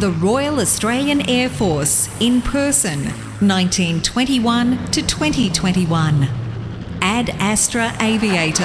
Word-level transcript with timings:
The 0.00 0.12
Royal 0.12 0.60
Australian 0.60 1.28
Air 1.28 1.48
Force 1.48 2.08
in 2.20 2.40
person, 2.40 3.00
1921 3.40 4.92
to 4.92 5.02
2021. 5.02 6.28
Ad 7.02 7.30
Astra 7.40 7.92
Aviator. 7.98 8.62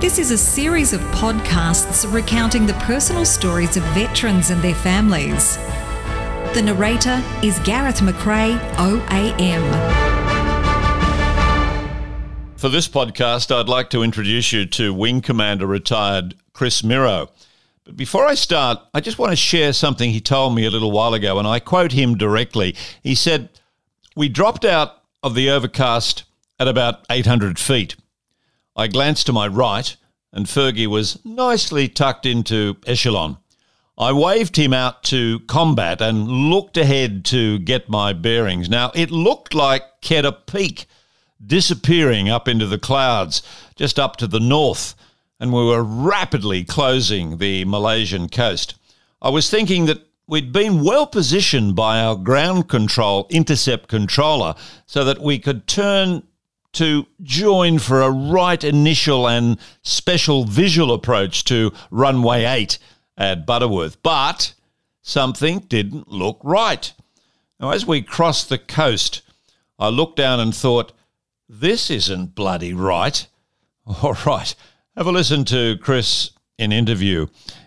This 0.00 0.20
is 0.20 0.30
a 0.30 0.38
series 0.38 0.92
of 0.92 1.00
podcasts 1.10 2.08
recounting 2.12 2.64
the 2.64 2.74
personal 2.74 3.24
stories 3.24 3.76
of 3.76 3.82
veterans 3.94 4.50
and 4.50 4.62
their 4.62 4.76
families. 4.76 5.56
The 6.54 6.62
narrator 6.64 7.20
is 7.42 7.58
Gareth 7.64 7.98
McRae, 7.98 8.56
OAM. 8.76 10.07
For 12.58 12.68
this 12.68 12.88
podcast, 12.88 13.54
I'd 13.54 13.68
like 13.68 13.88
to 13.90 14.02
introduce 14.02 14.52
you 14.52 14.66
to 14.66 14.92
Wing 14.92 15.20
Commander 15.20 15.64
retired 15.64 16.34
Chris 16.52 16.82
Mirow. 16.82 17.28
But 17.84 17.96
before 17.96 18.26
I 18.26 18.34
start, 18.34 18.80
I 18.92 18.98
just 18.98 19.16
want 19.16 19.30
to 19.30 19.36
share 19.36 19.72
something 19.72 20.10
he 20.10 20.20
told 20.20 20.56
me 20.56 20.64
a 20.64 20.70
little 20.70 20.90
while 20.90 21.14
ago, 21.14 21.38
and 21.38 21.46
I 21.46 21.60
quote 21.60 21.92
him 21.92 22.18
directly. 22.18 22.74
He 23.00 23.14
said, 23.14 23.48
We 24.16 24.28
dropped 24.28 24.64
out 24.64 25.04
of 25.22 25.36
the 25.36 25.50
overcast 25.50 26.24
at 26.58 26.66
about 26.66 27.06
800 27.08 27.60
feet. 27.60 27.94
I 28.74 28.88
glanced 28.88 29.26
to 29.26 29.32
my 29.32 29.46
right, 29.46 29.96
and 30.32 30.46
Fergie 30.46 30.88
was 30.88 31.24
nicely 31.24 31.86
tucked 31.86 32.26
into 32.26 32.76
echelon. 32.88 33.38
I 33.96 34.10
waved 34.10 34.56
him 34.56 34.72
out 34.72 35.04
to 35.04 35.38
combat 35.46 36.00
and 36.00 36.26
looked 36.26 36.76
ahead 36.76 37.24
to 37.26 37.60
get 37.60 37.88
my 37.88 38.12
bearings. 38.12 38.68
Now, 38.68 38.90
it 38.96 39.12
looked 39.12 39.54
like 39.54 40.02
Keddah 40.02 40.44
Peak 40.48 40.86
disappearing 41.44 42.28
up 42.28 42.48
into 42.48 42.66
the 42.66 42.78
clouds 42.78 43.42
just 43.76 43.98
up 43.98 44.16
to 44.16 44.26
the 44.26 44.40
north, 44.40 44.94
and 45.40 45.52
we 45.52 45.64
were 45.64 45.82
rapidly 45.82 46.64
closing 46.64 47.38
the 47.38 47.64
Malaysian 47.64 48.28
coast. 48.28 48.74
I 49.22 49.30
was 49.30 49.50
thinking 49.50 49.86
that 49.86 50.06
we'd 50.26 50.52
been 50.52 50.84
well 50.84 51.06
positioned 51.06 51.74
by 51.74 52.00
our 52.00 52.16
ground 52.16 52.68
control 52.68 53.26
intercept 53.30 53.88
controller 53.88 54.54
so 54.86 55.04
that 55.04 55.20
we 55.20 55.38
could 55.38 55.66
turn 55.66 56.22
to 56.72 57.06
join 57.22 57.78
for 57.78 58.02
a 58.02 58.10
right 58.10 58.62
initial 58.62 59.28
and 59.28 59.58
special 59.82 60.44
visual 60.44 60.92
approach 60.92 61.44
to 61.44 61.72
runway 61.90 62.44
8 62.44 62.78
at 63.16 63.46
Butterworth. 63.46 64.02
But 64.02 64.54
something 65.02 65.60
didn't 65.60 66.08
look 66.08 66.38
right. 66.44 66.92
Now, 67.58 67.70
as 67.70 67.86
we 67.86 68.02
crossed 68.02 68.48
the 68.48 68.58
coast, 68.58 69.22
I 69.78 69.88
looked 69.88 70.16
down 70.16 70.40
and 70.40 70.54
thought, 70.54 70.92
this 71.48 71.90
isn't 71.90 72.34
bloody 72.34 72.74
right. 72.74 73.26
All 74.02 74.16
right, 74.26 74.54
have 74.96 75.06
a 75.06 75.12
listen 75.12 75.44
to 75.46 75.78
Chris 75.78 76.30
in 76.58 76.72
interview, 76.72 77.26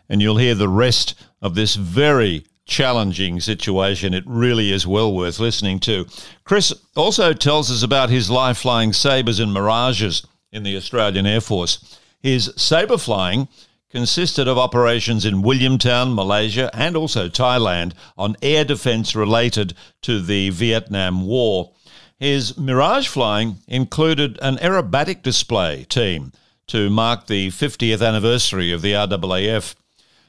and 0.09 0.21
you'll 0.21 0.37
hear 0.37 0.55
the 0.55 0.69
rest 0.69 1.15
of 1.41 1.55
this 1.55 1.75
very 1.75 2.45
challenging 2.65 3.39
situation. 3.39 4.13
It 4.13 4.23
really 4.27 4.71
is 4.71 4.85
well 4.85 5.13
worth 5.13 5.39
listening 5.39 5.79
to. 5.81 6.05
Chris 6.43 6.73
also 6.95 7.33
tells 7.33 7.71
us 7.71 7.83
about 7.83 8.09
his 8.09 8.29
life 8.29 8.57
flying 8.57 8.93
sabres 8.93 9.39
and 9.39 9.53
mirages 9.53 10.25
in 10.51 10.63
the 10.63 10.77
Australian 10.77 11.25
Air 11.25 11.41
Force. 11.41 11.99
His 12.19 12.53
sabre 12.55 12.97
flying 12.97 13.47
consisted 13.89 14.47
of 14.47 14.57
operations 14.57 15.25
in 15.25 15.43
Williamtown, 15.43 16.13
Malaysia, 16.13 16.69
and 16.73 16.95
also 16.95 17.27
Thailand 17.27 17.93
on 18.17 18.37
air 18.41 18.63
defence 18.63 19.15
related 19.15 19.73
to 20.01 20.21
the 20.21 20.49
Vietnam 20.49 21.25
War. 21.25 21.73
His 22.21 22.55
Mirage 22.55 23.07
flying 23.07 23.57
included 23.67 24.37
an 24.43 24.57
aerobatic 24.57 25.23
display 25.23 25.87
team 25.89 26.33
to 26.67 26.87
mark 26.91 27.25
the 27.25 27.47
50th 27.47 28.07
anniversary 28.07 28.71
of 28.71 28.83
the 28.83 28.91
RAAF. 28.93 29.73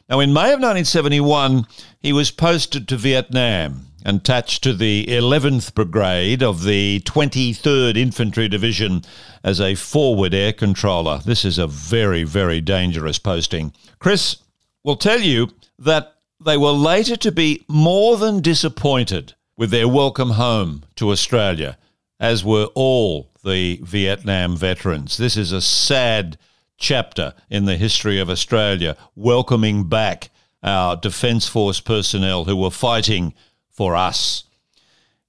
Now, 0.09 0.21
in 0.21 0.33
May 0.33 0.55
of 0.55 0.61
1971, 0.61 1.67
he 2.01 2.15
was 2.15 2.31
posted 2.31 2.89
to 2.89 2.97
Vietnam 2.97 3.89
and 4.07 4.21
attached 4.21 4.63
to 4.63 4.73
the 4.73 5.05
11th 5.07 5.75
Brigade 5.75 6.43
of 6.43 6.65
the 6.65 7.01
23rd 7.01 7.99
Infantry 7.99 8.49
Division 8.49 9.03
as 9.45 9.61
a 9.61 9.75
forward 9.75 10.33
air 10.33 10.55
controller. 10.55 11.19
This 11.19 11.45
is 11.45 11.59
a 11.59 11.67
very, 11.67 12.25
very 12.25 12.63
dangerous 12.63 13.19
posting. 13.19 13.75
Chris 13.99 14.37
will 14.83 14.97
tell 14.97 15.21
you 15.21 15.51
that 15.79 16.15
they 16.43 16.57
were 16.57 16.71
later 16.71 17.17
to 17.17 17.31
be 17.31 17.67
more 17.69 18.17
than 18.17 18.41
disappointed 18.41 19.35
with 19.59 19.71
their 19.71 19.87
welcome 19.87 20.31
home 20.31 20.85
to 20.97 21.11
Australia 21.11 21.77
as 22.23 22.45
were 22.45 22.69
all 22.77 23.29
the 23.43 23.81
Vietnam 23.83 24.57
veterans. 24.57 25.17
This 25.17 25.37
is 25.37 25.51
a 25.51 25.61
sad 25.61 26.39
chapter 26.79 27.35
in 27.51 27.65
the 27.65 27.77
history 27.77 28.21
of 28.21 28.31
Australia, 28.31 28.97
welcoming 29.17 29.89
back 29.89 30.31
our 30.63 30.97
Defence 30.97 31.49
Force 31.49 31.81
personnel 31.81 32.45
who 32.45 32.55
were 32.55 32.71
fighting 32.71 33.35
for 33.73 33.97
us. 33.97 34.45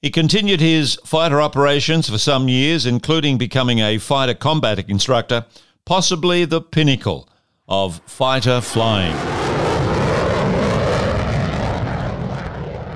He 0.04 0.12
continued 0.12 0.60
his 0.60 1.00
fighter 1.04 1.42
operations 1.42 2.08
for 2.08 2.20
some 2.20 2.48
years, 2.48 2.86
including 2.86 3.40
becoming 3.40 3.80
a 3.80 3.98
fighter 3.98 4.36
combat 4.36 4.88
instructor, 4.88 5.48
possibly 5.86 6.46
the 6.46 6.62
pinnacle 6.62 7.28
of 7.68 8.02
fighter 8.06 8.62
flying. 8.62 9.43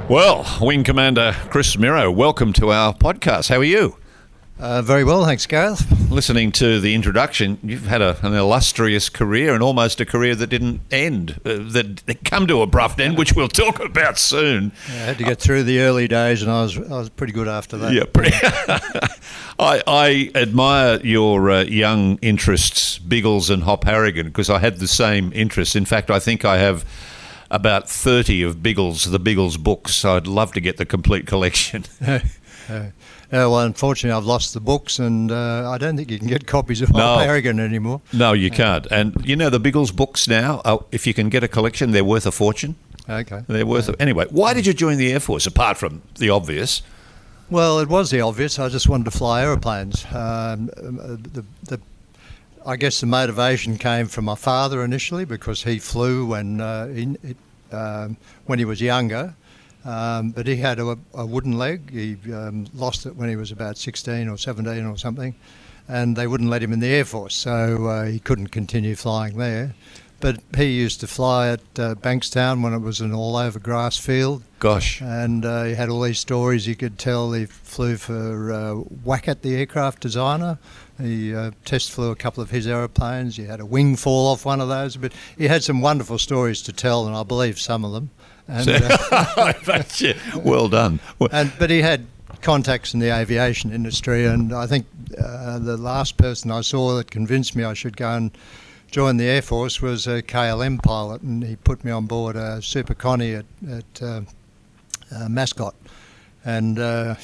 Well, 0.09 0.45
Wing 0.61 0.85
Commander 0.85 1.35
Chris 1.49 1.75
Mirow, 1.75 2.15
welcome 2.15 2.53
to 2.53 2.71
our 2.71 2.93
podcast. 2.93 3.49
How 3.49 3.57
are 3.57 3.63
you? 3.65 3.97
Uh, 4.57 4.81
very 4.81 5.03
well, 5.03 5.25
thanks, 5.25 5.45
Gareth. 5.45 5.85
Listening 6.09 6.53
to 6.53 6.79
the 6.79 6.95
introduction, 6.95 7.59
you've 7.61 7.87
had 7.87 8.01
a, 8.01 8.17
an 8.25 8.33
illustrious 8.33 9.09
career 9.09 9.53
and 9.53 9.61
almost 9.61 9.99
a 9.99 10.05
career 10.05 10.33
that 10.35 10.47
didn't 10.47 10.79
end, 10.91 11.41
uh, 11.43 11.57
that, 11.73 11.97
that 12.05 12.23
come 12.23 12.47
to 12.47 12.59
a 12.59 12.61
abrupt 12.61 13.01
end, 13.01 13.17
which 13.17 13.33
we'll 13.33 13.49
talk 13.49 13.81
about 13.81 14.17
soon. 14.17 14.71
Yeah, 14.87 14.95
I 14.95 14.97
had 15.07 15.17
to 15.17 15.25
get 15.25 15.41
through 15.41 15.63
the 15.63 15.81
early 15.81 16.07
days, 16.07 16.41
and 16.41 16.49
I 16.49 16.61
was 16.61 16.77
I 16.77 16.97
was 16.97 17.09
pretty 17.09 17.33
good 17.33 17.49
after 17.49 17.77
that. 17.77 17.91
Yeah, 17.91 18.05
pretty. 18.05 18.31
I, 19.59 19.83
I 19.85 20.31
admire 20.35 21.01
your 21.01 21.51
uh, 21.51 21.63
young 21.63 22.17
interests, 22.19 22.97
Biggles 22.97 23.49
and 23.49 23.63
Hop 23.63 23.83
Harrigan, 23.83 24.27
because 24.27 24.49
I 24.49 24.59
had 24.59 24.79
the 24.79 24.87
same 24.87 25.33
interests. 25.33 25.75
In 25.75 25.83
fact, 25.83 26.09
I 26.09 26.19
think 26.19 26.45
I 26.45 26.59
have 26.59 26.85
about 27.49 27.89
30 27.89 28.43
of 28.43 28.61
Biggles, 28.61 29.05
the 29.05 29.19
Biggles 29.19 29.57
books. 29.57 30.03
I'd 30.03 30.27
love 30.27 30.53
to 30.53 30.61
get 30.61 30.77
the 30.77 30.85
complete 30.85 31.27
collection. 31.27 31.85
Uh, 32.69 32.91
well, 33.31 33.59
unfortunately, 33.59 34.15
I've 34.17 34.25
lost 34.25 34.53
the 34.53 34.59
books, 34.61 34.99
and 34.99 35.31
uh, 35.31 35.69
I 35.69 35.77
don't 35.77 35.97
think 35.97 36.09
you 36.09 36.17
can 36.17 36.27
get 36.27 36.47
copies 36.47 36.81
of 36.81 36.93
no. 36.93 37.17
Harrigan 37.17 37.59
anymore. 37.59 38.01
No, 38.13 38.31
you 38.31 38.49
can't. 38.49 38.87
And 38.89 39.15
you 39.25 39.35
know 39.35 39.49
the 39.49 39.59
Biggles 39.59 39.91
books 39.91 40.29
now. 40.29 40.61
Uh, 40.63 40.77
if 40.91 41.05
you 41.05 41.13
can 41.13 41.27
get 41.27 41.43
a 41.43 41.47
collection, 41.49 41.91
they're 41.91 42.05
worth 42.05 42.25
a 42.25 42.31
fortune. 42.31 42.75
Okay. 43.09 43.43
They're 43.47 43.65
worth. 43.65 43.89
A, 43.89 44.01
anyway, 44.01 44.27
why 44.29 44.53
did 44.53 44.65
you 44.65 44.73
join 44.73 44.97
the 44.97 45.11
Air 45.11 45.19
Force 45.19 45.45
apart 45.45 45.77
from 45.77 46.01
the 46.19 46.29
obvious? 46.29 46.81
Well, 47.49 47.79
it 47.79 47.89
was 47.89 48.11
the 48.11 48.21
obvious. 48.21 48.59
I 48.59 48.69
just 48.69 48.89
wanted 48.89 49.05
to 49.05 49.11
fly 49.11 49.41
aeroplanes. 49.41 50.05
Um, 50.05 50.69
uh, 50.77 51.17
the, 51.19 51.45
the 51.63 51.81
I 52.67 52.75
guess 52.75 52.99
the 52.99 53.05
motivation 53.05 53.77
came 53.77 54.07
from 54.07 54.25
my 54.25 54.35
father 54.35 54.83
initially 54.83 55.23
because 55.23 55.63
he 55.63 55.79
flew 55.79 56.25
when 56.25 56.59
uh, 56.59 56.91
in, 56.93 57.17
it, 57.23 57.37
um, 57.73 58.17
when 58.45 58.59
he 58.59 58.65
was 58.65 58.81
younger, 58.81 59.35
um, 59.85 60.31
but 60.31 60.47
he 60.47 60.57
had 60.57 60.77
a, 60.77 60.97
a 61.13 61.25
wooden 61.25 61.57
leg. 61.57 61.89
He 61.89 62.17
um, 62.33 62.67
lost 62.73 63.05
it 63.05 63.15
when 63.15 63.29
he 63.29 63.37
was 63.37 63.53
about 63.53 63.77
16 63.77 64.27
or 64.27 64.37
17 64.37 64.85
or 64.85 64.97
something, 64.97 65.33
and 65.87 66.17
they 66.17 66.27
wouldn't 66.27 66.49
let 66.49 66.61
him 66.61 66.73
in 66.73 66.81
the 66.81 66.87
Air 66.87 67.05
Force, 67.05 67.35
so 67.35 67.85
uh, 67.85 68.03
he 68.03 68.19
couldn't 68.19 68.47
continue 68.47 68.95
flying 68.95 69.37
there. 69.37 69.73
But 70.19 70.41
he 70.57 70.65
used 70.65 70.99
to 71.01 71.07
fly 71.07 71.49
at 71.49 71.61
uh, 71.79 71.95
Bankstown 71.95 72.61
when 72.63 72.73
it 72.73 72.79
was 72.79 72.99
an 72.99 73.13
all 73.13 73.37
over 73.37 73.59
grass 73.59 73.97
field. 73.97 74.43
Gosh. 74.59 74.99
And 75.01 75.45
uh, 75.45 75.63
he 75.65 75.75
had 75.75 75.89
all 75.89 76.01
these 76.01 76.19
stories 76.19 76.65
he 76.65 76.75
could 76.75 76.97
tell. 76.97 77.31
He 77.31 77.45
flew 77.45 77.97
for 77.97 78.51
uh, 78.51 78.73
Wackett, 79.05 79.41
the 79.41 79.55
aircraft 79.55 80.01
designer. 80.01 80.57
He 80.99 81.35
uh, 81.35 81.51
test 81.65 81.91
flew 81.91 82.11
a 82.11 82.15
couple 82.15 82.41
of 82.41 82.49
his 82.49 82.65
aeroplanes. 82.67 83.37
He 83.37 83.45
had 83.45 83.59
a 83.59 83.65
wing 83.65 83.95
fall 83.95 84.27
off 84.27 84.45
one 84.45 84.61
of 84.61 84.67
those. 84.67 84.97
But 84.97 85.13
he 85.37 85.47
had 85.47 85.63
some 85.63 85.81
wonderful 85.81 86.17
stories 86.17 86.61
to 86.63 86.73
tell, 86.73 87.07
and 87.07 87.15
I 87.15 87.23
believe 87.23 87.59
some 87.59 87.85
of 87.85 87.93
them. 87.93 88.09
And, 88.47 88.67
uh, 88.69 89.53
well 90.35 90.69
done. 90.69 90.99
And, 91.31 91.51
but 91.59 91.69
he 91.69 91.81
had 91.81 92.05
contacts 92.41 92.93
in 92.93 92.99
the 92.99 93.13
aviation 93.15 93.71
industry, 93.71 94.25
and 94.25 94.53
I 94.53 94.67
think 94.67 94.85
uh, 95.21 95.59
the 95.59 95.77
last 95.77 96.17
person 96.17 96.51
I 96.51 96.61
saw 96.61 96.95
that 96.95 97.11
convinced 97.11 97.55
me 97.55 97.63
I 97.63 97.73
should 97.73 97.97
go 97.97 98.13
and 98.13 98.31
join 98.89 99.17
the 99.17 99.25
Air 99.25 99.41
Force 99.41 99.81
was 99.81 100.07
a 100.07 100.21
KLM 100.21 100.81
pilot, 100.81 101.21
and 101.21 101.43
he 101.43 101.55
put 101.57 101.83
me 101.83 101.91
on 101.91 102.05
board 102.05 102.35
a 102.35 102.61
Super 102.61 102.93
Connie 102.93 103.33
at, 103.33 103.45
at 103.69 104.01
uh, 104.01 104.21
uh, 105.13 105.29
Mascot. 105.29 105.75
And 106.47 106.79
uh, 106.79 107.15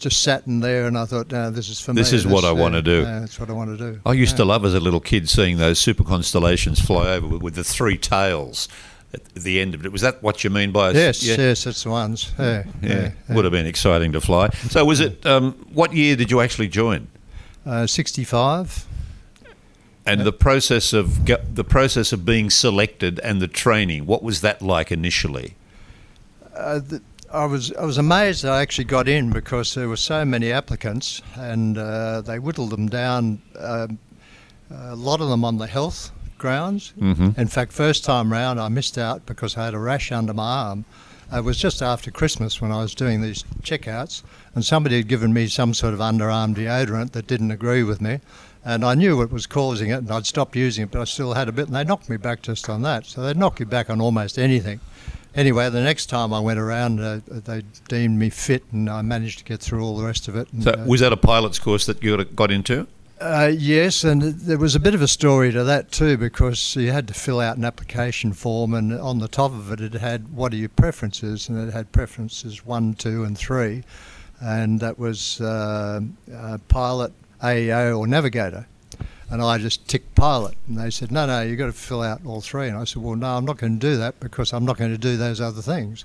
just 0.00 0.24
sat 0.24 0.48
in 0.48 0.58
there, 0.58 0.88
and 0.88 0.98
I 0.98 1.04
thought, 1.04 1.30
no, 1.30 1.48
this 1.48 1.68
is 1.68 1.80
for 1.80 1.92
this 1.92 2.10
me. 2.10 2.16
Is 2.16 2.24
this 2.24 2.24
is 2.24 2.26
what 2.26 2.44
I 2.44 2.50
want 2.50 2.74
to 2.74 2.82
do. 2.82 3.04
that's 3.04 3.38
what 3.38 3.48
I 3.48 3.52
want 3.52 3.78
to 3.78 3.92
do. 3.92 4.00
I 4.04 4.14
used 4.14 4.32
yeah. 4.32 4.38
to 4.38 4.44
love 4.46 4.64
as 4.64 4.74
a 4.74 4.80
little 4.80 4.98
kid 4.98 5.28
seeing 5.28 5.58
those 5.58 5.78
super 5.78 6.02
constellations 6.02 6.80
fly 6.80 7.10
over 7.10 7.28
with, 7.28 7.40
with 7.40 7.54
the 7.54 7.62
three 7.62 7.96
tails 7.96 8.68
at 9.12 9.24
the 9.36 9.60
end 9.60 9.76
of 9.76 9.86
it. 9.86 9.92
Was 9.92 10.00
that 10.00 10.20
what 10.24 10.42
you 10.42 10.50
mean 10.50 10.72
by? 10.72 10.90
Yes, 10.90 11.22
yeah. 11.22 11.36
yes, 11.38 11.68
it's 11.68 11.84
the 11.84 11.90
ones. 11.90 12.32
Yeah, 12.36 12.64
yeah, 12.82 13.12
yeah, 13.28 13.34
would 13.36 13.44
have 13.44 13.52
been 13.52 13.66
exciting 13.66 14.10
to 14.10 14.20
fly. 14.20 14.48
So, 14.70 14.84
was 14.84 14.98
it? 14.98 15.24
Um, 15.24 15.52
what 15.72 15.92
year 15.92 16.16
did 16.16 16.32
you 16.32 16.40
actually 16.40 16.66
join? 16.66 17.06
Uh, 17.64 17.86
Sixty-five. 17.86 18.88
And 20.04 20.22
the 20.22 20.32
process 20.32 20.92
of 20.92 21.24
the 21.26 21.64
process 21.64 22.12
of 22.12 22.24
being 22.24 22.50
selected 22.50 23.20
and 23.20 23.40
the 23.40 23.46
training, 23.48 24.04
what 24.06 24.24
was 24.24 24.40
that 24.40 24.60
like 24.60 24.90
initially? 24.90 25.54
Uh, 26.54 26.80
the, 26.80 27.02
I 27.34 27.46
was 27.46 27.72
I 27.72 27.84
was 27.84 27.98
amazed 27.98 28.44
that 28.44 28.52
I 28.52 28.62
actually 28.62 28.84
got 28.84 29.08
in 29.08 29.30
because 29.30 29.74
there 29.74 29.88
were 29.88 29.96
so 29.96 30.24
many 30.24 30.52
applicants, 30.52 31.20
and 31.34 31.76
uh, 31.76 32.20
they 32.20 32.38
whittled 32.38 32.70
them 32.70 32.88
down. 32.88 33.42
Um, 33.58 33.98
a 34.70 34.94
lot 34.96 35.20
of 35.20 35.28
them 35.28 35.44
on 35.44 35.58
the 35.58 35.66
health 35.66 36.10
grounds. 36.38 36.92
Mhm. 37.00 37.36
In 37.36 37.48
fact, 37.48 37.72
first 37.72 38.04
time 38.04 38.32
round, 38.32 38.60
I 38.60 38.68
missed 38.68 38.96
out 38.98 39.26
because 39.26 39.56
I 39.56 39.64
had 39.64 39.74
a 39.74 39.78
rash 39.78 40.12
under 40.12 40.32
my 40.32 40.68
arm. 40.68 40.84
It 41.32 41.42
was 41.42 41.56
just 41.58 41.82
after 41.82 42.10
Christmas 42.12 42.60
when 42.60 42.70
I 42.70 42.78
was 42.82 42.94
doing 42.94 43.20
these 43.20 43.44
checkouts, 43.62 44.22
and 44.54 44.64
somebody 44.64 44.96
had 44.96 45.08
given 45.08 45.32
me 45.32 45.48
some 45.48 45.74
sort 45.74 45.92
of 45.94 46.00
underarm 46.00 46.54
deodorant 46.54 47.12
that 47.12 47.26
didn't 47.26 47.50
agree 47.50 47.82
with 47.82 48.00
me. 48.00 48.20
And 48.64 48.84
I 48.84 48.94
knew 48.94 49.16
what 49.16 49.32
was 49.32 49.46
causing 49.46 49.90
it, 49.90 49.98
and 49.98 50.10
I'd 50.10 50.26
stopped 50.26 50.54
using 50.56 50.84
it, 50.84 50.90
but 50.92 51.00
I 51.00 51.04
still 51.04 51.34
had 51.34 51.48
a 51.48 51.52
bit, 51.52 51.66
and 51.66 51.74
they 51.74 51.84
knocked 51.84 52.08
me 52.08 52.16
back 52.16 52.42
just 52.42 52.68
on 52.70 52.82
that. 52.82 53.06
So 53.06 53.22
they'd 53.22 53.36
knock 53.36 53.58
you 53.60 53.66
back 53.66 53.90
on 53.90 54.00
almost 54.00 54.38
anything. 54.38 54.80
Anyway, 55.36 55.68
the 55.68 55.82
next 55.82 56.06
time 56.06 56.32
I 56.32 56.38
went 56.40 56.60
around, 56.60 57.00
uh, 57.00 57.20
they 57.26 57.62
deemed 57.88 58.18
me 58.18 58.30
fit, 58.30 58.62
and 58.72 58.88
I 58.88 59.02
managed 59.02 59.38
to 59.38 59.44
get 59.44 59.60
through 59.60 59.84
all 59.84 59.96
the 59.96 60.04
rest 60.04 60.28
of 60.28 60.36
it. 60.36 60.52
And, 60.52 60.62
So 60.62 60.70
uh, 60.70 60.84
was 60.86 61.00
that 61.00 61.12
a 61.12 61.16
pilot's 61.16 61.58
course 61.58 61.86
that 61.86 62.02
you 62.02 62.22
got 62.24 62.50
into? 62.50 62.86
uh, 63.20 63.50
yes, 63.56 64.04
and 64.04 64.20
there 64.22 64.58
was 64.58 64.74
a 64.74 64.80
bit 64.80 64.94
of 64.94 65.00
a 65.00 65.08
story 65.08 65.50
to 65.52 65.64
that 65.64 65.90
too 65.90 66.16
because 66.16 66.76
you 66.76 66.90
had 66.92 67.08
to 67.08 67.14
fill 67.14 67.40
out 67.40 67.56
an 67.56 67.64
application 67.64 68.32
form, 68.32 68.74
and 68.74 68.92
on 68.92 69.18
the 69.18 69.28
top 69.28 69.52
of 69.52 69.72
it, 69.72 69.80
it 69.80 69.94
had 69.94 70.28
what 70.34 70.52
are 70.52 70.56
your 70.56 70.68
preferences, 70.68 71.48
and 71.48 71.56
it 71.68 71.72
had 71.72 71.90
preferences 71.92 72.66
one, 72.66 72.94
two, 72.94 73.24
and 73.24 73.36
three, 73.38 73.82
and 74.40 74.78
that 74.80 74.98
was 74.98 75.40
uh, 75.40 76.00
uh, 76.34 76.58
pilot, 76.68 77.12
AEO, 77.42 77.98
or 77.98 78.06
navigator. 78.06 78.66
And 79.34 79.42
I 79.42 79.58
just 79.58 79.88
ticked 79.88 80.14
pilot, 80.14 80.54
and 80.68 80.78
they 80.78 80.90
said, 80.90 81.10
"No, 81.10 81.26
no, 81.26 81.42
you've 81.42 81.58
got 81.58 81.66
to 81.66 81.72
fill 81.72 82.02
out 82.02 82.20
all 82.24 82.40
three. 82.40 82.68
And 82.68 82.78
I 82.78 82.84
said, 82.84 83.02
"Well, 83.02 83.16
no, 83.16 83.36
I'm 83.36 83.44
not 83.44 83.56
going 83.58 83.80
to 83.80 83.84
do 83.84 83.96
that 83.96 84.20
because 84.20 84.52
I'm 84.52 84.64
not 84.64 84.78
going 84.78 84.92
to 84.92 84.96
do 84.96 85.16
those 85.16 85.40
other 85.40 85.60
things." 85.60 86.04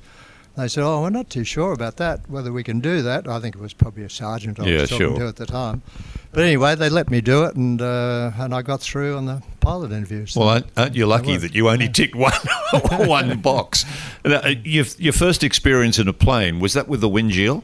They 0.57 0.67
said, 0.67 0.83
"Oh, 0.83 1.03
we're 1.03 1.11
not 1.11 1.29
too 1.29 1.43
sure 1.43 1.71
about 1.71 1.97
that. 1.97 2.27
Whether 2.27 2.51
we 2.51 2.63
can 2.63 2.79
do 2.79 3.03
that." 3.03 3.27
I 3.27 3.39
think 3.39 3.53
it 3.55 3.61
was 3.61 3.71
probably 3.71 4.03
a 4.03 4.09
sergeant 4.09 4.59
I 4.59 4.65
Yeah, 4.65 4.81
was 4.81 4.89
talking 4.89 5.09
sure. 5.09 5.19
to 5.19 5.27
at 5.27 5.35
the 5.35 5.45
time. 5.45 5.83
But 6.31 6.43
anyway, 6.43 6.73
they 6.73 6.89
let 6.89 7.11
me 7.11 7.21
do 7.21 7.43
it, 7.43 7.55
and 7.55 7.79
uh, 7.79 8.31
and 8.39 8.51
I 8.51 8.63
got 8.63 8.81
through 8.81 9.15
on 9.15 9.27
the 9.27 9.43
pilot 9.59 9.91
interview. 9.91 10.25
So 10.25 10.39
Well, 10.39 10.49
aren't, 10.49 10.65
aren't 10.75 10.95
you 10.95 11.05
lucky 11.05 11.37
that 11.37 11.53
you 11.53 11.69
only 11.69 11.87
ticked 11.87 12.15
one 12.15 12.33
one 12.91 13.41
box? 13.41 13.85
Now, 14.25 14.37
uh, 14.37 14.55
your, 14.63 14.85
your 14.97 15.13
first 15.13 15.43
experience 15.43 15.99
in 15.99 16.07
a 16.07 16.13
plane 16.13 16.59
was 16.59 16.73
that 16.73 16.87
with 16.87 17.01
the 17.01 17.09
Winjeel? 17.09 17.61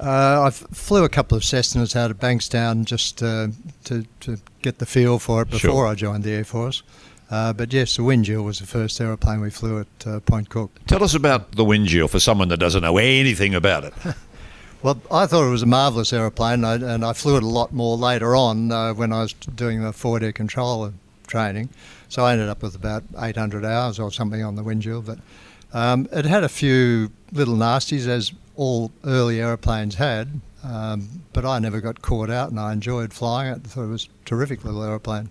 Uh, 0.00 0.42
I 0.46 0.50
flew 0.50 1.04
a 1.04 1.08
couple 1.08 1.36
of 1.36 1.42
Cessnas 1.44 1.94
out 1.94 2.10
of 2.10 2.18
Bankstown 2.18 2.84
just 2.84 3.22
uh, 3.22 3.48
to 3.84 4.04
to 4.20 4.38
get 4.62 4.78
the 4.78 4.86
feel 4.86 5.18
for 5.18 5.42
it 5.42 5.50
before 5.50 5.70
Sure. 5.70 5.86
I 5.86 5.94
joined 5.94 6.24
the 6.24 6.32
Air 6.32 6.44
Force. 6.44 6.82
Uh, 7.30 7.52
but 7.52 7.72
yes, 7.72 7.96
the 7.96 8.02
Winjeel 8.02 8.42
was 8.42 8.58
the 8.58 8.66
first 8.66 9.00
aeroplane 9.00 9.40
we 9.40 9.50
flew 9.50 9.80
at 9.80 10.06
uh, 10.06 10.18
Point 10.20 10.48
Cook. 10.48 10.70
Tell 10.86 11.04
us 11.04 11.14
about 11.14 11.52
the 11.52 11.64
Winjeel 11.64 12.10
for 12.10 12.18
someone 12.18 12.48
that 12.48 12.56
doesn't 12.56 12.82
know 12.82 12.98
anything 12.98 13.54
about 13.54 13.84
it. 13.84 13.94
Well, 14.82 14.98
I 15.10 15.26
thought 15.26 15.46
it 15.46 15.50
was 15.50 15.62
a 15.62 15.66
marvellous 15.66 16.10
aeroplane, 16.10 16.64
and 16.64 16.66
I, 16.66 16.94
and 16.94 17.04
I 17.04 17.12
flew 17.12 17.36
it 17.36 17.42
a 17.42 17.46
lot 17.46 17.70
more 17.70 17.98
later 17.98 18.34
on 18.34 18.72
uh, 18.72 18.94
when 18.94 19.12
I 19.12 19.20
was 19.20 19.34
doing 19.34 19.82
the 19.82 19.92
forward 19.92 20.22
air 20.22 20.32
controller 20.32 20.94
training. 21.26 21.68
So 22.08 22.24
I 22.24 22.32
ended 22.32 22.48
up 22.48 22.62
with 22.62 22.74
about 22.74 23.04
800 23.18 23.62
hours 23.62 23.98
or 23.98 24.10
something 24.10 24.42
on 24.42 24.56
the 24.56 24.62
Winjeel. 24.62 25.04
But 25.04 25.18
um, 25.74 26.08
it 26.12 26.24
had 26.24 26.44
a 26.44 26.48
few 26.48 27.10
little 27.30 27.56
nasties, 27.56 28.06
as 28.08 28.32
all 28.60 28.92
early 29.04 29.40
aeroplanes 29.40 29.94
had. 29.94 30.38
Um, 30.62 31.22
but 31.32 31.46
I 31.46 31.58
never 31.58 31.80
got 31.80 32.02
caught 32.02 32.28
out, 32.28 32.50
and 32.50 32.60
I 32.60 32.74
enjoyed 32.74 33.14
flying 33.14 33.54
it. 33.54 33.62
thought 33.62 33.84
it 33.84 33.86
was 33.86 34.04
a 34.04 34.24
terrific 34.26 34.62
little 34.64 34.82
aeroplane. 34.82 35.30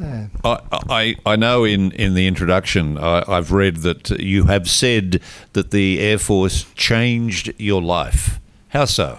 Yeah. 0.00 0.28
I, 0.44 0.60
I, 0.70 1.16
I 1.26 1.36
know 1.36 1.64
in, 1.64 1.90
in 1.92 2.14
the 2.14 2.28
introduction 2.28 2.98
I, 2.98 3.24
I've 3.26 3.50
read 3.50 3.78
that 3.78 4.10
you 4.20 4.44
have 4.44 4.70
said 4.70 5.20
that 5.54 5.72
the 5.72 5.98
Air 5.98 6.18
Force 6.18 6.66
changed 6.74 7.52
your 7.58 7.82
life. 7.82 8.38
How 8.68 8.84
so? 8.84 9.18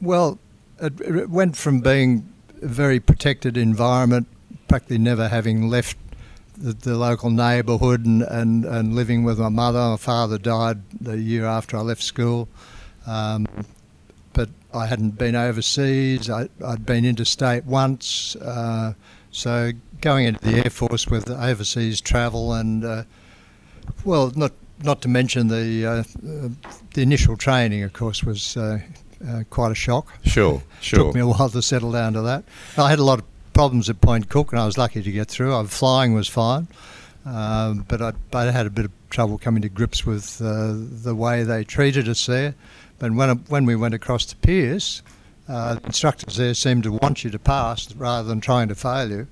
Well, 0.00 0.40
it, 0.80 1.00
it 1.00 1.30
went 1.30 1.56
from 1.56 1.80
being 1.80 2.28
a 2.60 2.66
very 2.66 2.98
protected 2.98 3.56
environment, 3.56 4.26
practically 4.66 4.98
never 4.98 5.28
having 5.28 5.68
left 5.68 5.96
the, 6.56 6.72
the 6.72 6.96
local 6.96 7.30
neighbourhood 7.30 8.04
and, 8.04 8.22
and, 8.22 8.64
and 8.64 8.94
living 8.94 9.24
with 9.24 9.38
my 9.38 9.48
mother. 9.48 9.78
My 9.78 9.96
father 9.96 10.38
died 10.38 10.82
the 11.00 11.18
year 11.18 11.44
after 11.44 11.76
I 11.76 11.80
left 11.80 12.02
school. 12.02 12.48
Um, 13.06 13.46
but 14.32 14.48
I 14.72 14.86
hadn't 14.86 15.16
been 15.18 15.36
overseas. 15.36 16.28
I, 16.28 16.48
I'd 16.64 16.84
been 16.84 17.04
interstate 17.04 17.64
once. 17.64 18.36
Uh, 18.36 18.94
so 19.30 19.72
going 20.00 20.26
into 20.26 20.40
the 20.40 20.64
Air 20.64 20.70
Force 20.70 21.06
with 21.06 21.30
overseas 21.30 22.00
travel 22.00 22.52
and, 22.52 22.84
uh, 22.84 23.04
well, 24.04 24.32
not 24.34 24.52
not 24.82 25.00
to 25.02 25.08
mention 25.08 25.48
the 25.48 25.86
uh, 25.86 25.90
uh, 25.90 26.48
the 26.94 27.02
initial 27.02 27.36
training, 27.36 27.82
of 27.82 27.92
course, 27.92 28.24
was 28.24 28.56
uh, 28.56 28.80
uh, 29.26 29.42
quite 29.50 29.70
a 29.70 29.74
shock. 29.74 30.12
Sure, 30.24 30.62
sure. 30.80 30.98
Took 30.98 31.14
me 31.14 31.20
a 31.20 31.26
while 31.26 31.48
to 31.48 31.62
settle 31.62 31.92
down 31.92 32.14
to 32.14 32.22
that. 32.22 32.44
I 32.76 32.90
had 32.90 32.98
a 32.98 33.04
lot 33.04 33.20
of 33.20 33.24
problems 33.54 33.88
at 33.88 34.00
Point 34.00 34.28
Cook, 34.28 34.52
and 34.52 34.60
I 34.60 34.66
was 34.66 34.76
lucky 34.76 35.02
to 35.02 35.10
get 35.10 35.28
through. 35.28 35.56
I, 35.56 35.64
flying 35.64 36.12
was 36.12 36.28
fine, 36.28 36.68
um, 37.24 37.86
but 37.88 38.02
I, 38.02 38.12
I 38.34 38.50
had 38.50 38.66
a 38.66 38.70
bit 38.70 38.84
of 38.84 38.90
trouble 39.08 39.38
coming 39.38 39.62
to 39.62 39.68
grips 39.68 40.04
with 40.04 40.42
uh, 40.42 40.72
the 40.74 41.14
way 41.14 41.44
they 41.44 41.64
treated 41.64 42.08
us 42.08 42.26
there. 42.26 42.54
But 42.98 43.12
when 43.12 43.30
when 43.48 43.64
we 43.64 43.76
went 43.76 43.94
across 43.94 44.26
to 44.26 44.36
Pearce, 44.36 45.02
uh, 45.48 45.78
instructors 45.84 46.36
there 46.36 46.54
seemed 46.54 46.82
to 46.82 46.92
want 46.92 47.24
you 47.24 47.30
to 47.30 47.38
pass 47.38 47.94
rather 47.96 48.28
than 48.28 48.40
trying 48.40 48.68
to 48.68 48.74
fail 48.74 49.10
you, 49.10 49.26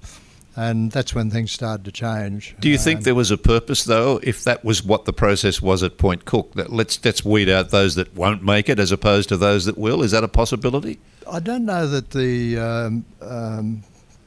and 0.57 0.91
that's 0.93 1.15
when 1.15 1.31
things 1.31 1.53
started 1.53 1.85
to 1.85 1.93
change. 1.93 2.55
Do 2.61 2.69
you 2.69 2.79
think 2.79 2.99
Um, 2.99 3.03
there 3.05 3.15
was 3.15 3.31
a 3.31 3.39
purpose, 3.39 3.85
though, 3.85 4.21
if 4.23 4.45
that 4.45 4.65
was 4.65 4.83
what 4.85 5.05
the 5.05 5.13
process 5.13 5.63
was 5.63 5.83
at 5.83 5.99
Point 5.99 6.25
Cook? 6.25 6.55
That 6.55 6.73
let's 6.73 7.05
let's 7.05 7.25
weed 7.25 7.49
out 7.49 7.71
those 7.71 7.95
that 7.95 8.15
won't 8.15 8.43
make 8.43 8.69
it, 8.69 8.79
as 8.79 8.93
opposed 8.93 9.29
to 9.29 9.37
those 9.37 9.65
that 9.65 9.79
will. 9.79 10.03
Is 10.03 10.11
that 10.11 10.25
a 10.25 10.29
possibility? 10.29 10.99
I 11.31 11.41
don't 11.41 11.65
know 11.65 11.87
that 11.87 12.11
the 12.11 12.59
um, 12.59 13.05
um, 13.21 13.85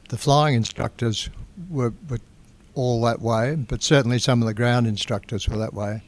the 0.08 0.16
flying 0.16 0.54
instructors 0.54 1.30
were, 1.70 1.92
were 2.08 2.20
all 2.74 3.00
that 3.02 3.20
way, 3.20 3.54
but 3.54 3.82
certainly 3.82 4.18
some 4.18 4.42
of 4.42 4.46
the 4.46 4.54
ground 4.54 4.86
instructors 4.86 5.48
were 5.48 5.56
that 5.56 5.74
way. 5.74 6.02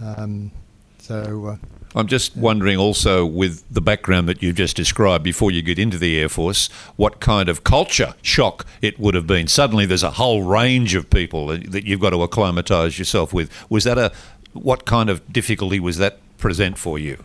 Um, 0.00 0.50
so 0.98 1.46
uh, 1.46 1.56
I'm 1.94 2.06
just 2.06 2.36
wondering 2.36 2.76
also, 2.76 3.26
with 3.26 3.64
the 3.70 3.80
background 3.80 4.28
that 4.28 4.42
you've 4.42 4.56
just 4.56 4.76
described 4.76 5.24
before 5.24 5.50
you 5.50 5.60
get 5.60 5.78
into 5.78 5.98
the 5.98 6.18
Air 6.18 6.28
Force, 6.28 6.68
what 6.96 7.20
kind 7.20 7.48
of 7.48 7.64
culture 7.64 8.14
shock 8.22 8.64
it 8.80 8.98
would 9.00 9.14
have 9.14 9.26
been. 9.26 9.48
Suddenly 9.48 9.86
there's 9.86 10.04
a 10.04 10.12
whole 10.12 10.42
range 10.42 10.94
of 10.94 11.10
people 11.10 11.48
that 11.48 11.84
you've 11.84 12.00
got 12.00 12.10
to 12.10 12.22
acclimatise 12.22 12.98
yourself 12.98 13.32
with. 13.32 13.50
Was 13.70 13.84
that 13.84 13.98
a. 13.98 14.12
What 14.52 14.84
kind 14.84 15.08
of 15.08 15.32
difficulty 15.32 15.78
was 15.78 15.98
that 15.98 16.18
present 16.36 16.76
for 16.76 16.98
you? 16.98 17.22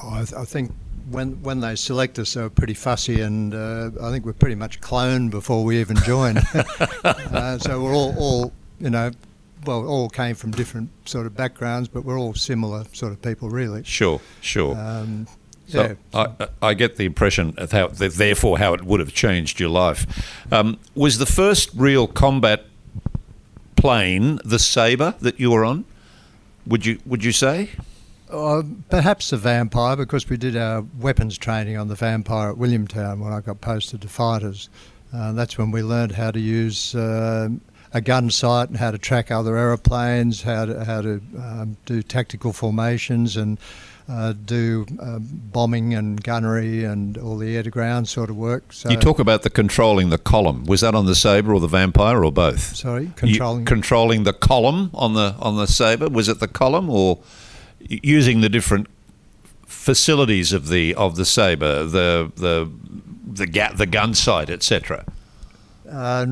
I, 0.00 0.18
th- 0.18 0.34
I 0.34 0.44
think 0.44 0.72
when 1.10 1.42
when 1.42 1.60
they 1.60 1.76
select 1.76 2.18
us, 2.18 2.34
they 2.34 2.42
were 2.42 2.50
pretty 2.50 2.74
fussy, 2.74 3.20
and 3.20 3.54
uh, 3.54 3.90
I 4.02 4.10
think 4.10 4.24
we're 4.24 4.32
pretty 4.32 4.54
much 4.54 4.80
cloned 4.80 5.30
before 5.30 5.64
we 5.64 5.80
even 5.80 5.96
joined. 5.96 6.38
uh, 7.04 7.58
so 7.58 7.82
we're 7.82 7.94
all, 7.94 8.14
all 8.18 8.52
you 8.80 8.90
know. 8.90 9.10
Well, 9.66 9.86
all 9.86 10.08
came 10.08 10.34
from 10.36 10.52
different 10.52 10.88
sort 11.06 11.26
of 11.26 11.36
backgrounds, 11.36 11.86
but 11.86 12.02
we're 12.02 12.18
all 12.18 12.32
similar 12.32 12.84
sort 12.94 13.12
of 13.12 13.20
people, 13.20 13.50
really. 13.50 13.84
Sure, 13.84 14.18
sure. 14.40 14.74
Um, 14.74 15.26
So 15.66 15.96
yeah. 16.14 16.26
I, 16.40 16.48
I 16.62 16.74
get 16.74 16.96
the 16.96 17.04
impression 17.04 17.54
of 17.58 17.70
how, 17.70 17.88
that 17.88 18.14
therefore, 18.14 18.58
how 18.58 18.72
it 18.72 18.82
would 18.82 19.00
have 19.00 19.12
changed 19.12 19.60
your 19.60 19.68
life. 19.68 20.06
Um, 20.50 20.78
was 20.94 21.18
the 21.18 21.26
first 21.26 21.70
real 21.76 22.06
combat 22.06 22.64
plane 23.76 24.38
the 24.44 24.58
Sabre 24.58 25.14
that 25.20 25.38
you 25.38 25.50
were 25.50 25.64
on? 25.64 25.84
Would 26.66 26.86
you 26.86 26.98
Would 27.06 27.22
you 27.22 27.32
say? 27.32 27.70
Uh, 28.30 28.62
perhaps 28.88 29.30
the 29.30 29.36
Vampire, 29.36 29.96
because 29.96 30.28
we 30.28 30.36
did 30.36 30.56
our 30.56 30.82
weapons 30.98 31.36
training 31.36 31.76
on 31.76 31.88
the 31.88 31.94
Vampire 31.94 32.50
at 32.50 32.56
Williamtown 32.56 33.18
when 33.20 33.32
I 33.32 33.40
got 33.40 33.60
posted 33.60 34.02
to 34.02 34.08
fighters. 34.08 34.68
Uh, 35.12 35.32
that's 35.32 35.58
when 35.58 35.70
we 35.72 35.82
learned 35.82 36.12
how 36.12 36.30
to 36.30 36.38
use 36.38 36.94
uh, 36.94 37.48
a 37.92 38.00
gun 38.00 38.30
sight 38.30 38.68
and 38.68 38.76
how 38.78 38.92
to 38.92 38.98
track 38.98 39.30
other 39.32 39.56
aeroplanes, 39.56 40.42
how 40.42 40.64
to 40.66 40.84
how 40.84 41.02
to 41.02 41.20
um, 41.36 41.76
do 41.86 42.02
tactical 42.02 42.52
formations 42.52 43.36
and 43.36 43.58
uh, 44.08 44.32
do 44.44 44.86
um, 45.00 45.26
bombing 45.52 45.94
and 45.94 46.22
gunnery 46.22 46.84
and 46.84 47.18
all 47.18 47.36
the 47.36 47.56
air 47.56 47.64
to 47.64 47.70
ground 47.70 48.08
sort 48.08 48.30
of 48.30 48.36
work. 48.36 48.72
So, 48.72 48.90
You 48.90 48.96
talk 48.96 49.18
about 49.18 49.42
the 49.42 49.50
controlling 49.50 50.10
the 50.10 50.18
column. 50.18 50.64
Was 50.66 50.80
that 50.82 50.94
on 50.94 51.06
the 51.06 51.14
Sabre 51.16 51.52
or 51.52 51.58
the 51.60 51.66
Vampire 51.68 52.24
or 52.24 52.30
both? 52.30 52.76
sorry, 52.76 53.04
You- 53.06 53.12
controlling. 53.16 53.64
controlling 53.64 54.22
the 54.22 54.32
column 54.32 54.90
on 54.94 55.14
the 55.14 55.34
on 55.40 55.56
the 55.56 55.66
Sabre. 55.66 56.08
Was 56.08 56.28
it 56.28 56.38
the 56.38 56.48
column 56.48 56.88
or 56.88 57.18
using 58.02 58.40
the 58.40 58.48
different 58.48 58.86
facilities 59.66 60.52
of 60.52 60.68
the 60.68 60.94
of 60.94 61.16
the 61.16 61.24
Sabre, 61.24 61.84
the 61.84 62.32
the 62.36 62.70
the 63.26 63.46
ga- 63.46 63.74
the 63.74 63.86
gun 63.86 64.14
sight, 64.14 64.50
etc. 64.50 65.04
Uh, 65.90 66.26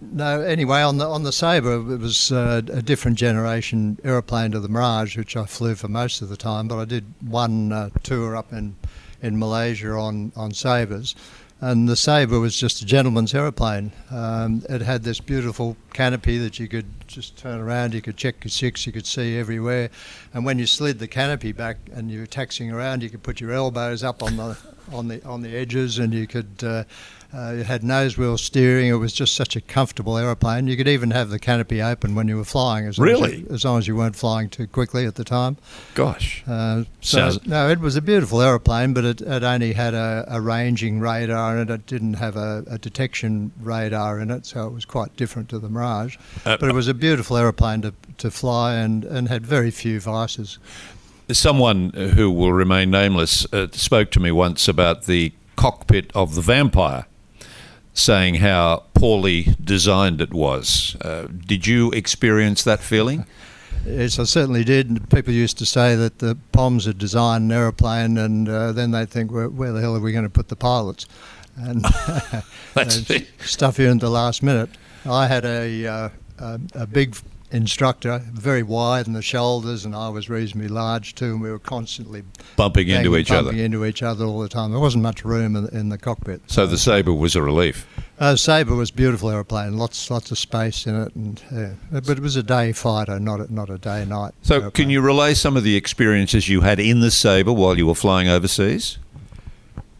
no, 0.00 0.42
anyway, 0.42 0.80
on 0.82 0.98
the 0.98 1.06
on 1.06 1.22
the 1.24 1.32
Sabre, 1.32 1.74
it 1.92 2.00
was 2.00 2.30
uh, 2.30 2.62
a 2.72 2.82
different 2.82 3.18
generation 3.18 3.98
aeroplane 4.04 4.52
to 4.52 4.60
the 4.60 4.68
Mirage, 4.68 5.16
which 5.16 5.36
I 5.36 5.44
flew 5.44 5.74
for 5.74 5.88
most 5.88 6.22
of 6.22 6.28
the 6.28 6.36
time. 6.36 6.68
But 6.68 6.78
I 6.78 6.84
did 6.84 7.04
one 7.20 7.72
uh, 7.72 7.90
tour 8.02 8.36
up 8.36 8.52
in 8.52 8.76
in 9.22 9.38
Malaysia 9.38 9.90
on, 9.92 10.32
on 10.36 10.52
Sabres. 10.52 11.14
And 11.60 11.88
the 11.88 11.96
Sabre 11.96 12.38
was 12.38 12.56
just 12.56 12.82
a 12.82 12.86
gentleman's 12.86 13.34
aeroplane. 13.34 13.90
Um, 14.12 14.62
it 14.68 14.80
had 14.80 15.02
this 15.02 15.18
beautiful 15.18 15.76
canopy 15.92 16.38
that 16.38 16.60
you 16.60 16.68
could 16.68 16.86
just 17.08 17.36
turn 17.36 17.58
around, 17.58 17.94
you 17.94 18.00
could 18.00 18.16
check 18.16 18.44
your 18.44 18.50
six, 18.50 18.86
you 18.86 18.92
could 18.92 19.06
see 19.06 19.36
everywhere. 19.36 19.90
And 20.32 20.44
when 20.44 20.60
you 20.60 20.66
slid 20.66 21.00
the 21.00 21.08
canopy 21.08 21.50
back 21.50 21.78
and 21.92 22.12
you 22.12 22.20
were 22.20 22.26
taxiing 22.26 22.70
around, 22.70 23.02
you 23.02 23.10
could 23.10 23.24
put 23.24 23.40
your 23.40 23.50
elbows 23.50 24.04
up 24.04 24.22
on 24.22 24.36
the 24.36 24.56
on 24.92 25.08
the 25.08 25.24
on 25.24 25.42
the 25.42 25.56
edges, 25.56 25.98
and 25.98 26.12
you 26.12 26.26
could 26.26 26.62
uh, 26.62 26.84
uh, 27.32 27.56
it 27.58 27.66
had 27.66 27.84
nose 27.84 28.16
wheel 28.16 28.38
steering. 28.38 28.88
It 28.88 28.94
was 28.94 29.12
just 29.12 29.34
such 29.34 29.54
a 29.54 29.60
comfortable 29.60 30.16
aeroplane. 30.16 30.66
You 30.66 30.78
could 30.78 30.88
even 30.88 31.10
have 31.10 31.28
the 31.28 31.38
canopy 31.38 31.82
open 31.82 32.14
when 32.14 32.26
you 32.26 32.38
were 32.38 32.44
flying, 32.44 32.86
as 32.86 32.98
really, 32.98 33.20
long 33.20 33.30
as, 33.30 33.38
you, 33.38 33.46
as, 33.50 33.64
long 33.66 33.78
as 33.78 33.88
you 33.88 33.96
weren't 33.96 34.16
flying 34.16 34.48
too 34.48 34.66
quickly 34.66 35.04
at 35.04 35.16
the 35.16 35.24
time. 35.24 35.58
Gosh, 35.94 36.42
uh, 36.46 36.84
so 37.02 37.32
no, 37.44 37.68
it 37.68 37.80
was 37.80 37.96
a 37.96 38.02
beautiful 38.02 38.40
aeroplane, 38.40 38.94
but 38.94 39.04
it, 39.04 39.20
it 39.20 39.42
only 39.42 39.74
had 39.74 39.92
a, 39.92 40.24
a, 40.26 40.40
ranging 40.40 41.00
radar 41.00 41.58
and 41.58 41.68
it. 41.68 41.74
It 41.74 41.86
didn't 41.86 42.14
have 42.14 42.36
a, 42.36 42.64
a, 42.66 42.78
detection 42.78 43.52
radar 43.60 44.18
in 44.18 44.30
it, 44.30 44.46
so 44.46 44.66
it 44.66 44.72
was 44.72 44.86
quite 44.86 45.14
different 45.16 45.50
to 45.50 45.58
the 45.58 45.68
Mirage. 45.68 46.16
Uh, 46.46 46.56
but 46.56 46.70
it 46.70 46.74
was 46.74 46.88
a 46.88 46.94
beautiful 46.94 47.36
aeroplane 47.36 47.82
to 47.82 47.92
to 48.16 48.30
fly 48.30 48.74
and 48.76 49.04
and 49.04 49.28
had 49.28 49.44
very 49.44 49.70
few 49.70 50.00
vices. 50.00 50.58
Someone 51.30 51.90
who 51.90 52.30
will 52.30 52.52
remain 52.52 52.90
nameless 52.90 53.46
uh, 53.52 53.68
spoke 53.72 54.10
to 54.12 54.20
me 54.20 54.30
once 54.30 54.68
about 54.68 55.04
the 55.04 55.32
cockpit 55.56 56.10
of 56.14 56.34
the 56.34 56.40
Vampire 56.40 57.06
saying 57.98 58.36
how 58.36 58.84
poorly 58.94 59.54
designed 59.62 60.20
it 60.20 60.32
was. 60.32 60.96
Uh, 61.00 61.26
did 61.26 61.66
you 61.66 61.90
experience 61.90 62.62
that 62.62 62.80
feeling? 62.80 63.26
Yes, 63.84 64.18
I 64.18 64.24
certainly 64.24 64.64
did. 64.64 65.10
People 65.10 65.32
used 65.32 65.58
to 65.58 65.66
say 65.66 65.94
that 65.96 66.18
the 66.18 66.36
Poms 66.52 66.84
had 66.84 66.98
designed 66.98 67.50
an 67.50 67.52
aeroplane, 67.52 68.18
and 68.18 68.48
uh, 68.48 68.72
then 68.72 68.90
they'd 68.90 69.08
think, 69.08 69.32
where, 69.32 69.48
where, 69.48 69.72
the 69.72 69.80
hell 69.80 69.96
are 69.96 70.00
we 70.00 70.12
going 70.12 70.24
to 70.24 70.30
put 70.30 70.48
the 70.48 70.56
pilots? 70.56 71.06
And 71.56 71.84
stuff 73.40 73.78
you 73.78 73.88
in 73.88 73.98
the 73.98 74.10
last 74.10 74.42
minute. 74.42 74.70
I 75.04 75.26
had 75.26 75.44
a, 75.44 75.86
uh, 75.86 76.08
a, 76.38 76.60
a 76.74 76.86
big 76.86 77.16
instructor, 77.50 78.22
very 78.32 78.62
wide 78.62 79.06
in 79.06 79.12
the 79.12 79.22
shoulders, 79.22 79.84
and 79.84 79.94
I 79.94 80.08
was 80.08 80.28
reasonably 80.28 80.68
large 80.68 81.14
too, 81.14 81.32
and 81.32 81.40
we 81.40 81.50
were 81.50 81.58
constantly 81.58 82.22
bumping 82.56 82.88
into 82.88 83.16
each 83.16 83.28
bumping 83.28 83.48
other. 83.48 83.64
into 83.64 83.84
each 83.84 84.02
other 84.02 84.24
all 84.24 84.40
the 84.40 84.48
time. 84.48 84.70
There 84.70 84.80
wasn't 84.80 85.02
much 85.02 85.24
room 85.24 85.56
in, 85.56 85.68
in 85.68 85.88
the 85.88 85.98
cockpit. 85.98 86.42
So 86.46 86.66
the 86.66 86.78
Sabre 86.78 87.14
was 87.14 87.34
a 87.36 87.42
relief. 87.42 87.86
Uh, 88.18 88.36
Sabre 88.36 88.74
was 88.74 88.90
a 88.90 88.94
beautiful 88.94 89.30
aeroplane, 89.30 89.78
lots 89.78 90.10
lots 90.10 90.30
of 90.30 90.38
space 90.38 90.86
in 90.86 91.00
it, 91.00 91.14
and 91.14 91.42
yeah. 91.52 91.72
but 91.90 92.18
it 92.18 92.20
was 92.20 92.36
a 92.36 92.42
day 92.42 92.72
fighter, 92.72 93.18
not 93.18 93.40
a, 93.40 93.52
not 93.52 93.70
a 93.70 93.78
day 93.78 94.04
night. 94.04 94.34
So 94.42 94.54
aeroplane. 94.54 94.72
can 94.72 94.90
you 94.90 95.00
relay 95.00 95.34
some 95.34 95.56
of 95.56 95.64
the 95.64 95.76
experiences 95.76 96.48
you 96.48 96.62
had 96.62 96.80
in 96.80 97.00
the 97.00 97.10
Sabre 97.10 97.52
while 97.52 97.78
you 97.78 97.86
were 97.86 97.94
flying 97.94 98.28
overseas? 98.28 98.98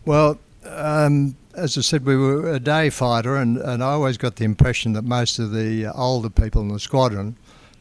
Well. 0.04 0.38
Um, 0.64 1.34
as 1.58 1.76
I 1.76 1.80
said, 1.82 2.06
we 2.06 2.16
were 2.16 2.52
a 2.52 2.60
day 2.60 2.90
fighter, 2.90 3.36
and, 3.36 3.58
and 3.58 3.82
I 3.82 3.92
always 3.92 4.16
got 4.16 4.36
the 4.36 4.44
impression 4.44 4.92
that 4.94 5.02
most 5.02 5.38
of 5.38 5.52
the 5.52 5.86
older 5.86 6.30
people 6.30 6.62
in 6.62 6.68
the 6.68 6.78
squadron 6.78 7.36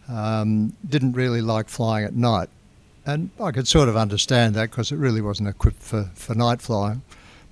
um, 0.09 0.73
didn't 0.87 1.13
really 1.13 1.41
like 1.41 1.69
flying 1.69 2.05
at 2.05 2.13
night. 2.13 2.49
And 3.05 3.29
I 3.39 3.51
could 3.51 3.67
sort 3.67 3.87
of 3.87 3.95
understand 3.95 4.55
that 4.55 4.71
because 4.71 4.91
it 4.91 4.97
really 4.97 5.21
wasn't 5.21 5.49
equipped 5.49 5.81
for, 5.81 6.09
for 6.15 6.35
night 6.35 6.61
flying. 6.61 7.03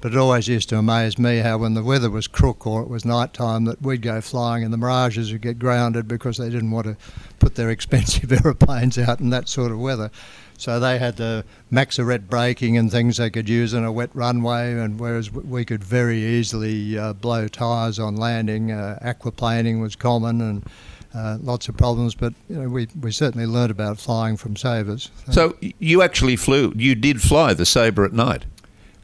But 0.06 0.14
it 0.14 0.20
always 0.20 0.48
used 0.48 0.70
to 0.70 0.78
amaze 0.78 1.18
me 1.18 1.40
how 1.40 1.58
when 1.58 1.74
the 1.74 1.82
weather 1.82 2.12
was 2.12 2.28
crook 2.28 2.68
or 2.68 2.84
it 2.84 2.90
was 2.90 3.06
night 3.06 3.34
time 3.34 3.66
that 3.66 3.82
we'd 3.82 4.04
go 4.04 4.22
flying 4.22 4.64
and 4.64 4.72
the 4.72 4.78
Mirages 4.78 5.32
would 5.32 5.42
get 5.42 5.58
grounded 5.58 6.08
because 6.08 6.38
they 6.38 6.52
didn't 6.52 6.70
want 6.70 6.86
to 6.86 6.96
put 7.40 7.56
their 7.56 7.70
expensive 7.72 8.32
aeroplanes 8.32 9.00
out 9.00 9.20
in 9.20 9.32
that 9.32 9.50
sort 9.50 9.72
of 9.72 9.80
weather. 9.80 10.12
So 10.60 10.80
they 10.80 11.00
had 11.00 11.18
the 11.18 11.44
Maxaret 11.72 12.30
braking 12.30 12.78
and 12.78 12.92
things 12.92 13.18
they 13.18 13.32
could 13.32 13.50
use 13.50 13.74
on 13.74 13.84
a 13.84 13.92
wet 13.92 14.12
runway, 14.14 14.74
and 14.74 15.00
whereas 15.00 15.32
we 15.32 15.66
could 15.66 15.84
very 15.84 16.24
easily 16.24 17.00
uh, 17.00 17.14
blow 17.14 17.48
tyres 17.48 17.98
on 17.98 18.16
landing, 18.16 18.72
uh, 18.72 19.00
aquaplaning 19.02 19.82
was 19.82 19.96
common, 19.96 20.40
and 20.40 20.70
uh, 21.16 21.40
lots 21.42 21.68
of 21.68 21.78
problems. 21.78 22.14
But 22.14 22.36
you 22.48 22.58
know, 22.58 22.70
we 22.70 22.88
we 23.02 23.12
certainly 23.12 23.48
learned 23.48 23.72
about 23.72 23.98
flying 23.98 24.38
from 24.38 24.56
Sabres. 24.56 25.10
So 25.32 25.58
you 25.62 26.04
actually 26.04 26.36
flew, 26.36 26.74
you 26.76 26.94
did 26.94 27.24
fly 27.24 27.56
the 27.56 27.66
Sabre 27.66 28.06
at 28.06 28.14
night. 28.14 28.46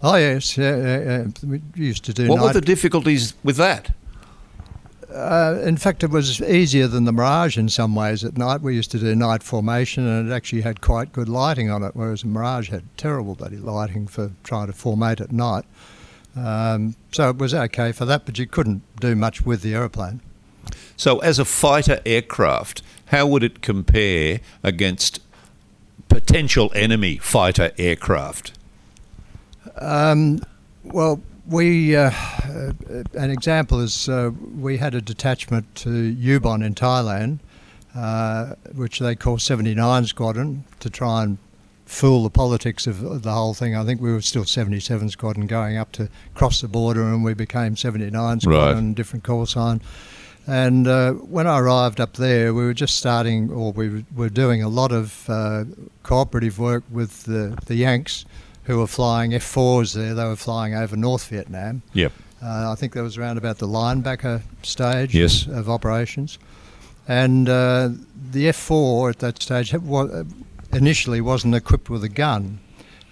Oh 0.04 0.16
yes, 0.16 0.58
yeah, 0.58 0.76
yeah, 0.76 1.00
yeah. 1.00 1.26
we 1.46 1.62
used 1.76 2.04
to 2.06 2.14
do. 2.14 2.28
What 2.28 2.42
were 2.42 2.54
the 2.54 2.62
difficulties 2.62 3.36
with 3.44 3.58
that? 3.58 3.94
Uh, 5.14 5.60
in 5.64 5.76
fact, 5.76 6.04
it 6.04 6.10
was 6.10 6.42
easier 6.42 6.88
than 6.88 7.04
the 7.04 7.12
Mirage 7.12 7.58
in 7.58 7.68
some 7.68 7.96
ways 7.96 8.24
at 8.24 8.38
night. 8.38 8.62
We 8.62 8.76
used 8.76 8.92
to 8.92 9.00
do 9.00 9.14
night 9.14 9.44
formation 9.44 10.08
and 10.08 10.32
it 10.32 10.34
actually 10.34 10.62
had 10.62 10.80
quite 10.80 11.12
good 11.12 11.28
lighting 11.28 11.70
on 11.70 11.84
it, 11.84 11.96
whereas 11.96 12.22
the 12.22 12.30
Mirage 12.30 12.70
had 12.70 12.84
terrible 12.98 13.36
bloody 13.36 13.58
lighting 13.58 14.08
for 14.08 14.32
trying 14.44 14.68
to 14.68 14.74
formate 14.74 15.20
at 15.20 15.32
night. 15.32 15.66
Um, 16.36 16.96
so 17.12 17.30
it 17.30 17.38
was 17.38 17.54
okay 17.54 17.92
for 17.92 18.06
that, 18.06 18.26
but 18.26 18.40
you 18.40 18.48
couldn't 18.48 18.84
do 19.02 19.16
much 19.16 19.46
with 19.46 19.64
the 19.64 19.74
aeroplane. 19.74 20.22
So, 20.96 21.20
as 21.20 21.40
a 21.40 21.46
fighter 21.46 22.00
aircraft, 22.06 22.82
how 23.08 23.26
would 23.28 23.44
it 23.44 23.62
compare 23.62 24.40
against 24.64 25.20
potential 26.08 26.72
enemy 26.74 27.18
fighter 27.18 27.72
aircraft? 27.78 28.54
Um, 29.78 30.40
well, 30.84 31.22
we 31.48 31.96
uh, 31.96 32.12
an 33.14 33.30
example 33.30 33.80
is 33.80 34.08
uh, 34.10 34.32
we 34.58 34.78
had 34.78 34.96
a 34.96 35.02
detachment 35.02 35.74
to 35.76 35.90
Ubon 36.16 36.64
in 36.66 36.76
Thailand, 36.76 37.40
uh, 37.96 38.56
which 38.74 39.00
they 39.00 39.16
call 39.16 39.38
79 39.38 40.06
Squadron, 40.06 40.64
to 40.80 40.90
try 40.90 41.24
and 41.24 41.38
fool 41.86 42.24
the 42.24 42.30
politics 42.30 42.88
of 42.88 43.24
the 43.24 43.32
whole 43.32 43.54
thing. 43.54 43.76
I 43.76 43.84
think 43.84 44.00
we 44.00 44.14
were 44.14 44.22
still 44.22 44.46
77 44.46 45.10
Squadron 45.10 45.46
going 45.46 45.78
up 45.78 45.92
to 45.94 46.10
cross 46.34 46.62
the 46.62 46.68
border, 46.68 47.04
and 47.04 47.24
we 47.24 47.34
became 47.34 47.76
79 47.76 48.40
Squadron, 48.40 48.88
right. 48.88 48.96
different 48.96 49.24
call 49.24 49.46
sign. 49.46 49.82
And 50.48 50.88
uh, 50.88 51.14
when 51.14 51.48
I 51.48 51.60
arrived 51.60 52.00
up 52.00 52.14
there, 52.14 52.54
we 52.54 52.64
were 52.64 52.74
just 52.74 52.96
starting, 52.96 53.52
or 53.52 53.72
we 53.74 54.06
were 54.16 54.30
doing 54.30 54.64
a 54.64 54.70
lot 54.70 54.92
of 54.92 55.30
uh, 55.30 55.66
cooperative 56.04 56.58
work 56.58 56.84
with 56.90 57.26
the, 57.26 57.58
the 57.68 57.76
Yanks 57.76 58.26
who 58.64 58.78
were 58.80 58.88
flying 58.88 59.32
F4s 59.32 59.94
there. 59.94 60.14
They 60.14 60.24
were 60.24 60.36
flying 60.36 60.76
over 60.76 60.96
North 60.96 61.28
Vietnam. 61.28 61.82
Yep. 61.94 62.12
Uh, 62.44 62.72
I 62.72 62.76
think 62.76 62.94
that 62.94 63.04
was 63.04 63.18
around 63.18 63.38
about 63.38 63.60
the 63.60 63.68
linebacker 63.68 64.42
stage 64.64 65.16
yes. 65.16 65.46
of, 65.46 65.58
of 65.58 65.70
operations. 65.70 66.40
And 67.08 67.50
uh, 67.50 67.90
the 68.32 68.46
F4 68.46 69.12
at 69.12 69.20
that 69.20 69.42
stage 69.42 69.74
initially 70.74 71.22
wasn't 71.22 71.56
equipped 71.56 71.90
with 71.90 72.04
a 72.04 72.10
gun. 72.10 72.60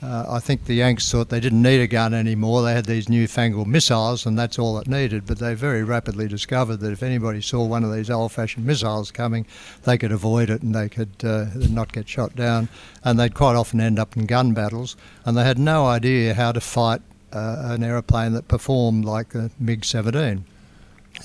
Uh, 0.01 0.25
I 0.29 0.39
think 0.39 0.63
the 0.63 0.75
Yanks 0.75 1.11
thought 1.11 1.27
they 1.27 1.41
didn't 1.41 1.61
need 1.61 1.81
a 1.81 1.87
gun 1.87 2.13
anymore. 2.13 2.61
They 2.61 2.73
had 2.73 2.85
these 2.85 3.09
newfangled 3.09 3.67
missiles, 3.67 4.25
and 4.25 4.39
that's 4.39 4.57
all 4.57 4.77
it 4.79 4.87
needed. 4.87 5.25
But 5.25 5.39
they 5.39 5.53
very 5.53 5.83
rapidly 5.83 6.27
discovered 6.27 6.77
that 6.77 6.93
if 6.93 7.03
anybody 7.03 7.41
saw 7.41 7.65
one 7.65 7.83
of 7.83 7.93
these 7.93 8.09
old-fashioned 8.09 8.65
missiles 8.65 9.11
coming, 9.11 9.45
they 9.83 9.97
could 9.97 10.13
avoid 10.13 10.49
it 10.49 10.61
and 10.61 10.73
they 10.73 10.87
could 10.87 11.11
uh, 11.23 11.47
not 11.53 11.91
get 11.91 12.07
shot 12.07 12.33
down. 12.35 12.69
And 13.03 13.19
they'd 13.19 13.35
quite 13.35 13.55
often 13.55 13.81
end 13.81 13.99
up 13.99 14.15
in 14.15 14.25
gun 14.25 14.53
battles. 14.53 14.95
And 15.25 15.37
they 15.37 15.43
had 15.43 15.59
no 15.59 15.85
idea 15.85 16.33
how 16.33 16.53
to 16.53 16.61
fight 16.61 17.01
uh, 17.33 17.57
an 17.65 17.83
aeroplane 17.83 18.31
that 18.33 18.47
performed 18.47 19.03
like 19.03 19.35
a 19.35 19.51
MiG-17 19.59 20.43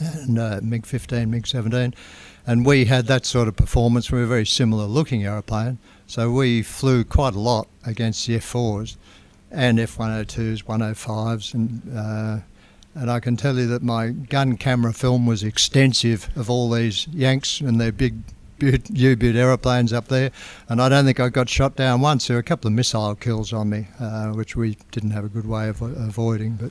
and 0.01 0.39
uh, 0.39 0.61
MiG-15, 0.63 1.29
MiG-17. 1.29 1.95
And 2.47 2.67
we 2.67 2.87
had 2.87 3.07
that 3.07 3.25
sort 3.25 3.47
of 3.47 3.55
performance. 3.55 4.11
We 4.11 4.19
were 4.19 4.25
a 4.25 4.29
very 4.29 4.47
similar 4.47 4.87
looking 4.87 5.25
aeroplane. 5.25 5.79
So 6.15 6.31
we 6.31 6.63
flew 6.63 7.03
quite 7.03 7.35
a 7.35 7.41
lot 7.41 7.67
against 7.85 8.25
the 8.29 8.39
F4s 8.39 8.97
and 9.51 9.81
F102s, 9.81 10.63
105s, 10.63 11.55
and 11.55 11.83
uh, 11.93 12.39
and 12.95 13.11
I 13.11 13.19
can 13.19 13.37
tell 13.37 13.57
you 13.57 13.67
that 13.67 13.83
my 13.83 14.11
gun 14.11 14.57
camera 14.57 14.93
film 14.93 15.27
was 15.27 15.43
extensive 15.43 16.31
of 16.37 16.49
all 16.49 16.71
these 16.71 17.09
Yanks 17.09 17.61
and 17.61 17.81
their 17.81 17.91
big 17.91 18.15
U-boot 18.61 19.35
aeroplanes 19.35 19.93
up 19.93 20.07
there, 20.07 20.31
and 20.69 20.81
I 20.81 20.89
don't 20.89 21.05
think 21.05 21.19
I 21.19 21.31
got 21.31 21.49
shot 21.49 21.75
down 21.75 22.01
once. 22.01 22.29
There 22.29 22.37
were 22.37 22.41
a 22.43 22.45
couple 22.45 22.69
of 22.69 22.75
missile 22.75 23.17
kills 23.17 23.53
on 23.53 23.71
me, 23.71 23.89
uh, 23.99 24.29
which 24.29 24.55
we 24.55 24.79
didn't 24.93 25.11
have 25.11 25.25
a 25.25 25.29
good 25.29 25.49
way 25.49 25.69
of 25.69 25.83
avoiding, 25.83 26.53
but. 26.53 26.71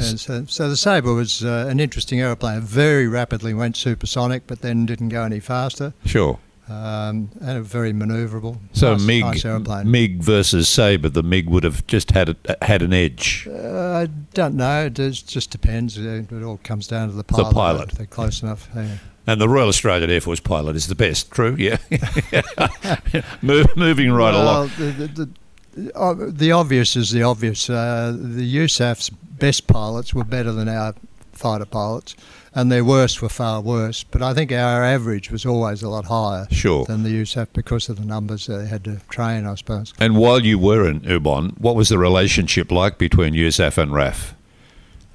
So, 0.00 0.44
so, 0.46 0.68
the 0.68 0.76
Sabre 0.76 1.14
was 1.14 1.44
uh, 1.44 1.68
an 1.70 1.78
interesting 1.78 2.20
aeroplane. 2.20 2.58
It 2.58 2.64
very 2.64 3.06
rapidly 3.06 3.54
went 3.54 3.76
supersonic, 3.76 4.44
but 4.48 4.60
then 4.60 4.86
didn't 4.86 5.10
go 5.10 5.22
any 5.22 5.38
faster. 5.38 5.94
Sure 6.04 6.40
um, 6.68 7.30
and 7.40 7.64
very 7.64 7.92
manoeuvrable. 7.92 8.58
So 8.72 8.92
nice, 8.92 9.06
MiG, 9.06 9.44
nice 9.44 9.84
MiG 9.84 10.22
versus 10.22 10.68
Sabre, 10.68 11.08
the 11.08 11.22
MiG 11.22 11.48
would 11.48 11.64
have 11.64 11.86
just 11.86 12.12
had 12.12 12.30
a, 12.30 12.64
had 12.64 12.82
an 12.82 12.92
edge. 12.92 13.46
Uh, 13.50 14.04
I 14.04 14.06
don't 14.32 14.56
know. 14.56 14.86
It 14.86 14.94
just 14.94 15.50
depends. 15.50 15.98
It 15.98 16.32
all 16.42 16.60
comes 16.62 16.86
down 16.86 17.08
to 17.08 17.14
the 17.14 17.24
pilot. 17.24 17.48
The 17.48 17.54
pilot. 17.54 17.90
They're 17.92 18.06
close 18.06 18.42
enough. 18.42 18.68
Yeah. 18.74 18.96
And 19.26 19.40
the 19.40 19.48
Royal 19.48 19.68
Australian 19.68 20.10
Air 20.10 20.20
Force 20.20 20.40
pilot 20.40 20.76
is 20.76 20.86
the 20.88 20.94
best. 20.94 21.30
True. 21.30 21.56
Yeah. 21.58 21.78
Moving 23.42 24.12
right 24.12 24.34
well, 24.34 24.42
along. 24.42 24.70
The, 24.76 24.84
the, 24.90 25.28
the, 25.76 25.96
uh, 25.96 26.14
the, 26.28 26.52
obvious 26.52 26.94
is 26.94 27.10
the 27.10 27.22
obvious. 27.22 27.70
Uh, 27.70 28.14
the 28.16 28.56
USAF's 28.56 29.10
best 29.10 29.66
pilots 29.66 30.12
were 30.12 30.24
better 30.24 30.52
than 30.52 30.68
our 30.68 30.94
fighter 31.32 31.64
pilots, 31.64 32.14
and 32.54 32.70
their 32.70 32.84
worst 32.84 33.20
were 33.20 33.28
far 33.28 33.60
worse. 33.60 34.04
But 34.04 34.22
I 34.22 34.32
think 34.34 34.52
our 34.52 34.84
average 34.84 35.30
was 35.30 35.44
always 35.44 35.82
a 35.82 35.88
lot 35.88 36.04
higher 36.06 36.46
Sure. 36.50 36.84
than 36.84 37.02
the 37.02 37.10
USAF 37.10 37.48
because 37.52 37.88
of 37.88 37.98
the 37.98 38.04
numbers 38.04 38.46
they 38.46 38.66
had 38.66 38.84
to 38.84 39.00
train, 39.08 39.46
I 39.46 39.54
suppose. 39.56 39.92
And 39.98 40.16
while 40.16 40.40
you 40.44 40.58
were 40.58 40.88
in 40.88 41.00
Ubon, 41.00 41.58
what 41.58 41.74
was 41.76 41.88
the 41.88 41.98
relationship 41.98 42.70
like 42.70 42.98
between 42.98 43.34
USAF 43.34 43.78
and 43.78 43.92
RAF? 43.92 44.34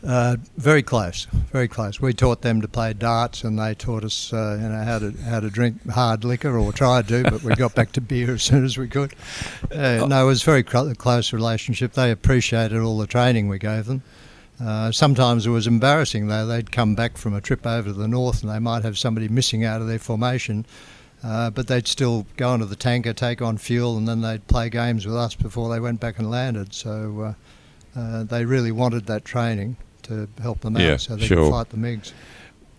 Uh, 0.05 0.37
very 0.57 0.81
close, 0.81 1.27
very 1.51 1.67
close. 1.67 1.99
We 1.99 2.13
taught 2.13 2.41
them 2.41 2.61
to 2.61 2.69
play 2.69 2.93
darts, 2.93 3.43
and 3.43 3.59
they 3.59 3.75
taught 3.75 4.05
us, 4.05 4.31
uh, 4.31 4.57
you 4.61 4.69
know, 4.69 4.81
how 4.85 4.97
to 4.99 5.11
how 5.25 5.41
to 5.41 5.49
drink 5.49 5.85
hard 5.89 6.23
liquor, 6.23 6.57
or 6.57 6.71
tried 6.71 7.09
to, 7.09 7.23
but 7.23 7.43
we 7.43 7.53
got 7.55 7.75
back 7.75 7.91
to 7.93 8.01
beer 8.01 8.31
as 8.35 8.43
soon 8.43 8.63
as 8.63 8.77
we 8.77 8.87
could. 8.87 9.13
Uh, 9.69 10.05
no, 10.07 10.23
it 10.23 10.25
was 10.25 10.41
a 10.41 10.45
very 10.45 10.63
cl- 10.63 10.95
close 10.95 11.33
relationship. 11.33 11.91
They 11.93 12.11
appreciated 12.11 12.79
all 12.79 12.97
the 12.97 13.07
training 13.07 13.49
we 13.49 13.59
gave 13.59 13.87
them. 13.87 14.01
Uh, 14.63 14.91
sometimes 14.91 15.45
it 15.45 15.49
was 15.51 15.67
embarrassing 15.67 16.27
though. 16.27 16.45
They'd 16.45 16.71
come 16.71 16.95
back 16.95 17.17
from 17.17 17.33
a 17.33 17.41
trip 17.41 17.65
over 17.65 17.89
to 17.89 17.93
the 17.93 18.07
north, 18.07 18.41
and 18.43 18.51
they 18.51 18.59
might 18.59 18.83
have 18.83 18.97
somebody 18.97 19.27
missing 19.27 19.63
out 19.63 19.81
of 19.81 19.87
their 19.87 19.99
formation. 19.99 20.65
Uh, 21.23 21.49
but 21.49 21.67
they'd 21.67 21.87
still 21.87 22.25
go 22.37 22.53
into 22.53 22.65
the 22.65 22.75
tanker, 22.77 23.11
take 23.13 23.41
on 23.41 23.57
fuel, 23.57 23.97
and 23.97 24.07
then 24.07 24.21
they'd 24.21 24.47
play 24.47 24.69
games 24.69 25.05
with 25.05 25.15
us 25.17 25.35
before 25.35 25.69
they 25.69 25.79
went 25.79 25.99
back 25.99 26.17
and 26.17 26.31
landed. 26.31 26.73
So 26.73 27.35
uh, 27.95 27.99
uh, 27.99 28.23
they 28.23 28.45
really 28.45 28.71
wanted 28.71 29.05
that 29.07 29.25
training 29.25 29.75
to 30.03 30.29
help 30.41 30.61
them 30.61 30.77
Yeah, 30.77 30.93
out 30.93 31.01
so 31.01 31.15
they 31.17 31.25
sure. 31.25 31.45
could 31.45 31.51
fight 31.51 31.69
the 31.69 31.77
MiGs. 31.77 32.13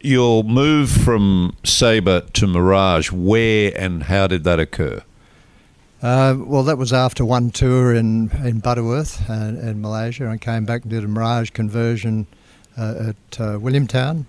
Your 0.02 0.42
move 0.42 0.90
from 0.90 1.54
Sabre 1.64 2.22
to 2.32 2.46
Mirage, 2.46 3.12
where 3.12 3.72
and 3.76 4.04
how 4.04 4.26
did 4.26 4.44
that 4.44 4.58
occur? 4.58 5.02
Uh, 6.02 6.34
well, 6.38 6.62
that 6.62 6.78
was 6.78 6.92
after 6.92 7.24
one 7.24 7.50
tour 7.50 7.94
in, 7.94 8.30
in 8.42 8.60
Butterworth 8.60 9.28
and 9.28 9.58
in 9.58 9.82
Malaysia. 9.82 10.28
I 10.28 10.38
came 10.38 10.64
back 10.64 10.82
and 10.82 10.90
did 10.90 11.04
a 11.04 11.08
Mirage 11.08 11.50
conversion 11.50 12.26
uh, 12.78 13.10
at 13.10 13.40
uh, 13.40 13.58
Williamtown. 13.58 14.24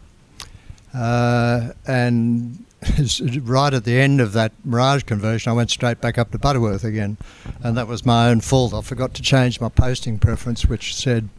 Uh, 0.93 1.69
and 1.87 2.65
right 3.43 3.73
at 3.73 3.85
the 3.85 3.97
end 3.97 4.19
of 4.19 4.33
that 4.33 4.51
Mirage 4.65 5.03
conversion, 5.03 5.49
I 5.49 5.55
went 5.55 5.71
straight 5.71 6.01
back 6.01 6.17
up 6.17 6.31
to 6.31 6.39
Butterworth 6.39 6.83
again. 6.83 7.17
And 7.63 7.77
that 7.77 7.87
was 7.87 8.05
my 8.05 8.27
own 8.27 8.41
fault. 8.41 8.73
I 8.73 8.81
forgot 8.81 9.13
to 9.13 9.21
change 9.21 9.61
my 9.61 9.69
posting 9.69 10.19
preference, 10.19 10.65
which 10.65 10.93
said 10.93 11.29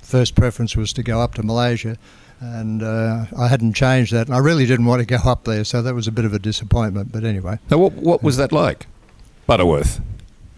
first 0.00 0.34
preference 0.34 0.76
was 0.76 0.92
to 0.92 1.02
go 1.02 1.20
up 1.20 1.34
to 1.34 1.42
Malaysia. 1.42 1.96
And 2.40 2.82
uh, 2.82 3.26
I 3.38 3.48
hadn't 3.48 3.72
changed 3.72 4.12
that. 4.12 4.26
And 4.26 4.34
I 4.34 4.38
really 4.38 4.66
didn't 4.66 4.84
want 4.84 5.00
to 5.00 5.06
go 5.06 5.16
up 5.24 5.44
there. 5.44 5.64
So 5.64 5.80
that 5.80 5.94
was 5.94 6.06
a 6.06 6.12
bit 6.12 6.26
of 6.26 6.34
a 6.34 6.38
disappointment. 6.38 7.10
But 7.10 7.24
anyway. 7.24 7.58
Now, 7.70 7.78
what, 7.78 7.92
what 7.94 8.22
was 8.22 8.36
that 8.36 8.52
like? 8.52 8.86
Butterworth. 9.46 10.00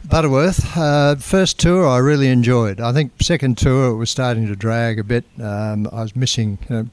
Butterworth, 0.09 0.77
uh, 0.77 1.17
first 1.17 1.59
tour 1.59 1.89
I 1.89 1.99
really 1.99 2.29
enjoyed. 2.29 2.81
I 2.81 2.93
think 2.93 3.13
second 3.21 3.57
tour 3.57 3.91
it 3.91 3.97
was 3.97 4.11
starting 4.11 4.47
to 4.49 4.55
drag 4.57 4.99
a 4.99 5.05
bit. 5.05 5.25
Um, 5.41 5.89
I 5.91 6.03
was 6.03 6.15
missing, 6.15 6.59
you 6.69 6.77
know, 6.77 6.87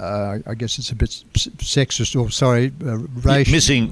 uh, 0.00 0.38
I 0.46 0.54
guess 0.54 0.78
it's 0.78 0.90
a 0.90 0.94
bit 0.94 1.10
sexist 1.34 2.18
or 2.20 2.30
sorry, 2.30 2.72
uh, 2.84 2.98
race, 3.22 3.50
Missing. 3.50 3.88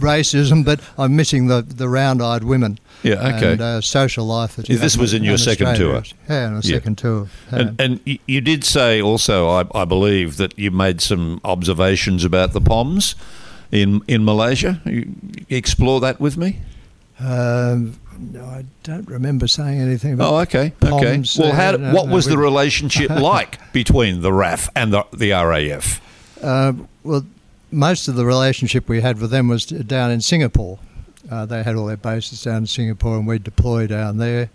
racism, 0.00 0.64
but 0.64 0.80
I'm 0.98 1.14
missing 1.16 1.46
the, 1.48 1.62
the 1.62 1.88
round-eyed 1.88 2.42
women. 2.44 2.78
Yeah, 3.02 3.14
okay. 3.36 3.52
And 3.52 3.60
uh, 3.60 3.80
social 3.80 4.24
life. 4.24 4.56
This 4.56 4.96
was 4.96 5.12
in 5.14 5.22
your 5.24 5.36
second 5.38 5.68
Australia. 5.68 6.02
tour? 6.02 6.16
Yeah, 6.28 6.46
on 6.46 6.52
a 6.54 6.56
Yeah. 6.56 6.60
second 6.76 6.98
tour. 6.98 7.28
yeah. 7.52 7.58
And, 7.58 7.80
and 7.80 8.18
you 8.26 8.40
did 8.40 8.64
say 8.64 9.00
also, 9.02 9.48
I, 9.48 9.64
I 9.74 9.84
believe, 9.84 10.38
that 10.38 10.58
you 10.58 10.70
made 10.70 11.00
some 11.00 11.40
observations 11.44 12.24
about 12.24 12.52
the 12.52 12.60
POMs 12.60 13.14
in 13.74 14.00
in 14.08 14.24
Malaysia. 14.24 14.80
You 14.86 15.12
explore 15.50 16.00
that 16.00 16.20
with 16.20 16.36
me. 16.36 16.60
Um, 17.18 17.98
no, 18.18 18.44
I 18.44 18.64
don't 18.84 19.08
remember 19.08 19.48
saying 19.48 19.80
anything 19.80 20.14
about 20.14 20.32
Oh, 20.32 20.36
okay, 20.38 20.72
okay. 20.82 21.22
Well, 21.38 21.52
how, 21.52 21.72
no, 21.72 21.92
what 21.92 22.06
no, 22.06 22.14
was 22.14 22.26
the 22.26 22.38
relationship 22.38 23.10
like 23.32 23.72
between 23.72 24.20
the 24.20 24.32
RAF 24.32 24.68
and 24.74 24.92
the, 24.92 25.04
the 25.12 25.32
RAF? 25.32 26.00
Uh, 26.42 26.72
well, 27.02 27.26
most 27.70 28.06
of 28.06 28.14
the 28.14 28.24
relationship 28.24 28.88
we 28.88 29.00
had 29.00 29.20
with 29.20 29.30
them 29.30 29.48
was 29.48 29.66
down 29.66 30.10
in 30.10 30.20
Singapore. 30.20 30.78
Uh, 31.30 31.44
they 31.46 31.62
had 31.62 31.74
all 31.74 31.86
their 31.86 31.96
bases 31.96 32.42
down 32.42 32.58
in 32.58 32.66
Singapore, 32.66 33.16
and 33.16 33.26
we'd 33.26 33.42
deploy 33.42 33.86
down 33.86 34.18
there. 34.18 34.50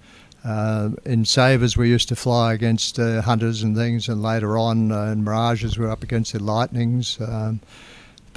Uh, 0.45 0.91
in 1.03 1.25
Sabres, 1.25 1.75
we 1.75 1.89
used 1.89 2.07
to 2.09 2.15
fly 2.15 2.53
against 2.53 2.97
uh, 2.97 3.21
Hunters 3.21 3.61
and 3.61 3.75
things, 3.75 4.07
and 4.07 4.21
later 4.23 4.57
on 4.57 4.91
uh, 4.91 5.05
in 5.05 5.23
Mirages, 5.23 5.77
we 5.77 5.85
were 5.85 5.91
up 5.91 6.03
against 6.03 6.31
the 6.31 6.39
Lightnings. 6.41 7.19
Um, 7.19 7.59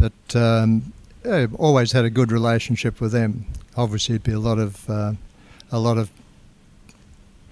but 0.03 0.37
um, 0.37 0.93
yeah, 1.25 1.47
always 1.57 1.93
had 1.93 2.05
a 2.05 2.11
good 2.11 2.33
relationship 2.33 3.01
with 3.01 3.13
them. 3.13 3.47
Obviously, 3.77 4.17
it'd 4.17 4.25
be 4.25 4.33
a 4.33 4.41
lot 4.41 4.59
of 4.59 4.91
uh, 4.91 5.13
a 5.71 5.79
lot 5.79 5.97
of 5.99 6.11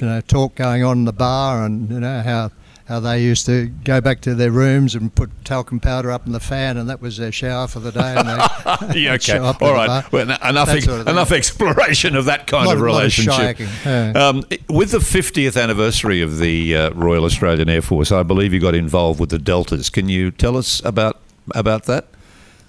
you 0.00 0.06
know 0.06 0.20
talk 0.22 0.54
going 0.56 0.82
on 0.82 0.98
in 0.98 1.04
the 1.04 1.12
bar, 1.12 1.64
and 1.64 1.88
you 1.90 2.00
know 2.00 2.20
how 2.22 2.50
how 2.88 2.98
they 2.98 3.22
used 3.22 3.46
to 3.46 3.68
go 3.84 4.00
back 4.00 4.20
to 4.22 4.34
their 4.34 4.50
rooms 4.50 4.96
and 4.96 5.14
put 5.14 5.30
talcum 5.44 5.78
powder 5.78 6.10
up 6.10 6.26
in 6.26 6.32
the 6.32 6.40
fan, 6.40 6.76
and 6.76 6.90
that 6.90 7.00
was 7.00 7.18
their 7.18 7.30
shower 7.30 7.68
for 7.68 7.78
the 7.78 7.92
day. 7.92 8.16
And 8.16 8.28
they 8.92 9.00
yeah, 9.02 9.12
okay. 9.12 9.38
All 9.38 9.54
right. 9.72 10.10
Well, 10.10 10.28
enough, 10.28 10.70
ex- 10.70 10.86
sort 10.86 11.02
of 11.02 11.06
enough 11.06 11.30
exploration 11.30 12.16
of 12.16 12.24
that 12.24 12.48
kind 12.48 12.66
Lot- 12.66 12.74
of 12.74 12.80
lot 12.80 12.88
of 12.88 12.96
relationship. 12.96 13.60
yeah. 13.84 14.10
um, 14.16 14.42
with 14.68 14.90
the 14.90 14.98
50th 14.98 15.60
anniversary 15.62 16.20
of 16.20 16.38
the 16.38 16.74
uh, 16.74 16.90
Royal 16.94 17.24
Australian 17.24 17.68
Air 17.68 17.80
Force, 17.82 18.10
I 18.10 18.24
believe 18.24 18.52
you 18.52 18.58
got 18.58 18.74
involved 18.74 19.20
with 19.20 19.30
the 19.30 19.38
Deltas. 19.38 19.88
Can 19.88 20.08
you 20.08 20.32
tell 20.32 20.56
us 20.56 20.82
about 20.84 21.20
about 21.54 21.84
that? 21.84 22.08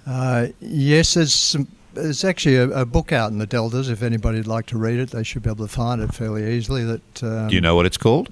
Uh, 0.06 0.48
yes, 0.60 1.14
there's 1.14 1.34
some, 1.34 1.68
there's 1.94 2.24
actually 2.24 2.56
a, 2.56 2.70
a 2.70 2.86
book 2.86 3.12
out 3.12 3.32
in 3.32 3.38
the 3.38 3.46
Deltas. 3.46 3.90
If 3.90 4.02
anybody'd 4.02 4.48
like 4.48 4.66
to 4.68 4.78
read 4.78 5.00
it, 5.00 5.12
they 5.12 5.24
should 5.24 5.44
be 5.44 5.50
able 5.50 5.68
to 5.68 5.72
find 5.74 6.02
it 6.02 6.14
fairly 6.14 6.52
easily. 6.54 6.84
That 6.84 7.24
um, 7.24 7.48
Do 7.50 7.56
you 7.56 7.62
know 7.62 7.76
what 7.76 7.86
it's 7.86 7.98
called? 7.98 8.30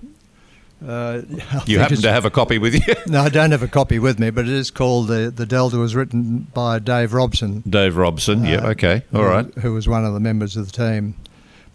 Uh, 0.85 1.21
You 1.65 1.79
happen 1.79 1.97
to 1.97 2.11
have 2.11 2.25
a 2.25 2.29
copy 2.31 2.57
with 2.57 2.73
you? 2.75 2.95
No, 3.07 3.21
I 3.21 3.29
don't 3.29 3.51
have 3.51 3.63
a 3.63 3.67
copy 3.67 3.99
with 3.99 4.17
me, 4.19 4.29
but 4.29 4.45
it 4.45 4.53
is 4.53 4.71
called 4.71 5.07
the 5.07 5.29
the 5.35 5.45
Delta. 5.45 5.77
Was 5.77 5.95
written 5.95 6.47
by 6.53 6.79
Dave 6.79 7.13
Robson. 7.13 7.63
Dave 7.69 7.97
Robson. 7.97 8.45
yeah, 8.45 8.63
uh, 8.65 8.69
okay. 8.71 9.03
All 9.13 9.21
who- 9.23 9.27
right. 9.27 9.53
Who 9.55 9.73
was 9.73 9.87
one 9.87 10.05
of 10.05 10.13
the 10.13 10.19
members 10.19 10.55
of 10.57 10.71
the 10.71 10.77
team. 10.91 11.15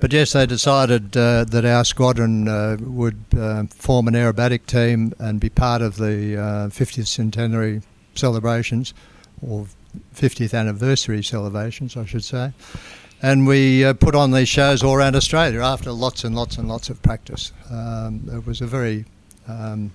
But 0.00 0.12
yes, 0.12 0.32
they 0.32 0.44
decided 0.44 1.16
uh, 1.16 1.44
that 1.44 1.64
our 1.64 1.84
squadron 1.84 2.48
uh, 2.48 2.76
would 2.80 3.24
uh, 3.38 3.64
form 3.70 4.08
an 4.08 4.14
aerobatic 4.14 4.66
team 4.66 5.14
and 5.18 5.38
be 5.40 5.48
part 5.48 5.80
of 5.82 5.96
the 5.96 6.36
uh, 6.36 6.68
50th 6.68 7.06
centenary 7.06 7.80
celebrations, 8.14 8.92
or 9.40 9.66
50th 10.14 10.58
anniversary 10.58 11.22
celebrations, 11.22 11.96
I 11.96 12.04
should 12.04 12.24
say. 12.24 12.52
And 13.22 13.46
we 13.46 13.84
uh, 13.84 13.94
put 13.94 14.14
on 14.14 14.32
these 14.32 14.48
shows 14.48 14.82
all 14.82 14.94
around 14.94 15.16
Australia 15.16 15.60
after 15.60 15.92
lots 15.92 16.24
and 16.24 16.36
lots 16.36 16.58
and 16.58 16.68
lots 16.68 16.90
of 16.90 17.00
practice. 17.02 17.52
Um, 17.70 18.28
it 18.30 18.46
was 18.46 18.60
a 18.60 18.66
very 18.66 19.06
um, 19.48 19.92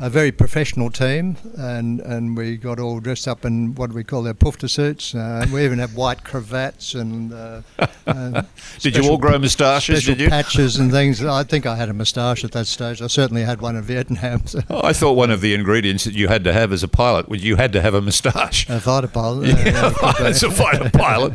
a 0.00 0.08
very 0.08 0.30
professional 0.30 0.90
team, 0.90 1.36
and, 1.56 2.00
and 2.00 2.36
we 2.36 2.56
got 2.56 2.78
all 2.78 3.00
dressed 3.00 3.26
up 3.26 3.44
in 3.44 3.74
what 3.74 3.92
we 3.92 4.04
call 4.04 4.26
our 4.28 4.34
pufter 4.34 4.68
suits. 4.70 5.14
Uh, 5.14 5.44
we 5.52 5.64
even 5.64 5.78
had 5.80 5.94
white 5.94 6.22
cravats 6.24 6.94
and. 6.94 7.32
Uh, 7.32 7.62
uh, 8.06 8.42
Did 8.78 8.96
you 8.96 9.08
all 9.10 9.18
grow 9.18 9.38
moustaches? 9.38 10.04
Did 10.06 10.20
you? 10.20 10.28
patches 10.28 10.76
and 10.78 10.92
things. 10.92 11.24
I 11.24 11.42
think 11.42 11.66
I 11.66 11.74
had 11.74 11.88
a 11.88 11.92
moustache 11.92 12.44
at 12.44 12.52
that 12.52 12.66
stage. 12.68 13.02
I 13.02 13.08
certainly 13.08 13.42
had 13.42 13.60
one 13.60 13.74
in 13.76 13.82
Vietnam. 13.82 14.46
So. 14.46 14.60
Oh, 14.70 14.82
I 14.84 14.92
thought 14.92 15.12
one 15.14 15.30
of 15.30 15.40
the 15.40 15.54
ingredients 15.54 16.04
that 16.04 16.14
you 16.14 16.28
had 16.28 16.44
to 16.44 16.52
have 16.52 16.72
as 16.72 16.82
a 16.82 16.88
pilot 16.88 17.28
was 17.28 17.42
you 17.42 17.56
had 17.56 17.72
to 17.72 17.80
have 17.80 17.94
a 17.94 18.00
moustache. 18.02 18.68
A 18.68 18.78
fighter 18.80 19.08
pilot. 19.08 19.48
uh, 19.48 19.56
Yeah, 19.64 19.92
yeah, 20.20 20.26
as 20.26 20.42
a 20.42 20.50
fighter 20.50 20.90
pilot. 20.90 21.32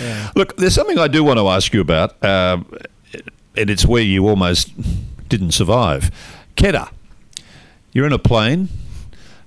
Yeah. 0.00 0.30
Look, 0.34 0.56
there's 0.56 0.74
something 0.74 0.98
I 0.98 1.08
do 1.08 1.22
want 1.24 1.38
to 1.38 1.48
ask 1.48 1.72
you 1.72 1.80
about, 1.80 2.22
um, 2.24 2.66
and 3.56 3.70
it's 3.70 3.86
where 3.86 4.02
you 4.02 4.28
almost 4.28 4.72
didn't 5.28 5.52
survive. 5.52 6.10
Keddah, 6.56 6.90
you're 7.92 8.06
in 8.06 8.12
a 8.12 8.18
plane, 8.18 8.68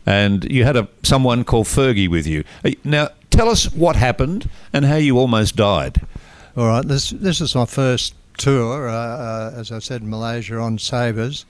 and 0.06 0.44
you 0.52 0.64
had 0.64 0.76
a 0.76 0.88
someone 1.04 1.44
called 1.44 1.68
Fergie 1.68 2.10
with 2.10 2.28
you. 2.28 2.44
Uh, 2.64 2.72
Now, 2.84 3.10
tell 3.30 3.50
us 3.50 3.72
what 3.74 3.96
happened 3.96 4.50
and 4.72 4.86
how 4.86 4.96
you 4.98 5.18
almost 5.18 5.56
died. 5.56 6.02
All 6.56 6.68
right, 6.68 6.88
this 6.88 7.10
this 7.10 7.42
is 7.42 7.56
my 7.56 7.66
first 7.66 8.16
tour, 8.38 8.88
uh, 8.90 8.94
uh, 8.94 9.54
as 9.56 9.72
I 9.72 9.80
said, 9.80 10.02
in 10.02 10.10
Malaysia 10.10 10.58
on 10.58 10.78
Sabres, 10.78 11.46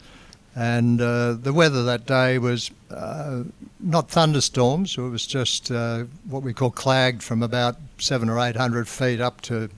and 0.56 1.02
uh, 1.02 1.34
the 1.34 1.54
weather 1.54 1.84
that 1.84 2.06
day 2.06 2.40
was 2.40 2.72
uh, 2.90 3.44
not 3.80 4.10
thunderstorms. 4.10 4.98
It 4.98 5.02
was 5.02 5.28
just 5.28 5.70
uh, 5.70 6.06
what 6.30 6.44
we 6.44 6.54
call 6.54 6.72
clagged 6.72 7.22
from 7.22 7.44
about 7.44 7.76
seven 7.98 8.30
or 8.30 8.40
eight 8.40 8.56
hundred 8.56 8.88
feet 8.88 9.22
up 9.22 9.42
to 9.42 9.70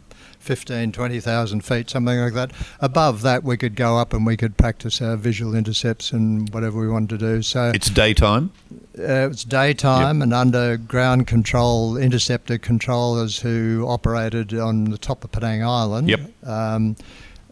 15, 0.47 0.93
20,000 0.93 1.61
feet, 1.61 1.89
something 1.89 2.17
like 2.17 2.33
that. 2.33 2.51
Above 2.79 3.21
that, 3.21 3.43
we 3.43 3.57
could 3.57 3.75
go 3.75 3.97
up 3.97 4.13
and 4.13 4.25
we 4.25 4.37
could 4.37 4.55
practice 4.55 5.01
our 5.01 5.17
visual 5.17 5.53
intercepts 5.53 6.13
and 6.13 6.49
whatever 6.53 6.79
we 6.79 6.87
wanted 6.87 7.09
to 7.09 7.17
do. 7.17 7.41
So 7.41 7.71
It's 7.75 7.89
daytime. 7.89 8.51
uh, 8.97 9.27
it's 9.29 9.43
daytime 9.43 10.21
and 10.21 10.33
under 10.33 10.77
ground 10.77 11.27
control 11.27 11.97
interceptor 11.97 12.57
controllers 12.57 13.39
who 13.39 13.85
operated 13.87 14.53
on 14.53 14.85
the 14.85 14.97
top 14.97 15.25
of 15.25 15.33
Penang 15.33 15.63
Island. 15.65 16.07
Yep. 16.09 16.47
Um, 16.47 16.95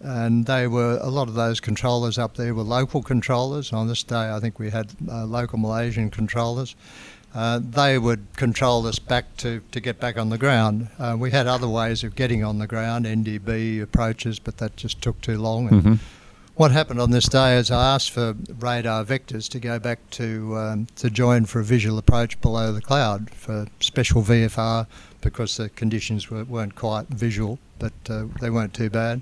and 0.02 0.46
they 0.46 0.68
were 0.68 0.98
a 1.02 1.10
lot 1.10 1.28
of 1.28 1.34
those 1.34 1.60
controllers 1.60 2.18
up 2.18 2.36
there 2.38 2.54
were 2.54 2.64
local 2.64 3.02
controllers. 3.02 3.74
On 3.74 3.88
this 3.88 4.04
day, 4.04 4.30
I 4.32 4.40
think 4.40 4.58
we 4.60 4.70
had 4.70 4.92
uh, 5.10 5.26
local 5.26 5.58
Malaysian 5.60 6.10
controllers. 6.12 6.76
Uh, 7.36 7.60
they 7.62 7.98
would 8.00 8.26
control 8.38 8.88
us 8.88 8.98
back 8.98 9.36
to, 9.36 9.62
to 9.72 9.82
get 9.82 10.00
back 10.00 10.18
on 10.18 10.30
the 10.30 10.38
ground. 10.38 10.88
Uh, 10.98 11.18
we 11.20 11.32
had 11.32 11.48
other 11.48 11.68
ways 11.68 12.02
of 12.02 12.16
getting 12.16 12.46
on 12.46 12.60
the 12.60 12.68
ground, 12.68 13.06
NDB 13.06 13.82
approaches, 13.82 14.40
but 14.40 14.58
that 14.60 14.78
just 14.78 15.02
took 15.02 15.20
too 15.22 15.38
long. 15.38 15.70
Mhm. 15.70 16.00
what 16.56 16.72
happened 16.72 17.02
on 17.02 17.12
this 17.12 17.28
day 17.28 17.58
is 17.58 17.70
I 17.70 17.94
asked 17.94 18.12
for 18.12 18.34
radar 18.60 19.04
vectors 19.04 19.50
to 19.50 19.60
go 19.60 19.78
back 19.78 20.00
to 20.12 20.56
um, 20.58 20.88
to 20.96 21.10
join 21.10 21.44
for 21.46 21.60
a 21.60 21.66
visual 21.66 21.98
approach 21.98 22.40
below 22.40 22.72
the 22.72 22.80
cloud 22.82 23.30
for 23.32 23.68
special 23.82 24.22
VFR 24.24 24.88
because 25.20 25.58
the 25.58 25.68
conditions 25.68 26.30
were, 26.32 26.46
weren't 26.46 26.76
quite 26.76 27.08
visual, 27.10 27.60
but 27.80 27.92
uh, 28.10 28.28
they 28.40 28.50
weren't 28.50 28.74
too 28.74 28.90
bad. 28.90 29.22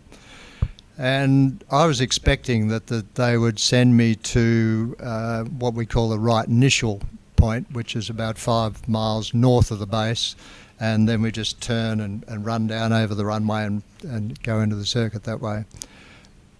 And 0.95 1.63
I 1.71 1.88
was 1.88 1.99
expecting 2.02 2.67
that 2.67 2.86
the, 2.86 3.04
they 3.15 3.36
would 3.36 3.58
send 3.58 3.97
me 3.97 4.13
to 4.15 4.95
uh, 4.99 5.43
what 5.45 5.73
we 5.73 5.88
call 5.88 6.10
the 6.10 6.19
right 6.19 6.47
initial 6.47 7.02
point, 7.36 7.72
which 7.72 7.96
is 7.96 8.10
about 8.10 8.38
five 8.38 8.88
miles 8.88 9.34
north 9.34 9.72
of 9.72 9.80
the 9.80 9.86
base, 9.86 10.36
and 10.80 11.08
then 11.08 11.22
we 11.22 11.32
just 11.32 11.62
turn 11.62 12.00
and, 12.00 12.24
and 12.28 12.46
run 12.46 12.67
down 12.67 12.91
over 12.93 13.15
the 13.15 13.26
runway 13.26 13.65
and, 13.65 13.84
and 14.04 14.41
go 14.43 14.60
into 14.60 14.76
the 14.76 14.86
circuit 14.86 15.24
that 15.24 15.41
way. 15.41 15.65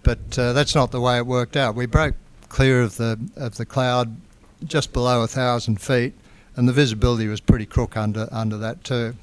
But 0.04 0.38
uh, 0.38 0.54
that's 0.54 0.76
not 0.76 0.92
the 0.92 1.02
way 1.02 1.18
it 1.18 1.26
worked 1.26 1.56
out. 1.56 1.76
We 1.76 1.86
broke 1.86 2.16
clear 2.50 2.82
of 2.82 2.98
the 2.98 3.20
of 3.36 3.56
the 3.58 3.66
cloud 3.66 4.16
just 4.64 4.94
below 4.94 5.24
a 5.24 5.28
thousand 5.28 5.82
feet, 5.82 6.14
and 6.56 6.68
the 6.68 6.74
visibility 6.74 7.28
was 7.28 7.40
pretty 7.40 7.66
crook 7.66 7.98
under 7.98 8.28
under 8.32 8.58
that 8.58 8.84
too. 8.84 9.16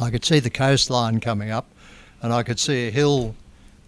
I 0.00 0.10
could 0.10 0.24
see 0.24 0.40
the 0.40 0.50
coastline 0.50 1.20
coming 1.20 1.50
up, 1.50 1.66
and 2.22 2.32
I 2.32 2.42
could 2.42 2.58
see 2.58 2.88
a 2.88 2.90
hill 2.90 3.34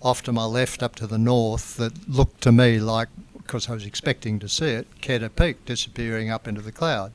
off 0.00 0.22
to 0.24 0.32
my 0.32 0.44
left 0.44 0.82
up 0.82 0.94
to 0.96 1.06
the 1.06 1.18
north 1.18 1.76
that 1.76 2.08
looked 2.08 2.40
to 2.42 2.52
me 2.52 2.78
like, 2.80 3.08
because 3.42 3.68
I 3.68 3.74
was 3.74 3.84
expecting 3.84 4.38
to 4.40 4.48
see 4.48 4.70
it, 4.70 4.86
Keddah 5.00 5.34
Peak 5.34 5.64
disappearing 5.64 6.30
up 6.30 6.48
into 6.48 6.60
the 6.60 6.72
cloud. 6.72 7.12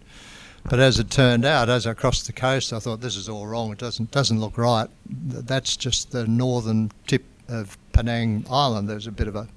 But 0.69 0.79
as 0.79 0.99
it 0.99 1.09
turned 1.09 1.45
out, 1.45 1.69
as 1.69 1.87
I 1.87 1.93
crossed 1.93 2.27
the 2.27 2.33
coast, 2.33 2.73
I 2.73 2.79
thought 2.79 2.99
this 2.99 3.15
is 3.15 3.29
all 3.29 3.47
wrong. 3.47 3.71
It 3.71 3.77
doesn't 3.77 4.11
doesn't 4.11 4.39
look 4.39 4.57
right. 4.57 4.89
That's 5.05 5.77
just 5.77 6.11
the 6.11 6.27
northern 6.27 6.91
tip 7.05 7.23
of 7.47 7.77
Penang 7.93 8.45
Island. 8.49 8.89
There's 8.89 9.07
a 9.07 9.11
bit 9.11 9.27
of 9.27 9.35
a, 9.35 9.47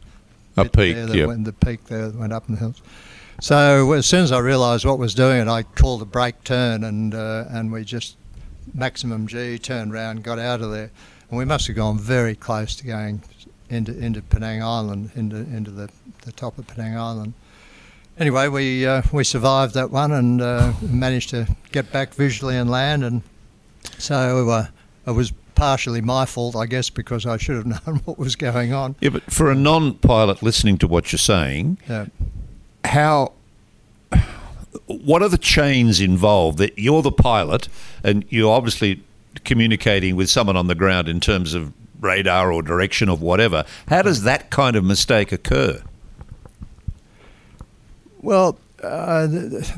a 0.57 0.65
peak, 0.65 0.95
there 0.95 1.17
yep. 1.17 1.29
went, 1.29 1.45
the 1.45 1.53
peak 1.53 1.85
there 1.87 2.11
went 2.11 2.33
up 2.33 2.49
in 2.49 2.55
the 2.55 2.61
hills. 2.61 2.81
So 3.41 3.93
as 3.93 4.07
soon 4.07 4.23
as 4.23 4.31
I 4.31 4.39
realised 4.39 4.85
what 4.85 4.99
was 4.99 5.15
doing 5.15 5.41
it, 5.41 5.49
I 5.49 5.65
called 5.65 6.03
a 6.03 6.07
break 6.07 6.45
turn 6.45 6.85
and 6.85 7.15
uh, 7.15 7.47
and 7.49 7.73
we 7.73 7.85
just 7.85 8.17
maximum 8.73 9.27
G 9.27 9.59
turned 9.59 9.93
around, 9.93 10.23
got 10.23 10.39
out 10.39 10.61
of 10.61 10.71
there 10.71 10.91
and 11.31 11.39
we 11.39 11.45
must 11.45 11.67
have 11.69 11.77
gone 11.77 11.99
very 11.99 12.35
close 12.35 12.75
to 12.77 12.85
going 12.85 13.23
into 13.71 13.97
into 13.97 14.21
Penang 14.21 14.63
Island, 14.63 15.11
into 15.15 15.37
into 15.37 15.71
the, 15.71 15.89
the 16.25 16.33
top 16.33 16.59
of 16.59 16.67
Penang 16.67 16.97
Island. 16.97 17.35
Anyway, 18.19 18.49
we 18.49 18.87
uh, 18.87 19.03
we 19.13 19.25
survived 19.25 19.75
that 19.75 19.91
one 19.91 20.13
and 20.13 20.43
uh, 20.43 20.73
managed 20.83 21.31
to 21.31 21.49
get 21.73 21.91
back 21.91 22.13
visually 22.13 22.57
and 22.57 22.71
land, 22.71 23.05
and 23.05 23.23
so 23.99 24.49
uh, 24.51 24.67
it 25.07 25.13
was 25.13 25.33
partially 25.55 26.01
my 26.01 26.27
fault, 26.27 26.57
I 26.57 26.67
guess, 26.67 26.91
because 26.91 27.25
I 27.27 27.37
should 27.37 27.57
have 27.57 27.67
known 27.87 28.01
what 28.05 28.19
was 28.19 28.37
going 28.37 28.73
on. 28.73 28.97
Yeah, 29.01 29.11
but 29.11 29.31
for 29.31 29.51
a 29.51 29.55
non-pilot 29.55 30.43
listening 30.43 30.79
to 30.79 30.87
what 30.87 31.13
you're 31.13 31.19
saying, 31.19 31.79
yeah. 31.89 32.07
how 32.85 33.33
what 34.87 35.23
are 35.23 35.29
the 35.29 35.39
chains 35.39 36.01
involved? 36.01 36.59
That 36.59 36.79
you're 36.79 37.03
the 37.03 37.13
pilot, 37.13 37.69
and 38.03 38.25
you're 38.29 38.53
obviously 38.53 39.03
communicating 39.45 40.17
with 40.17 40.29
someone 40.29 40.57
on 40.57 40.67
the 40.67 40.75
ground 40.75 41.09
in 41.09 41.21
terms 41.21 41.55
of 41.55 41.73
radar 42.01 42.53
or 42.53 42.63
direction 42.63 43.09
of 43.09 43.21
whatever. 43.23 43.65
How 43.89 44.03
does 44.03 44.23
that 44.25 44.51
kind 44.51 44.77
of 44.77 44.85
mistake 44.85 45.33
occur? 45.33 45.83
Well, 48.23 48.59
uh, 48.83 49.27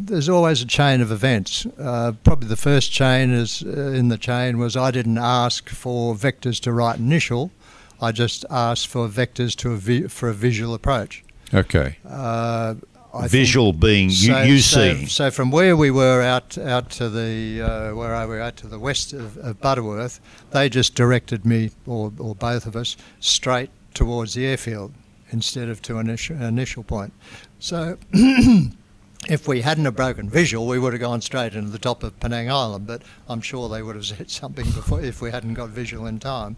there's 0.00 0.28
always 0.28 0.62
a 0.62 0.66
chain 0.66 1.00
of 1.00 1.10
events. 1.10 1.66
Uh, 1.78 2.12
probably 2.24 2.48
the 2.48 2.56
first 2.56 2.92
chain 2.92 3.32
is 3.32 3.62
uh, 3.62 3.68
in 3.70 4.08
the 4.08 4.18
chain 4.18 4.58
was 4.58 4.76
I 4.76 4.90
didn't 4.90 5.18
ask 5.18 5.68
for 5.68 6.14
vectors 6.14 6.60
to 6.60 6.72
right 6.72 6.98
initial. 6.98 7.50
I 8.00 8.12
just 8.12 8.44
asked 8.50 8.88
for 8.88 9.08
vectors 9.08 9.54
to 9.56 9.72
a 9.72 9.76
vi- 9.76 10.08
for 10.08 10.28
a 10.28 10.34
visual 10.34 10.74
approach. 10.74 11.24
Okay. 11.54 11.98
I 13.14 13.28
Visual 13.28 13.74
being 13.74 14.08
you, 14.08 14.32
so, 14.32 14.42
you 14.42 14.58
so, 14.60 14.94
see. 14.94 15.06
So 15.06 15.30
from 15.30 15.50
where 15.50 15.76
we 15.76 15.90
were 15.90 16.22
out 16.22 16.56
out 16.56 16.88
to 16.92 17.10
the 17.10 17.60
uh, 17.60 17.94
where 17.94 18.14
are 18.14 18.26
we 18.26 18.40
out 18.40 18.56
to 18.58 18.66
the 18.66 18.78
west 18.78 19.12
of, 19.12 19.36
of, 19.36 19.60
Butterworth, 19.60 20.18
they 20.50 20.70
just 20.70 20.94
directed 20.94 21.44
me 21.44 21.70
or, 21.86 22.10
or 22.18 22.34
both 22.34 22.66
of 22.66 22.74
us 22.74 22.96
straight 23.20 23.70
towards 23.92 24.32
the 24.32 24.46
airfield 24.46 24.94
instead 25.30 25.68
of 25.68 25.82
to 25.82 25.98
an 25.98 26.08
initial, 26.08 26.40
initial 26.40 26.82
point. 26.82 27.12
So. 27.58 27.98
if 29.28 29.46
we 29.46 29.60
hadn't 29.60 29.84
have 29.84 29.94
broken 29.94 30.28
visual, 30.28 30.66
we 30.66 30.78
would 30.78 30.92
have 30.92 31.00
gone 31.00 31.20
straight 31.20 31.54
into 31.54 31.70
the 31.70 31.78
top 31.78 32.02
of 32.02 32.18
Penang 32.18 32.50
Island. 32.50 32.86
But 32.86 33.02
I'm 33.28 33.40
sure 33.40 33.68
they 33.68 33.82
would 33.82 33.94
have 33.94 34.06
said 34.16 34.30
something 34.30 34.64
before 34.64 35.00
if 35.00 35.20
we 35.20 35.30
hadn't 35.30 35.54
got 35.54 35.68
visual 35.68 36.06
in 36.06 36.18
time. 36.18 36.56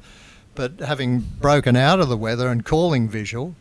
But 0.55 0.81
having 0.81 1.19
broken 1.19 1.77
out 1.77 2.01
of 2.01 2.09
the 2.09 2.17
weather 2.17 2.49
and 2.49 2.65
calling 2.65 3.09
visual, 3.09 3.55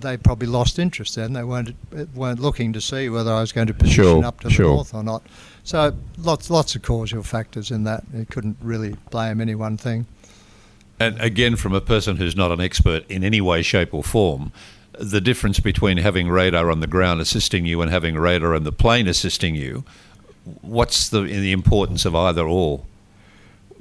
they 0.00 0.16
probably 0.16 0.46
lost 0.46 0.78
interest 0.78 1.16
then. 1.16 1.32
They 1.32 1.44
weren't 1.44 1.74
weren't 2.14 2.40
looking 2.40 2.72
to 2.72 2.80
see 2.80 3.08
whether 3.08 3.32
I 3.32 3.40
was 3.40 3.52
going 3.52 3.66
to 3.68 3.74
position 3.74 4.04
sure, 4.04 4.24
up 4.24 4.40
to 4.40 4.50
sure. 4.50 4.66
the 4.66 4.74
north 4.74 4.94
or 4.94 5.02
not. 5.02 5.22
So 5.62 5.94
lots 6.18 6.50
lots 6.50 6.74
of 6.74 6.82
causal 6.82 7.22
factors 7.22 7.70
in 7.70 7.84
that. 7.84 8.04
You 8.12 8.26
couldn't 8.26 8.56
really 8.60 8.96
blame 9.10 9.40
any 9.40 9.54
one 9.54 9.76
thing. 9.76 10.06
And 11.00 11.20
again, 11.20 11.56
from 11.56 11.74
a 11.74 11.80
person 11.80 12.16
who's 12.16 12.36
not 12.36 12.52
an 12.52 12.60
expert 12.60 13.08
in 13.10 13.24
any 13.24 13.40
way, 13.40 13.62
shape, 13.62 13.92
or 13.92 14.04
form, 14.04 14.52
the 14.92 15.20
difference 15.20 15.58
between 15.58 15.98
having 15.98 16.28
radar 16.28 16.70
on 16.70 16.80
the 16.80 16.86
ground 16.86 17.20
assisting 17.20 17.66
you 17.66 17.82
and 17.82 17.90
having 17.90 18.16
radar 18.16 18.54
on 18.54 18.62
the 18.62 18.72
plane 18.72 19.08
assisting 19.08 19.56
you, 19.56 19.84
what's 20.60 21.08
the 21.08 21.22
the 21.22 21.52
importance 21.52 22.04
of 22.04 22.14
either 22.14 22.46
or? 22.46 22.84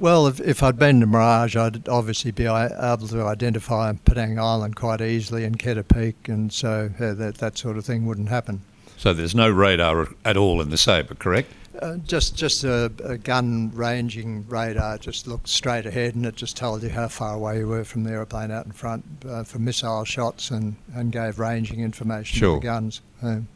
Well, 0.04 0.28
if, 0.28 0.42
if 0.42 0.62
I'd 0.62 0.78
been 0.78 1.00
to 1.00 1.06
Mirage, 1.06 1.56
I'd 1.56 1.88
obviously 1.88 2.32
be 2.32 2.44
able 2.44 3.08
to 3.08 3.24
identify 3.24 3.94
Penang 3.94 4.38
Island 4.38 4.76
quite 4.76 5.00
easily 5.00 5.46
and 5.46 5.58
Keddah 5.58 5.88
Peak, 5.88 6.28
and 6.28 6.52
so 6.52 6.90
uh, 7.00 7.14
that, 7.14 7.36
that 7.36 7.58
sort 7.58 7.78
of 7.78 7.86
thing 7.86 8.06
wouldn't 8.06 8.28
happen. 8.28 8.64
So 8.98 9.14
there's 9.14 9.34
no 9.34 9.50
radar 9.50 10.10
at 10.26 10.36
all 10.36 10.60
in 10.60 10.72
the 10.72 10.78
Sabre, 10.78 11.16
correct? 11.16 11.54
Uh, 11.82 11.96
just 12.06 12.36
just 12.36 12.66
a, 12.66 12.92
a, 13.06 13.18
gun 13.18 13.72
ranging 13.74 14.46
radar 14.50 14.98
just 14.98 15.26
looked 15.26 15.48
straight 15.48 15.86
ahead 15.86 16.16
and 16.16 16.26
it 16.26 16.36
just 16.36 16.58
told 16.58 16.84
you 16.84 16.90
how 16.90 17.08
far 17.08 17.36
away 17.36 17.60
you 17.60 17.68
were 17.70 17.86
from 17.86 18.04
the 18.04 18.12
aeroplane 18.12 18.52
out 18.52 18.66
in 18.66 18.74
front 18.74 19.06
uh, 19.26 19.44
for 19.44 19.58
missile 19.58 20.04
shots 20.04 20.52
and, 20.52 20.76
and 20.94 21.14
gave 21.14 21.40
ranging 21.40 21.80
information 21.80 22.38
sure. 22.38 22.56
to 22.56 22.60
the 22.60 22.66
guns. 22.66 23.00
Um, 23.22 23.48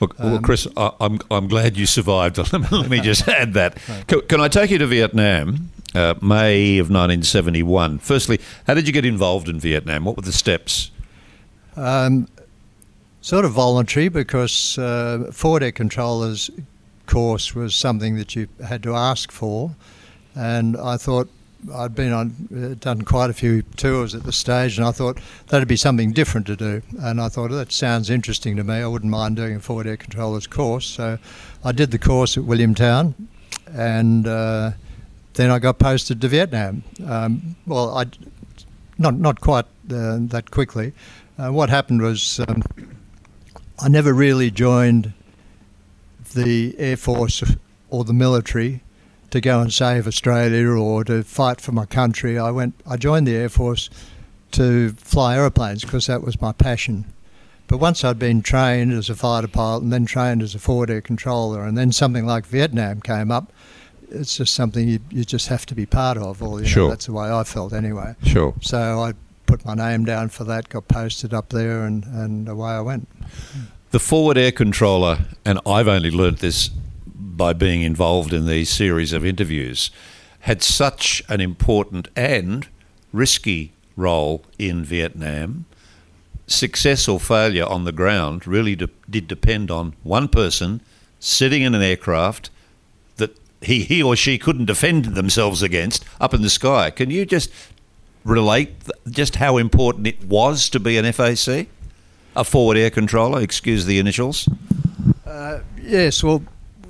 Look, 0.00 0.18
well, 0.18 0.36
um, 0.36 0.42
Chris, 0.42 0.66
I, 0.76 0.92
am 1.00 1.18
I'm 1.30 1.48
glad 1.48 1.76
you 1.76 1.86
survived. 1.86 2.38
Let 2.72 2.88
me 2.88 3.00
just 3.00 3.26
add 3.28 3.54
that. 3.54 3.76
Can, 4.06 4.20
can, 4.22 4.40
I 4.40 4.48
take 4.48 4.70
you 4.70 4.78
to 4.78 4.86
Vietnam, 4.86 5.70
uh, 5.94 6.14
May 6.22 6.78
of 6.78 6.86
1971? 6.86 7.98
Firstly, 7.98 8.40
how 8.66 8.74
did 8.74 8.86
you 8.86 8.92
get 8.92 9.04
involved 9.04 9.48
in 9.48 9.58
Vietnam? 9.58 10.04
What 10.04 10.16
were 10.16 10.22
the 10.22 10.32
steps? 10.32 10.90
Um, 11.76 12.28
sort 13.20 13.44
of 13.44 13.52
voluntary 13.52 14.08
because 14.08 14.78
uh, 14.78 15.30
forward 15.32 15.62
air 15.62 15.72
controllers 15.72 16.50
course 17.06 17.54
was 17.54 17.74
something 17.74 18.16
that 18.16 18.36
you 18.36 18.48
had 18.66 18.82
to 18.84 18.94
ask 18.94 19.32
for, 19.32 19.74
and 20.34 20.76
I 20.76 20.96
thought 20.96 21.28
I'd 21.74 21.94
been 21.94 22.12
on, 22.12 22.48
uh, 22.54 22.74
done 22.78 23.02
quite 23.02 23.30
a 23.30 23.32
few 23.32 23.62
tours 23.62 24.14
at 24.14 24.22
the 24.22 24.32
stage, 24.32 24.78
and 24.78 24.86
I 24.86 24.92
thought 24.92 25.18
that'd 25.48 25.68
be 25.68 25.76
something 25.76 26.12
different 26.12 26.46
to 26.46 26.56
do. 26.56 26.82
And 27.00 27.20
I 27.20 27.28
thought 27.28 27.50
that 27.50 27.72
sounds 27.72 28.10
interesting 28.10 28.56
to 28.56 28.64
me. 28.64 28.74
I 28.76 28.86
wouldn't 28.86 29.10
mind 29.10 29.36
doing 29.36 29.56
a 29.56 29.60
forward 29.60 29.86
air 29.86 29.96
controller's 29.96 30.46
course. 30.46 30.86
So 30.86 31.18
I 31.64 31.72
did 31.72 31.90
the 31.90 31.98
course 31.98 32.36
at 32.36 32.44
Williamtown, 32.44 33.14
and 33.66 34.26
uh, 34.26 34.72
then 35.34 35.50
I 35.50 35.58
got 35.58 35.78
posted 35.78 36.20
to 36.20 36.28
Vietnam. 36.28 36.84
Um, 37.04 37.56
well, 37.66 37.96
I 37.96 38.06
not 38.98 39.14
not 39.14 39.40
quite 39.40 39.66
uh, 39.90 40.18
that 40.20 40.50
quickly. 40.50 40.92
Uh, 41.38 41.52
what 41.52 41.70
happened 41.70 42.02
was 42.02 42.40
um, 42.40 42.62
I 43.80 43.88
never 43.88 44.12
really 44.12 44.50
joined 44.50 45.12
the 46.34 46.74
Air 46.78 46.96
Force 46.96 47.42
or 47.90 48.04
the 48.04 48.12
military 48.12 48.82
to 49.30 49.40
go 49.40 49.60
and 49.60 49.72
save 49.72 50.06
Australia 50.06 50.68
or 50.68 51.04
to 51.04 51.22
fight 51.22 51.60
for 51.60 51.72
my 51.72 51.86
country. 51.86 52.38
I 52.38 52.50
went. 52.50 52.74
I 52.86 52.96
joined 52.96 53.26
the 53.26 53.36
Air 53.36 53.48
Force 53.48 53.90
to 54.52 54.90
fly 54.92 55.36
aeroplanes 55.36 55.82
because 55.82 56.06
that 56.06 56.22
was 56.22 56.40
my 56.40 56.52
passion. 56.52 57.04
But 57.66 57.78
once 57.78 58.02
I'd 58.02 58.18
been 58.18 58.40
trained 58.40 58.92
as 58.92 59.10
a 59.10 59.14
fighter 59.14 59.48
pilot 59.48 59.82
and 59.82 59.92
then 59.92 60.06
trained 60.06 60.42
as 60.42 60.54
a 60.54 60.58
forward 60.58 60.90
air 60.90 61.02
controller, 61.02 61.64
and 61.64 61.76
then 61.76 61.92
something 61.92 62.24
like 62.24 62.46
Vietnam 62.46 63.02
came 63.02 63.30
up, 63.30 63.52
it's 64.10 64.38
just 64.38 64.54
something 64.54 64.88
you, 64.88 65.00
you 65.10 65.24
just 65.24 65.48
have 65.48 65.66
to 65.66 65.74
be 65.74 65.84
part 65.84 66.16
of. 66.16 66.42
Or 66.42 66.64
sure. 66.64 66.84
Know, 66.84 66.88
that's 66.90 67.06
the 67.06 67.12
way 67.12 67.30
I 67.30 67.44
felt 67.44 67.74
anyway. 67.74 68.14
Sure. 68.22 68.54
So 68.62 69.02
I 69.02 69.12
put 69.44 69.66
my 69.66 69.74
name 69.74 70.06
down 70.06 70.30
for 70.30 70.44
that, 70.44 70.70
got 70.70 70.88
posted 70.88 71.34
up 71.34 71.50
there, 71.50 71.84
and, 71.84 72.04
and 72.04 72.48
away 72.48 72.70
I 72.70 72.80
went. 72.80 73.06
The 73.90 74.00
forward 74.00 74.38
air 74.38 74.52
controller, 74.52 75.18
and 75.44 75.60
I've 75.66 75.88
only 75.88 76.10
learnt 76.10 76.38
this 76.38 76.70
by 77.38 77.54
being 77.54 77.82
involved 77.82 78.34
in 78.34 78.46
these 78.46 78.68
series 78.68 79.14
of 79.14 79.24
interviews, 79.24 79.90
had 80.40 80.62
such 80.62 81.22
an 81.28 81.40
important 81.40 82.08
and 82.14 82.68
risky 83.12 83.72
role 83.96 84.44
in 84.58 84.84
Vietnam. 84.84 85.64
Success 86.46 87.08
or 87.08 87.20
failure 87.20 87.64
on 87.64 87.84
the 87.84 87.92
ground 87.92 88.46
really 88.46 88.74
de- 88.74 88.90
did 89.08 89.28
depend 89.28 89.70
on 89.70 89.94
one 90.02 90.28
person 90.28 90.80
sitting 91.20 91.62
in 91.62 91.74
an 91.74 91.82
aircraft 91.82 92.50
that 93.16 93.36
he, 93.60 93.84
he 93.84 94.02
or 94.02 94.16
she 94.16 94.36
couldn't 94.36 94.66
defend 94.66 95.04
themselves 95.06 95.62
against 95.62 96.04
up 96.20 96.34
in 96.34 96.42
the 96.42 96.50
sky. 96.50 96.90
Can 96.90 97.10
you 97.10 97.24
just 97.24 97.50
relate 98.24 98.72
just 99.08 99.36
how 99.36 99.58
important 99.58 100.06
it 100.06 100.24
was 100.24 100.68
to 100.70 100.80
be 100.80 100.98
an 100.98 101.10
FAC, 101.12 101.68
a 102.34 102.44
forward 102.44 102.76
air 102.76 102.90
controller? 102.90 103.40
Excuse 103.40 103.84
the 103.84 103.98
initials. 103.98 104.48
Uh, 105.26 105.60
yes, 105.80 106.22
well, 106.24 106.42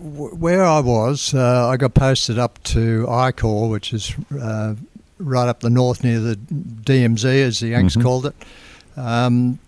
where 0.09 0.65
I 0.65 0.81
was, 0.81 1.35
uh, 1.35 1.69
I 1.69 1.77
got 1.77 1.95
posted 1.95 2.39
up 2.39 2.63
to 2.65 3.07
I-Corps, 3.09 3.69
which 3.69 3.93
is 3.93 4.15
uh, 4.41 4.75
right 5.19 5.49
up 5.49 5.61
the 5.61 5.71
north 5.71 6.03
near 6.05 6.21
the 6.21 6.37
DMZ, 6.37 7.25
as 7.43 7.61
the 7.61 7.69
Yanks 7.69 7.97
Mhm. 7.97 8.03
called 8.03 8.27
it. 8.27 8.35
Um, 8.97 9.59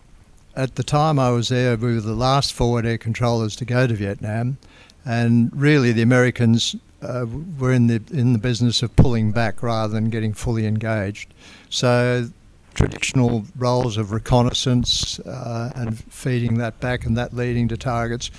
at 0.57 0.75
the 0.75 0.83
time 0.83 1.19
I 1.19 1.31
was 1.31 1.49
there, 1.49 1.77
we 1.77 1.95
were 1.95 2.01
the 2.01 2.15
last 2.15 2.53
forward 2.53 2.85
air 2.87 2.99
controllers 2.99 3.55
to 3.57 3.65
go 3.65 3.87
to 3.87 3.95
Vietnam, 3.95 4.59
and 5.05 5.51
really 5.55 5.93
the 5.93 6.03
Americans 6.03 6.77
uh, 7.03 7.25
were 7.59 7.73
in 7.73 7.87
the 7.87 8.03
in 8.13 8.35
the 8.35 8.39
business 8.39 8.83
of 8.83 8.95
pulling 8.95 9.33
back 9.33 9.63
rather 9.63 9.93
than 9.95 10.11
getting 10.11 10.35
fully 10.35 10.67
engaged. 10.67 11.33
So 11.71 12.29
traditional 12.75 13.47
roles 13.57 13.97
of 13.97 14.13
reconnaissance 14.13 15.19
uh, 15.21 15.71
and 15.75 15.99
feeding 16.11 16.59
that 16.59 16.79
back 16.81 17.07
and 17.07 17.17
that 17.17 17.35
leading 17.35 17.69
to 17.69 17.77
targets. 17.77 18.31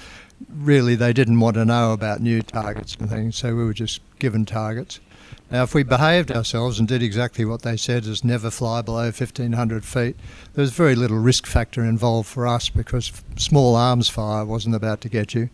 Really, 0.50 0.96
they 0.96 1.14
didn't 1.14 1.40
want 1.40 1.56
to 1.56 1.66
know 1.66 1.94
about 1.94 2.22
new 2.22 2.42
targets 2.42 2.96
and 2.96 3.10
things, 3.10 3.36
so 3.36 3.56
we 3.56 3.64
were 3.64 3.74
just 3.74 4.02
given 4.20 4.46
targets. 4.46 5.00
Now, 5.50 5.64
if 5.64 5.74
we 5.74 5.84
behaved 5.84 6.32
ourselves 6.32 6.80
and 6.80 6.88
did 6.88 7.04
exactly 7.04 7.44
what 7.44 7.62
they 7.62 7.76
said, 7.76 8.06
as 8.06 8.24
never 8.24 8.50
fly 8.50 8.82
below 8.82 9.04
1,500 9.06 9.84
feet, 9.84 10.16
there 10.54 10.62
was 10.62 10.72
very 10.72 10.96
little 10.96 11.18
risk 11.20 11.46
factor 11.46 11.84
involved 11.84 12.30
for 12.30 12.48
us 12.48 12.70
because 12.70 13.12
small 13.36 13.76
arms 13.76 14.08
fire 14.08 14.46
wasn't 14.46 14.76
about 14.76 15.02
to 15.02 15.10
get 15.10 15.34
you. 15.34 15.50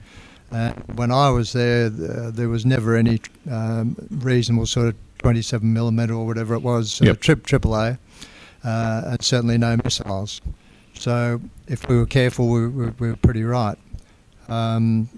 Uh, 0.51 0.73
when 0.95 1.11
I 1.11 1.29
was 1.31 1.51
there, 1.53 1.87
uh, 1.87 2.29
there 2.31 2.47
was 2.47 2.65
never 2.65 2.95
any 2.95 3.19
um, 3.49 3.95
reasonable 4.11 4.67
sort 4.67 4.89
of 4.89 4.95
27 5.19 5.73
millimeter 5.73 6.13
or 6.13 6.25
whatever 6.27 6.53
it 6.53 6.61
was, 6.61 7.01
Yep. 7.01 7.15
uh, 7.15 7.19
trip 7.19 7.47
AAA, 7.47 7.97
uh, 8.63 9.01
and 9.05 9.21
certainly 9.23 9.57
no 9.57 9.77
missiles. 9.83 10.41
So 10.93 11.41
if 11.67 11.87
we 11.89 11.97
were 11.97 12.05
careful, 12.05 12.47
we, 12.49 12.67
we, 12.67 12.85
we 12.99 13.09
were 13.09 13.15
pretty 13.17 13.43
right. 13.43 13.77
Um, 14.47 15.09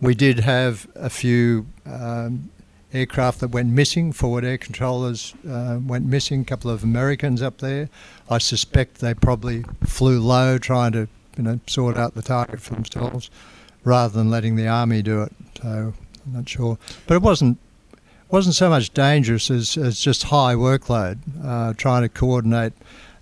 we 0.00 0.14
did 0.14 0.40
have 0.40 0.86
a 0.94 1.10
few 1.10 1.66
um, 1.84 2.50
aircraft 2.92 3.40
that 3.40 3.48
went 3.48 3.70
missing. 3.70 4.12
Forward 4.12 4.44
air 4.44 4.58
controllers 4.58 5.34
uh, 5.48 5.78
went 5.84 6.06
missing. 6.06 6.42
A 6.42 6.44
couple 6.44 6.70
of 6.70 6.82
Americans 6.82 7.42
up 7.42 7.58
there. 7.58 7.88
I 8.30 8.38
suspect 8.38 8.96
they 8.96 9.14
probably 9.14 9.64
flew 9.84 10.20
low, 10.20 10.58
trying 10.58 10.92
to 10.92 11.08
you 11.36 11.42
know 11.42 11.60
sort 11.66 11.96
out 11.96 12.14
the 12.14 12.22
target 12.22 12.60
for 12.60 12.74
themselves, 12.74 13.30
rather 13.84 14.16
than 14.16 14.30
letting 14.30 14.56
the 14.56 14.68
army 14.68 15.02
do 15.02 15.22
it. 15.22 15.32
So 15.62 15.94
I'm 16.26 16.32
not 16.32 16.48
sure, 16.48 16.78
but 17.06 17.14
it 17.14 17.22
wasn't 17.22 17.58
wasn't 18.30 18.54
so 18.54 18.68
much 18.68 18.92
dangerous 18.92 19.50
as, 19.50 19.76
as 19.78 20.00
just 20.00 20.24
high 20.24 20.54
workload, 20.54 21.18
uh, 21.42 21.72
trying 21.74 22.02
to 22.02 22.08
coordinate 22.10 22.74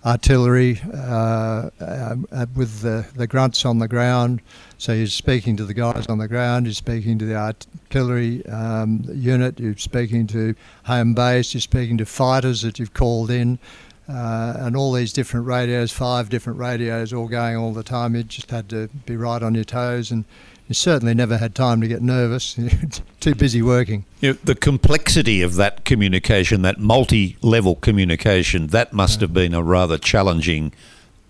artillery 0.05 0.79
uh, 0.93 1.69
uh, 1.79 2.15
with 2.55 2.81
the, 2.81 3.07
the 3.15 3.27
grunts 3.27 3.65
on 3.65 3.79
the 3.79 3.87
ground. 3.87 4.41
So 4.77 4.93
you're 4.93 5.07
speaking 5.07 5.57
to 5.57 5.65
the 5.65 5.73
guys 5.73 6.05
on 6.07 6.17
the 6.17 6.27
ground, 6.27 6.65
you're 6.65 6.73
speaking 6.73 7.17
to 7.19 7.25
the 7.25 7.35
artillery 7.35 8.45
um, 8.47 9.03
unit, 9.07 9.59
you're 9.59 9.77
speaking 9.77 10.27
to 10.27 10.55
home 10.85 11.13
base, 11.13 11.53
you're 11.53 11.61
speaking 11.61 11.97
to 11.97 12.05
fighters 12.05 12.61
that 12.61 12.79
you've 12.79 12.93
called 12.93 13.31
in, 13.31 13.59
uh, 14.07 14.53
and 14.57 14.77
all 14.77 14.93
these 14.93 15.11
different 15.11 15.45
radios, 15.47 15.91
five 15.91 16.29
different 16.29 16.59
radios 16.59 17.11
all 17.11 17.27
going 17.27 17.57
all 17.57 17.73
the 17.73 17.83
time. 17.83 18.15
You 18.15 18.23
just 18.23 18.51
had 18.51 18.69
to 18.69 18.87
be 19.05 19.17
right 19.17 19.41
on 19.41 19.55
your 19.55 19.65
toes 19.65 20.11
and 20.11 20.25
you 20.67 20.73
certainly 20.73 21.13
never 21.13 21.37
had 21.37 21.55
time 21.55 21.81
to 21.81 21.87
get 21.87 22.01
nervous. 22.01 22.57
Too 23.19 23.35
busy 23.35 23.61
working. 23.61 24.05
You 24.19 24.33
know, 24.33 24.39
the 24.43 24.55
complexity 24.55 25.41
of 25.41 25.55
that 25.55 25.85
communication, 25.85 26.61
that 26.63 26.79
multi-level 26.79 27.75
communication, 27.75 28.67
that 28.67 28.93
must 28.93 29.21
have 29.21 29.33
been 29.33 29.53
a 29.53 29.63
rather 29.63 29.97
challenging 29.97 30.73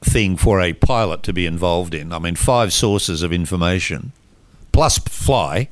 thing 0.02 0.38
for 0.38 0.62
a 0.62 0.74
pilot 0.74 1.24
to 1.24 1.34
be 1.34 1.46
involved 1.46 1.94
in. 1.94 2.12
I 2.12 2.20
mean, 2.20 2.36
five 2.36 2.74
sources 2.74 3.22
of 3.22 3.32
information 3.32 4.12
plus 4.78 5.00
fly. 5.00 5.70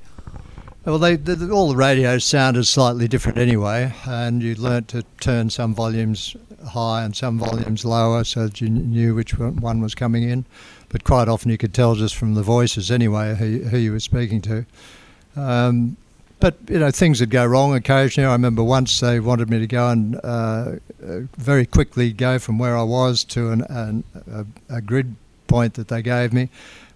Well, 0.84 0.98
they, 0.98 1.16
the, 1.16 1.52
all 1.52 1.70
the 1.70 1.76
radios 1.76 2.26
sounded 2.26 2.66
slightly 2.66 3.08
different 3.08 3.38
anyway, 3.38 3.94
and 4.08 4.42
you 4.42 4.56
learnt 4.56 4.88
to 4.90 5.04
turn 5.20 5.52
some 5.52 5.76
volumes 5.76 6.36
high 6.70 7.04
and 7.04 7.16
some 7.16 7.38
volumes 7.38 7.86
lower 7.86 8.24
so 8.24 8.48
that 8.48 8.62
you 8.62 8.70
knew 8.70 9.14
which 9.14 9.38
one 9.38 9.80
was 9.80 9.94
coming 9.94 10.24
in. 10.24 10.46
But 10.90 11.04
quite 11.04 11.28
often 11.28 11.52
you 11.52 11.58
could 11.58 11.74
tell 11.74 11.96
just 11.96 12.16
from 12.16 12.36
the 12.36 12.44
voices 12.44 12.92
anyway 12.92 13.36
who, 13.36 13.60
who 13.60 13.78
you 13.78 13.92
were 13.92 14.00
speaking 14.00 14.42
to. 14.42 14.66
Um, 15.36 15.98
but 16.40 16.58
you 16.70 16.80
know 16.80 16.92
things 16.92 17.20
would 17.22 17.30
go 17.30 17.46
wrong 17.46 17.74
occasionally. 17.74 18.28
I 18.28 18.34
remember 18.34 18.64
once 18.64 19.00
they 19.00 19.20
wanted 19.20 19.50
me 19.50 19.60
to 19.60 19.68
go 19.68 19.90
and 19.90 20.16
uh, 20.24 20.76
uh, 21.04 21.20
very 21.38 21.66
quickly 21.66 22.12
go 22.12 22.40
from 22.40 22.58
where 22.58 22.78
I 22.78 22.84
was 22.84 23.24
to 23.26 23.52
an, 23.52 23.62
an, 23.70 24.04
a, 24.32 24.46
a 24.78 24.82
grid 24.82 25.16
point 25.48 25.76
that 25.76 25.88
they 25.88 26.02
gave 26.02 26.34
me. 26.34 26.50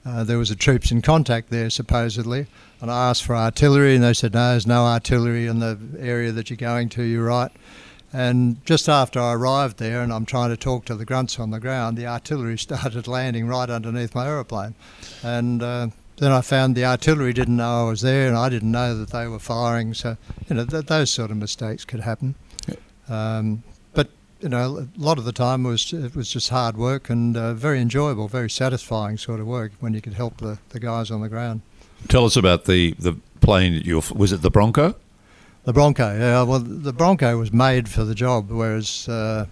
Uh, 0.05 0.23
there 0.23 0.37
was 0.37 0.49
a 0.49 0.55
troops 0.55 0.91
in 0.91 1.01
contact 1.01 1.49
there 1.49 1.69
supposedly, 1.69 2.47
and 2.81 2.89
I 2.89 3.09
asked 3.09 3.23
for 3.23 3.35
artillery, 3.35 3.95
and 3.95 4.03
they 4.03 4.13
said 4.13 4.33
no, 4.33 4.51
there's 4.51 4.67
no 4.67 4.85
artillery 4.85 5.45
in 5.45 5.59
the 5.59 5.77
area 5.99 6.31
that 6.31 6.49
you're 6.49 6.57
going 6.57 6.89
to. 6.89 7.03
You're 7.03 7.25
right. 7.25 7.51
And 8.11 8.63
just 8.65 8.89
after 8.89 9.19
I 9.19 9.33
arrived 9.33 9.77
there, 9.77 10.01
and 10.01 10.11
I'm 10.11 10.25
trying 10.25 10.49
to 10.49 10.57
talk 10.57 10.85
to 10.85 10.95
the 10.95 11.05
grunts 11.05 11.39
on 11.39 11.51
the 11.51 11.59
ground, 11.59 11.97
the 11.97 12.07
artillery 12.07 12.57
started 12.67 13.07
landing 13.07 13.47
right 13.47 13.69
underneath 13.69 14.15
my 14.15 14.27
aeroplane, 14.27 14.75
and 15.23 15.61
uh, 15.61 15.87
then 16.17 16.31
I 16.31 16.41
found 16.41 16.75
the 16.75 16.85
artillery 16.85 17.33
didn't 17.33 17.57
know 17.57 17.87
I 17.87 17.89
was 17.89 18.01
there, 18.01 18.27
and 18.27 18.35
I 18.35 18.49
didn't 18.49 18.71
know 18.71 18.95
that 18.97 19.11
they 19.11 19.27
were 19.27 19.39
firing. 19.39 19.93
So 19.93 20.17
you 20.49 20.55
know 20.55 20.65
th- 20.65 20.85
those 20.85 21.11
sort 21.11 21.31
of 21.31 21.37
mistakes 21.37 21.85
could 21.85 22.01
happen. 22.01 22.35
Um, 23.07 23.63
but 23.93 24.09
you 24.39 24.49
know, 24.49 24.79
a 24.79 24.99
lot 24.99 25.17
of 25.17 25.25
the 25.25 25.31
time 25.31 25.65
it 25.65 25.69
was 25.69 25.93
it 25.93 26.15
was 26.15 26.31
just 26.31 26.49
hard 26.49 26.77
work 26.77 27.09
and 27.09 27.35
uh, 27.35 27.53
very 27.53 27.81
enjoyable, 27.81 28.27
very 28.27 28.49
satisfying 28.49 29.17
sort 29.17 29.39
of 29.39 29.47
work 29.47 29.71
when 29.79 29.93
you 29.93 30.01
could 30.01 30.13
help 30.13 30.37
the, 30.37 30.59
the 30.69 30.79
guys 30.79 31.11
on 31.11 31.21
the 31.21 31.29
ground. 31.29 31.61
Tell 32.07 32.25
us 32.25 32.37
about 32.37 32.65
the, 32.65 32.95
the 32.97 33.17
plane 33.41 33.73
that 33.73 33.85
you 33.85 34.01
was 34.15 34.31
it 34.31 34.41
the 34.41 34.51
Bronco? 34.51 34.95
The 35.69 35.73
Bronco, 35.73 36.17
yeah. 36.17 36.41
Well, 36.41 36.57
the 36.61 36.91
Bronco 36.91 37.37
was 37.37 37.53
made 37.53 37.87
for 37.87 38.03
the 38.03 38.15
job, 38.15 38.49
whereas 38.49 39.07
uh, 39.07 39.45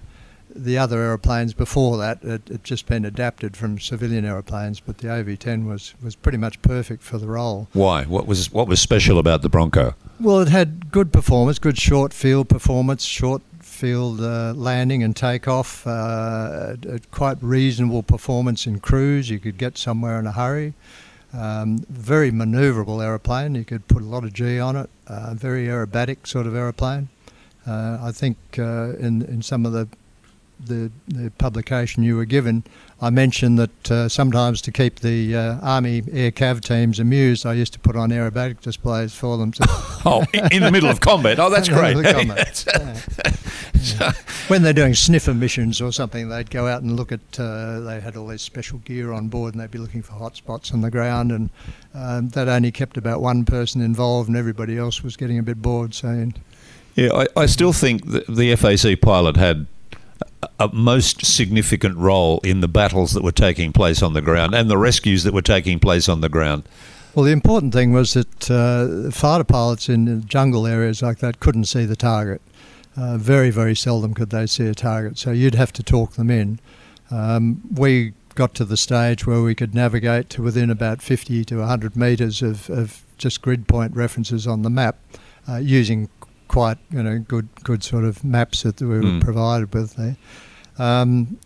the 0.56 0.75
other 0.75 0.99
aeroplanes 0.99 1.53
before 1.53 1.97
that 1.97 2.23
it 2.23 2.47
had 2.47 2.63
just 2.63 2.88
been 2.88 3.06
adapted 3.06 3.56
from 3.56 3.80
civilian 3.80 4.25
aeroplanes. 4.25 4.80
But 4.80 4.97
the 4.97 5.12
OV-10 5.13 5.67
was 5.67 5.93
was 6.01 6.15
pretty 6.15 6.39
much 6.39 6.60
perfect 6.63 7.03
for 7.03 7.19
the 7.19 7.27
role. 7.27 7.67
Why? 7.73 8.03
What 8.06 8.25
was 8.25 8.51
what 8.51 8.67
was 8.67 8.82
special 8.82 9.19
about 9.19 9.43
the 9.43 9.49
Bronco? 9.49 9.93
Well, 10.19 10.39
it 10.39 10.47
had 10.47 10.91
good 10.91 11.13
performance, 11.13 11.60
good 11.60 11.77
short 11.77 12.13
field 12.15 12.49
performance, 12.49 13.03
short 13.03 13.43
field 13.62 14.19
uh, 14.19 14.53
landing 14.56 15.03
and 15.03 15.15
takeoff, 15.15 15.86
uh, 15.86 15.91
a- 16.84 16.95
a 16.95 16.99
quite 17.12 17.38
reasonable 17.43 18.01
performance 18.01 18.65
in 18.65 18.80
cruise. 18.80 19.30
You 19.30 19.38
could 19.38 19.60
get 19.60 19.77
somewhere 19.77 20.17
in 20.17 20.25
a 20.25 20.32
hurry. 20.32 20.73
Um, 21.34 21.86
very 21.90 22.32
manoeuvrable 22.32 23.04
aeroplane. 23.04 23.56
You 23.56 23.66
could 23.66 23.88
put 23.88 24.02
a 24.02 24.06
lot 24.06 24.24
of 24.24 24.34
G 24.34 24.60
on 24.60 24.76
it. 24.76 24.90
Uh, 25.08 25.34
very 25.34 25.68
aerobatic 25.68 26.26
sort 26.26 26.48
of 26.48 26.56
aeroplane. 26.56 27.10
Uh, 27.66 27.98
I 28.02 28.12
think 28.12 28.38
uh, 28.58 28.94
in 28.98 29.22
in 29.24 29.42
some 29.42 29.66
of 29.66 29.74
the, 29.74 29.90
the 30.60 30.91
the 31.08 31.32
publication 31.38 32.04
you 32.04 32.15
were 32.17 32.26
given, 32.26 32.63
I 33.02 33.10
mentioned 33.10 33.60
that 33.60 33.91
uh, 33.91 34.10
sometimes 34.10 34.62
to 34.62 34.72
keep 34.72 35.00
the 35.02 35.36
uh, 35.36 35.58
Army 35.62 36.04
Air 36.12 36.32
Cav 36.32 36.62
teams 36.62 37.00
amused, 37.00 37.46
I 37.46 37.54
used 37.54 37.74
to 37.74 37.80
put 37.80 37.96
on 37.96 38.10
aerobatic 38.10 38.62
displays 38.62 39.13
for 39.13 39.38
them 39.38 39.52
to 39.54 39.65
Oh, 40.06 40.26
in 40.52 40.63
the 40.63 40.72
middle 40.72 40.89
of 40.89 41.00
combat. 41.00 41.39
Oh, 41.39 41.50
that's 41.50 41.70
great. 41.78 41.96
middle 41.96 42.06
of 42.22 42.28
combat. 42.28 42.65
Yeah. 42.78 43.32
Yeah. 44.00 44.12
When 44.48 44.63
they're 44.63 44.74
doing 44.74 44.96
sniffer 44.96 45.34
missions 45.36 45.80
or 45.82 45.91
something, 45.91 46.30
they'd 46.30 46.50
go 46.50 46.67
out 46.67 46.82
and 46.82 46.96
look 46.96 47.12
at. 47.12 47.20
Uh, 47.39 47.82
they 47.82 48.00
had 48.00 48.17
all 48.17 48.26
this 48.28 48.41
special 48.41 48.80
gear 48.80 49.13
on 49.13 49.28
board, 49.28 49.54
and 49.54 49.62
they'd 49.62 49.70
be 49.72 49.78
looking 49.78 50.02
for 50.02 50.13
hot 50.13 50.36
spots 50.36 50.74
on 50.74 50.82
the 50.82 50.89
ground, 50.89 51.32
and 51.32 51.50
um, 51.93 52.30
that 52.30 52.48
only 52.48 52.72
kept 52.72 52.98
about 52.98 53.22
one 53.22 53.46
person 53.46 53.82
involved, 53.82 54.30
and 54.30 54.38
everybody 54.38 54.78
else 54.78 55.04
was 55.04 55.15
getting 55.15 55.38
a 55.38 55.43
bit 55.43 55.62
bored. 55.62 55.93
So, 55.93 56.30
Yeah, 56.96 57.13
I, 57.13 57.28
I 57.41 57.46
still 57.46 57.72
think 57.72 58.04
the 58.06 58.56
FAC 58.56 59.00
pilot 59.00 59.38
had 59.38 59.67
a, 60.60 60.69
most 60.73 61.26
significant 61.26 61.97
role 61.97 62.39
in 62.43 62.62
the 62.62 62.67
battles 62.67 63.13
that 63.13 63.23
were 63.23 63.32
taking 63.32 63.71
place 63.71 64.02
on 64.02 64.13
the 64.13 64.21
ground 64.21 64.54
and 64.54 64.69
the 64.69 64.78
rescues 64.78 65.23
that 65.23 65.34
were 65.34 65.41
taking 65.41 65.80
place 65.80 66.08
on 66.08 66.21
the 66.21 66.30
ground. 66.30 66.67
well, 67.15 67.26
the 67.26 67.32
important 67.32 67.73
thing 67.73 67.91
was 67.91 68.13
that 68.13 68.52
uh, 68.52 69.12
fighter 69.12 69.43
pilots 69.43 69.89
in 69.89 70.26
jungle 70.26 70.67
areas 70.67 71.02
like 71.02 71.19
that 71.19 71.39
couldn't 71.39 71.65
see 71.65 71.86
the 71.86 71.95
target. 71.95 72.41
Uh, 72.95 73.17
very, 73.17 73.52
very 73.52 73.76
seldom 73.76 74.13
could 74.13 74.32
they 74.32 74.47
see 74.47 74.65
a 74.65 74.73
target, 74.73 75.17
so 75.19 75.32
you'd 75.32 75.56
have 75.56 75.71
to 75.71 75.84
talk 75.84 76.13
them 76.13 76.32
in. 76.32 76.60
Um, 77.12 77.62
we 77.71 78.13
got 78.34 78.54
to 78.56 78.65
the 78.65 78.78
stage 78.78 79.26
where 79.26 79.41
we 79.41 79.56
could 79.56 79.73
navigate 79.73 80.30
to 80.30 80.43
within 80.43 80.69
about 80.69 81.02
50 81.02 81.45
to 81.45 81.58
100 81.58 81.95
metres 81.95 82.41
of, 82.41 82.69
of 82.69 83.04
just 83.17 83.41
grid 83.41 83.67
point 83.67 83.95
references 83.95 84.45
on 84.45 84.62
the 84.62 84.69
map 84.69 84.97
uh, 85.50 85.58
using 85.58 86.10
quite 86.58 86.78
you 86.91 87.04
know 87.04 87.20
good 87.20 87.48
good 87.63 87.84
sort 87.84 88.04
of 88.04 88.24
maps 88.24 88.63
that 88.63 88.82
we 88.82 88.88
were 88.88 89.02
Mm. 89.04 89.22
provided 89.22 89.72
with 89.76 89.96
there. 89.96 90.15
Um, 90.80 91.38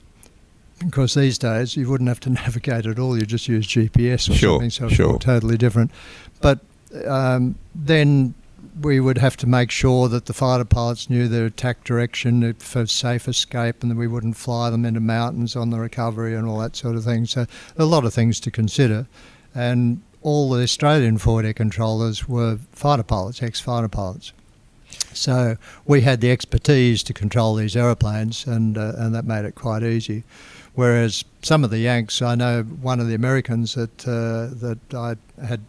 because 0.80 1.14
these 1.14 1.38
days 1.38 1.76
you 1.76 1.90
wouldn't 1.90 2.08
have 2.08 2.22
to 2.22 2.30
navigate 2.44 2.86
at 2.86 2.98
all; 2.98 3.18
you 3.20 3.26
just 3.26 3.48
use 3.50 3.68
GPS 3.68 4.30
or 4.30 4.34
Sure, 4.34 4.54
something, 4.56 4.70
so 4.70 4.86
it's 4.86 4.96
sure. 4.96 5.20
totally 5.20 5.58
different. 5.58 5.92
But 6.40 6.60
um, 7.06 7.56
then 7.76 8.34
we 8.82 9.02
would 9.02 9.18
have 9.18 9.36
to 9.38 9.48
make 9.48 9.70
sure 9.70 10.08
that 10.08 10.26
the 10.28 10.34
fighter 10.34 10.64
pilots 10.64 11.10
knew 11.10 11.28
their 11.28 11.46
attack 11.46 11.84
direction 11.84 12.54
for 12.60 12.86
safe 12.86 13.28
escape 13.28 13.82
and 13.82 13.92
that 13.92 13.98
we 13.98 14.08
wouldn't 14.08 14.38
fly 14.38 14.70
them 14.70 14.86
into 14.86 15.02
mountains 15.02 15.56
on 15.58 15.72
the 15.72 15.80
recovery 15.80 16.34
and 16.36 16.48
all 16.48 16.60
that 16.60 16.76
sort 16.78 16.96
of 16.96 17.04
thing. 17.04 17.26
So 17.26 17.46
a 17.78 17.84
lot 17.86 18.06
of 18.06 18.14
things 18.14 18.40
to 18.40 18.50
consider. 18.52 19.08
And 19.54 20.02
all 20.22 20.50
the 20.50 20.64
Australian 20.64 21.18
forward 21.18 21.46
air 21.46 21.54
controllers 21.54 22.30
were 22.30 22.60
fighter 22.72 23.04
pilots, 23.04 23.44
ex-fighter 23.44 23.90
pilots. 23.90 24.32
So 25.14 25.58
we 25.86 26.02
had 26.02 26.22
the 26.22 26.32
expertise 26.32 27.04
to 27.04 27.14
control 27.14 27.56
these 27.56 27.76
aeroplanes, 27.76 28.46
and 28.46 28.78
uh, 28.78 28.94
and 28.98 29.14
that 29.16 29.26
made 29.26 29.46
it 29.46 29.56
quite 29.56 29.84
easy. 29.84 30.24
Whereas 30.74 31.26
some 31.42 31.64
of 31.64 31.70
the 31.70 31.80
Yanks, 31.80 32.22
I 32.22 32.36
know 32.36 32.64
one 32.64 33.00
of 33.00 33.08
the 33.08 33.16
Americans 33.16 33.76
that 33.76 34.08
uh, 34.08 34.56
that 34.66 34.80
I 34.94 35.16
had 35.46 35.62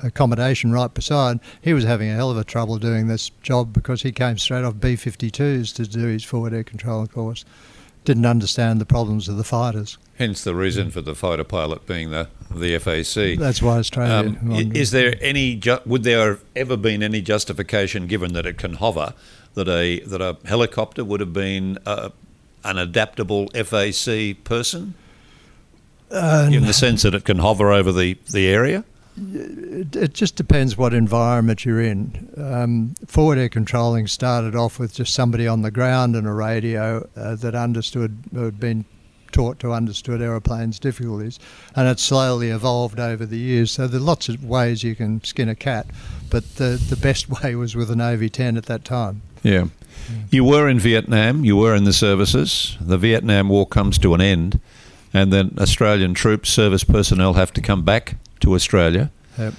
accommodation 0.00 0.72
right 0.72 0.92
beside, 0.92 1.40
he 1.60 1.72
was 1.74 1.84
having 1.84 2.10
a 2.10 2.14
hell 2.14 2.30
of 2.30 2.38
a 2.38 2.44
trouble 2.44 2.78
doing 2.78 3.08
this 3.08 3.30
job 3.42 3.72
because 3.72 4.02
he 4.02 4.12
came 4.12 4.38
straight 4.38 4.64
off 4.64 4.78
B-52s 4.78 5.74
to 5.74 5.86
do 5.86 6.06
his 6.06 6.24
forward 6.24 6.54
air 6.54 6.64
control 6.64 7.06
course. 7.06 7.44
Didn't 8.06 8.24
understand 8.24 8.80
the 8.80 8.86
problems 8.86 9.28
of 9.28 9.36
the 9.36 9.44
fighters. 9.44 9.98
Hence 10.16 10.42
the 10.42 10.54
reason 10.54 10.90
for 10.90 11.02
the 11.02 11.14
fighter 11.14 11.44
pilot 11.44 11.86
being 11.86 12.10
the 12.10 12.28
the 12.50 12.78
FAC. 12.78 13.38
That's 13.38 13.60
why 13.60 13.78
Australia. 13.78 14.38
Um, 14.40 14.52
is 14.74 14.92
there 14.92 15.16
any? 15.20 15.56
Ju- 15.56 15.80
would 15.84 16.04
there 16.04 16.30
have 16.30 16.44
ever 16.54 16.76
been 16.76 17.02
any 17.02 17.20
justification, 17.20 18.06
given 18.06 18.32
that 18.32 18.46
it 18.46 18.56
can 18.58 18.74
hover, 18.74 19.12
that 19.54 19.68
a 19.68 20.00
that 20.00 20.22
a 20.22 20.36
helicopter 20.46 21.04
would 21.04 21.20
have 21.20 21.32
been 21.32 21.78
uh, 21.84 22.10
an 22.64 22.78
adaptable 22.78 23.48
FAC 23.48 24.42
person? 24.44 24.94
Uh, 26.10 26.48
in 26.52 26.64
the 26.64 26.72
sense 26.72 27.02
that 27.02 27.14
it 27.14 27.24
can 27.24 27.38
hover 27.38 27.72
over 27.72 27.90
the, 27.90 28.16
the 28.30 28.46
area? 28.46 28.84
It, 29.18 29.96
it 29.96 30.14
just 30.14 30.36
depends 30.36 30.76
what 30.76 30.92
environment 30.92 31.64
you're 31.64 31.80
in. 31.80 32.30
Um, 32.36 32.94
forward 33.06 33.38
air 33.38 33.48
controlling 33.48 34.06
started 34.06 34.54
off 34.54 34.78
with 34.78 34.94
just 34.94 35.14
somebody 35.14 35.48
on 35.48 35.62
the 35.62 35.70
ground 35.70 36.14
and 36.16 36.26
a 36.26 36.32
radio 36.32 37.08
uh, 37.16 37.34
that 37.36 37.54
understood, 37.54 38.18
who 38.34 38.44
had 38.44 38.60
been 38.60 38.84
taught 39.32 39.58
to 39.60 39.72
understood 39.72 40.20
aeroplanes' 40.20 40.78
difficulties, 40.78 41.38
and 41.74 41.88
it 41.88 41.98
slowly 41.98 42.50
evolved 42.50 43.00
over 43.00 43.26
the 43.26 43.38
years. 43.38 43.70
So 43.70 43.86
there 43.86 44.00
are 44.00 44.04
lots 44.04 44.28
of 44.28 44.44
ways 44.44 44.82
you 44.82 44.94
can 44.94 45.22
skin 45.24 45.48
a 45.48 45.54
cat, 45.54 45.86
but 46.30 46.56
the 46.56 46.82
the 46.88 46.96
best 46.96 47.28
way 47.42 47.54
was 47.54 47.74
with 47.74 47.90
an 47.90 48.00
OV-10 48.00 48.56
at 48.56 48.66
that 48.66 48.84
time. 48.84 49.22
Yeah. 49.42 49.66
You 50.30 50.44
were 50.44 50.68
in 50.68 50.78
Vietnam, 50.78 51.44
you 51.44 51.56
were 51.56 51.74
in 51.74 51.84
the 51.84 51.92
services. 51.92 52.76
The 52.80 52.98
Vietnam 52.98 53.48
War 53.48 53.66
comes 53.66 53.98
to 53.98 54.14
an 54.14 54.20
end, 54.20 54.60
and 55.12 55.32
then 55.32 55.56
Australian 55.58 56.14
troops, 56.14 56.50
service 56.50 56.84
personnel 56.84 57.34
have 57.34 57.52
to 57.54 57.60
come 57.60 57.82
back 57.82 58.16
to 58.46 58.54
Australia. 58.54 59.10
Yep. 59.38 59.54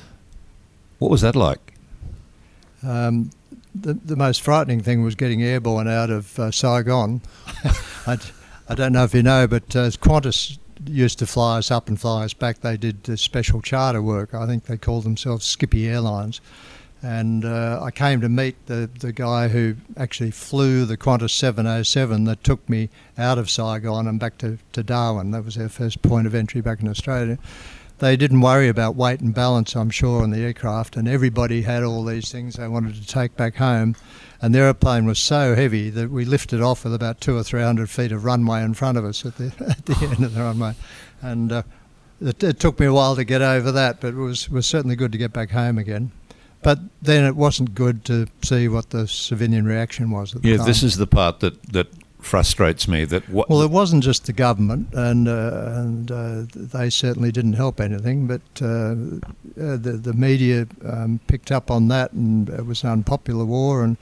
What 1.00 1.12
was 1.12 1.22
that 1.22 1.36
like? 1.36 1.74
Um, 2.82 3.32
the, 3.76 3.94
the 3.94 4.16
most 4.16 4.42
frightening 4.42 4.82
thing 4.82 5.04
was 5.04 5.14
getting 5.14 5.44
airborne 5.44 5.90
out 5.90 6.10
of 6.10 6.40
uh, 6.40 6.52
Saigon. 6.52 7.22
I, 8.08 8.18
I 8.70 8.76
don't 8.76 8.94
know 8.94 9.04
if 9.04 9.14
you 9.14 9.24
know, 9.24 9.46
but 9.46 9.76
uh, 9.76 9.90
Qantas 9.90 10.58
used 10.86 11.20
to 11.20 11.28
fly 11.28 11.58
us 11.58 11.70
up 11.70 11.90
and 11.90 12.00
fly 12.00 12.24
us 12.24 12.34
back. 12.34 12.62
They 12.62 12.78
did 12.78 13.10
uh, 13.10 13.18
special 13.18 13.62
charter 13.62 14.02
work. 14.02 14.34
I 14.34 14.48
think 14.48 14.66
they 14.66 14.78
called 14.78 15.04
themselves 15.04 15.46
Skippy 15.46 15.88
Airlines 15.88 16.40
and 17.02 17.46
uh, 17.46 17.80
I 17.82 17.92
came 17.92 18.22
to 18.22 18.30
meet 18.30 18.66
the, 18.66 18.90
the 19.00 19.12
guy 19.12 19.50
who 19.50 19.76
actually 19.96 20.32
flew 20.32 20.86
the 20.86 20.98
Qantas 20.98 21.30
707 21.32 22.24
that 22.24 22.44
took 22.44 22.68
me 22.68 22.90
out 23.18 23.38
of 23.38 23.50
Saigon 23.50 24.08
and 24.08 24.20
back 24.20 24.38
to, 24.40 24.58
to 24.74 24.82
Darwin. 24.82 25.32
That 25.32 25.46
was 25.46 25.58
our 25.58 25.70
first 25.70 26.02
point 26.02 26.26
of 26.26 26.34
entry 26.34 26.62
back 26.62 26.82
in 26.82 26.88
Australia. 26.88 27.38
They 28.00 28.16
didn't 28.16 28.42
worry 28.42 28.68
about 28.68 28.96
weight 28.96 29.22
and 29.22 29.34
balance, 29.34 29.76
I'm 29.76 29.90
sure, 29.90 30.22
on 30.22 30.30
the 30.30 30.40
aircraft, 30.40 30.96
and 30.96 31.08
everybody 31.08 31.64
had 31.64 31.84
all 31.84 32.04
these 32.04 32.32
things 32.32 32.56
they 32.56 32.68
wanted 32.68 32.96
to 32.96 33.08
take 33.08 33.36
back 33.36 33.56
home. 33.56 33.96
And 34.40 34.54
the 34.54 34.60
aeroplane 34.60 35.06
was 35.06 35.18
so 35.18 35.56
heavy 35.56 35.90
that 35.90 36.12
we 36.12 36.24
lifted 36.24 36.62
off 36.62 36.84
with 36.84 36.94
about 36.94 37.20
two 37.20 37.36
or 37.36 37.44
three 37.44 37.64
hundred 37.64 37.90
feet 37.90 38.12
of 38.12 38.24
runway 38.24 38.62
in 38.62 38.76
front 38.76 39.00
of 39.00 39.06
us 39.06 39.26
at 39.26 39.38
the, 39.38 39.46
at 39.70 39.86
the 39.86 39.98
end 40.06 40.24
of 40.24 40.36
the 40.36 40.42
runway. 40.42 40.76
And 41.22 41.52
uh, 41.52 41.64
it, 42.22 42.44
it, 42.44 42.60
took 42.60 42.80
me 42.80 42.86
a 42.86 42.94
while 42.94 43.16
to 43.16 43.24
get 43.24 43.42
over 43.42 43.72
that, 43.72 44.00
but 44.00 44.10
it 44.10 44.18
was, 44.18 44.48
was 44.48 44.68
certainly 44.68 44.96
good 44.96 45.12
to 45.12 45.18
get 45.18 45.34
back 45.34 45.50
home 45.50 45.80
again. 45.80 46.12
But 46.62 46.80
then 47.02 47.26
it 47.26 47.36
wasn't 47.36 47.74
good 47.74 48.06
to 48.06 48.28
see 48.44 48.68
what 48.68 48.92
the 48.92 49.08
civilian 49.08 49.66
reaction 49.66 50.12
was. 50.12 50.36
yeah, 50.44 50.58
time. 50.58 50.66
this 50.66 50.84
is 50.84 50.98
the 50.98 51.08
part 51.08 51.40
that, 51.40 51.62
that 51.74 51.88
frustrates 52.28 52.88
me. 52.88 53.06
That 53.06 53.28
what 53.30 53.50
well, 53.50 53.62
it 53.62 53.72
wasn't 53.72 54.04
just 54.04 54.26
the 54.26 54.34
government, 54.34 54.90
and 54.94 55.28
uh, 55.28 55.72
and 55.76 56.12
uh, 56.12 56.44
they 56.54 56.90
certainly 56.90 57.32
didn't 57.32 57.54
help 57.54 57.80
anything. 57.80 58.28
But 58.28 58.42
uh, 58.62 58.68
uh, 58.68 59.78
the 59.78 60.00
the 60.00 60.14
media 60.14 60.68
um, 60.86 61.20
picked 61.28 61.52
up 61.52 61.72
on 61.72 61.88
that, 61.88 62.12
and 62.12 62.50
it 62.50 62.66
was 62.66 62.84
an 62.84 62.90
unpopular 62.90 63.46
war. 63.46 63.84
And 63.84 63.98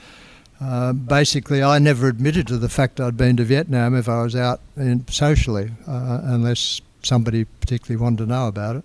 uh, 0.59 0.93
basically, 0.93 1.61
I 1.63 1.79
never 1.79 2.07
admitted 2.07 2.47
to 2.47 2.57
the 2.57 2.69
fact 2.69 2.99
I'd 2.99 3.15
been 3.15 3.37
to 3.37 3.43
Vietnam 3.43 3.95
if 3.95 4.09
I 4.09 4.23
was 4.23 4.35
out 4.35 4.59
in, 4.75 5.07
socially, 5.07 5.71
uh, 5.87 6.21
unless 6.23 6.81
somebody 7.03 7.45
particularly 7.45 8.01
wanted 8.01 8.17
to 8.17 8.25
know 8.25 8.47
about 8.47 8.77
it 8.77 8.83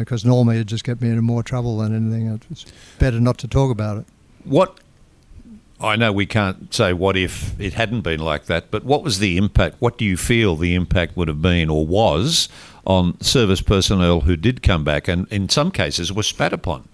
because 0.00 0.24
normally 0.24 0.56
it'd 0.56 0.66
just 0.66 0.82
get 0.82 1.00
me 1.00 1.08
into 1.08 1.22
more 1.22 1.42
trouble 1.42 1.78
than 1.78 1.94
anything. 1.94 2.40
It's 2.50 2.66
better 2.98 3.20
not 3.20 3.38
to 3.38 3.48
talk 3.48 3.70
about 3.70 3.98
it. 3.98 4.06
What 4.44 4.80
I 5.80 5.94
know 5.94 6.12
we 6.12 6.26
can't 6.26 6.74
say 6.74 6.92
what 6.92 7.16
if 7.16 7.58
it 7.60 7.74
hadn't 7.74 8.00
been 8.00 8.20
like 8.20 8.46
that, 8.46 8.70
but 8.70 8.84
what 8.84 9.04
was 9.04 9.20
the 9.20 9.36
impact? 9.36 9.76
What 9.78 9.96
do 9.96 10.04
you 10.04 10.16
feel 10.16 10.56
the 10.56 10.74
impact 10.74 11.16
would 11.16 11.28
have 11.28 11.40
been 11.40 11.70
or 11.70 11.86
was 11.86 12.48
on 12.84 13.20
service 13.20 13.60
personnel 13.60 14.22
who 14.22 14.36
did 14.36 14.62
come 14.62 14.82
back 14.82 15.06
and 15.06 15.28
in 15.32 15.48
some 15.48 15.70
cases 15.70 16.12
were 16.12 16.24
spat 16.24 16.52
upon 16.52 16.88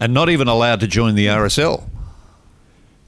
and 0.00 0.12
not 0.12 0.28
even 0.28 0.48
allowed 0.48 0.80
to 0.80 0.88
join 0.88 1.14
the 1.14 1.26
RSL? 1.26 1.88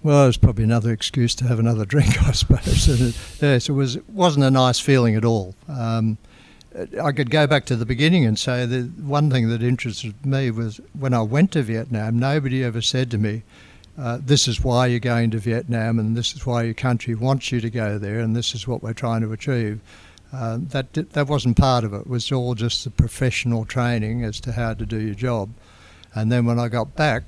Well, 0.04 0.24
it 0.24 0.26
was 0.26 0.36
probably 0.36 0.64
another 0.64 0.92
excuse 0.92 1.34
to 1.36 1.46
have 1.46 1.58
another 1.58 1.84
drink, 1.86 2.22
I 2.22 2.32
suppose. 2.32 2.88
yes, 3.40 3.68
it 3.68 3.72
was. 3.72 3.96
It 3.96 4.08
wasn't 4.10 4.44
a 4.44 4.50
nice 4.50 4.78
feeling 4.78 5.16
at 5.16 5.24
all. 5.24 5.54
Um, 5.68 6.18
I 7.02 7.12
could 7.12 7.30
go 7.30 7.46
back 7.46 7.66
to 7.66 7.76
the 7.76 7.84
beginning 7.84 8.24
and 8.24 8.38
say 8.38 8.64
that 8.64 8.98
one 8.98 9.30
thing 9.30 9.48
that 9.50 9.62
interested 9.62 10.24
me 10.24 10.50
was 10.50 10.80
when 10.98 11.12
I 11.14 11.22
went 11.22 11.52
to 11.52 11.62
Vietnam, 11.62 12.18
nobody 12.18 12.64
ever 12.64 12.80
said 12.80 13.10
to 13.10 13.18
me, 13.18 13.42
uh, 13.98 14.18
this 14.22 14.48
is 14.48 14.62
why 14.62 14.86
you're 14.86 15.00
going 15.00 15.30
to 15.30 15.38
Vietnam 15.38 15.98
and 15.98 16.16
this 16.16 16.34
is 16.34 16.46
why 16.46 16.62
your 16.62 16.74
country 16.74 17.14
wants 17.14 17.52
you 17.52 17.60
to 17.60 17.70
go 17.70 17.98
there 17.98 18.20
and 18.20 18.34
this 18.34 18.54
is 18.54 18.66
what 18.66 18.82
we're 18.82 18.94
trying 18.94 19.20
to 19.20 19.32
achieve. 19.32 19.80
Uh, 20.32 20.58
that 20.60 20.94
that 20.94 21.26
wasn't 21.28 21.58
part 21.58 21.84
of 21.84 21.92
it. 21.92 22.00
It 22.00 22.06
was 22.06 22.32
all 22.32 22.54
just 22.54 22.84
the 22.84 22.90
professional 22.90 23.66
training 23.66 24.24
as 24.24 24.40
to 24.40 24.52
how 24.52 24.72
to 24.72 24.86
do 24.86 24.98
your 24.98 25.14
job. 25.14 25.50
And 26.14 26.32
then 26.32 26.46
when 26.46 26.58
I 26.58 26.68
got 26.68 26.96
back, 26.96 27.24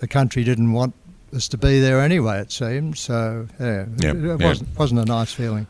the 0.00 0.06
country 0.06 0.44
didn't 0.44 0.72
want 0.72 0.94
us 1.34 1.48
to 1.48 1.56
be 1.56 1.80
there 1.80 2.02
anyway. 2.02 2.40
It 2.40 2.52
seemed 2.52 2.98
so. 2.98 3.48
Yeah, 3.58 3.86
yep, 3.98 4.16
it, 4.16 4.36
wasn't 4.36 4.68
yep. 4.68 4.78
wasn't 4.78 5.00
a 5.00 5.04
nice 5.06 5.32
feeling. 5.32 5.66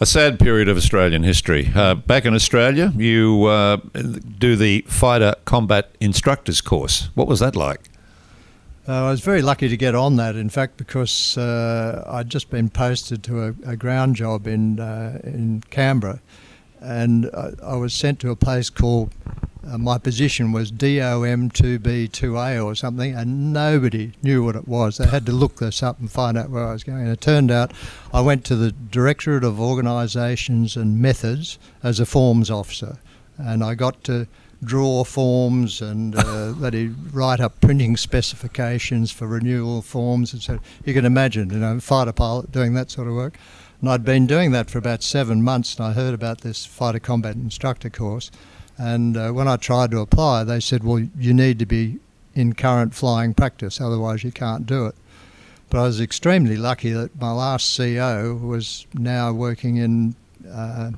A 0.00 0.06
sad 0.06 0.40
period 0.40 0.68
of 0.68 0.76
Australian 0.76 1.22
history. 1.22 1.70
Uh, 1.74 1.94
back 1.94 2.24
in 2.24 2.34
Australia, 2.34 2.92
you 2.96 3.44
uh, 3.44 3.76
do 4.38 4.54
the 4.56 4.84
fighter 4.88 5.34
combat 5.44 5.90
instructors 6.00 6.60
course. 6.60 7.10
What 7.14 7.26
was 7.26 7.40
that 7.40 7.56
like? 7.56 7.80
Uh, 8.88 9.04
I 9.04 9.10
was 9.10 9.20
very 9.20 9.42
lucky 9.42 9.68
to 9.68 9.76
get 9.76 9.94
on 9.94 10.16
that, 10.16 10.34
in 10.34 10.48
fact, 10.48 10.78
because 10.78 11.36
uh, 11.36 12.02
I'd 12.06 12.30
just 12.30 12.48
been 12.48 12.70
posted 12.70 13.22
to 13.24 13.42
a, 13.42 13.48
a 13.66 13.76
ground 13.76 14.16
job 14.16 14.46
in 14.46 14.80
uh, 14.80 15.20
in 15.22 15.62
Canberra, 15.68 16.20
and 16.80 17.28
I, 17.36 17.50
I, 17.62 17.76
was 17.76 17.92
sent 17.92 18.18
to 18.20 18.30
a 18.30 18.36
place 18.36 18.70
called 18.70 19.12
uh, 19.66 19.76
my 19.76 19.98
position 19.98 20.52
was 20.52 20.72
DOM2B2A 20.72 22.64
or 22.64 22.74
something, 22.74 23.14
and 23.14 23.52
nobody 23.52 24.12
knew 24.22 24.42
what 24.42 24.56
it 24.56 24.66
was. 24.66 24.96
They 24.96 25.06
had 25.06 25.26
to 25.26 25.32
look 25.32 25.56
this 25.56 25.82
up 25.82 26.00
and 26.00 26.10
find 26.10 26.38
out 26.38 26.48
where 26.48 26.66
I 26.66 26.72
was 26.72 26.82
going. 26.82 27.02
And 27.02 27.10
it 27.10 27.20
turned 27.20 27.50
out 27.50 27.72
I 28.14 28.22
went 28.22 28.46
to 28.46 28.56
the 28.56 28.72
Directorate 28.72 29.44
of 29.44 29.60
Organisations 29.60 30.76
and 30.76 30.98
Methods 30.98 31.58
as 31.82 32.00
a 32.00 32.06
forms 32.06 32.50
officer, 32.50 32.96
and 33.36 33.62
I 33.62 33.74
got 33.74 34.02
to 34.04 34.28
draw 34.62 35.04
forms 35.04 35.80
and 35.80 36.16
uh, 36.16 36.52
he 36.70 36.88
write 37.12 37.40
up 37.40 37.60
printing 37.60 37.96
specifications 37.96 39.10
for 39.10 39.26
renewal 39.26 39.82
forms 39.82 40.32
and 40.32 40.42
so 40.42 40.58
you 40.84 40.92
can 40.92 41.04
imagine 41.04 41.50
you 41.50 41.58
know 41.58 41.78
fighter 41.78 42.12
pilot 42.12 42.50
doing 42.50 42.74
that 42.74 42.90
sort 42.90 43.06
of 43.06 43.14
work 43.14 43.38
and 43.80 43.88
I'd 43.88 44.04
been 44.04 44.26
doing 44.26 44.50
that 44.52 44.68
for 44.68 44.78
about 44.78 45.02
seven 45.02 45.42
months 45.42 45.76
and 45.76 45.86
I 45.86 45.92
heard 45.92 46.12
about 46.12 46.40
this 46.40 46.66
fighter 46.66 46.98
combat 46.98 47.36
instructor 47.36 47.88
course 47.88 48.30
and 48.78 49.16
uh, 49.16 49.32
when 49.32 49.48
I 49.48 49.56
tried 49.56 49.90
to 49.90 49.98
apply, 49.98 50.44
they 50.44 50.60
said, 50.60 50.84
well, 50.84 51.00
you 51.18 51.34
need 51.34 51.58
to 51.58 51.66
be 51.66 51.98
in 52.34 52.52
current 52.52 52.94
flying 52.94 53.34
practice, 53.34 53.80
otherwise 53.80 54.22
you 54.22 54.30
can't 54.30 54.64
do 54.66 54.86
it. 54.86 54.94
But 55.68 55.80
I 55.80 55.82
was 55.82 56.00
extremely 56.00 56.56
lucky 56.56 56.92
that 56.92 57.20
my 57.20 57.32
last 57.32 57.76
CO 57.76 58.34
was 58.34 58.86
now 58.94 59.32
working 59.32 59.76
in 59.76 60.14
uh, 60.48 60.92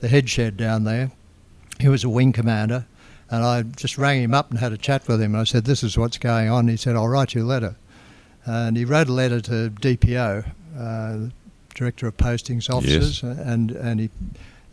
the 0.00 0.08
head 0.08 0.28
shed 0.28 0.58
down 0.58 0.84
there. 0.84 1.10
He 1.80 1.88
was 1.88 2.04
a 2.04 2.08
wing 2.10 2.32
commander, 2.32 2.84
and 3.32 3.44
I 3.44 3.62
just 3.62 3.96
rang 3.96 4.22
him 4.22 4.34
up 4.34 4.50
and 4.50 4.60
had 4.60 4.72
a 4.72 4.76
chat 4.76 5.08
with 5.08 5.20
him. 5.20 5.34
I 5.34 5.44
said, 5.44 5.64
This 5.64 5.82
is 5.82 5.96
what's 5.96 6.18
going 6.18 6.50
on. 6.50 6.68
He 6.68 6.76
said, 6.76 6.96
I'll 6.96 7.08
write 7.08 7.34
you 7.34 7.42
a 7.42 7.48
letter. 7.48 7.76
And 8.44 8.76
he 8.76 8.84
wrote 8.84 9.08
a 9.08 9.12
letter 9.12 9.40
to 9.40 9.70
DPO, 9.70 10.52
uh, 10.78 11.30
Director 11.74 12.06
of 12.06 12.16
Postings 12.18 12.68
Officers, 12.68 13.22
yes. 13.22 13.38
and, 13.38 13.70
and 13.70 14.00
he 14.00 14.10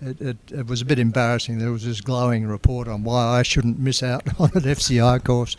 it, 0.02 0.22
it, 0.22 0.38
it, 0.52 0.68
was 0.68 0.82
a 0.82 0.86
bit 0.86 1.00
embarrassing. 1.00 1.58
There 1.58 1.72
was 1.72 1.86
this 1.86 2.02
glowing 2.02 2.48
report 2.48 2.88
on 2.90 3.04
why 3.04 3.40
I 3.40 3.44
shouldn't 3.44 3.80
miss 3.80 4.04
out 4.04 4.24
on 4.40 4.50
an 4.54 4.64
FCI 4.64 5.24
course. 5.24 5.56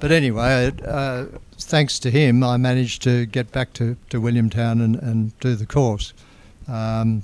But 0.00 0.10
anyway, 0.10 0.66
it, 0.66 0.84
uh, 0.84 1.26
thanks 1.56 2.00
to 2.00 2.10
him, 2.10 2.42
I 2.42 2.56
managed 2.56 3.02
to 3.02 3.26
get 3.26 3.52
back 3.52 3.72
to, 3.74 3.96
to 4.10 4.20
Williamtown 4.20 4.82
and, 4.82 4.96
and 4.96 5.38
do 5.38 5.54
the 5.54 5.66
course. 5.66 6.14
Um, 6.66 7.22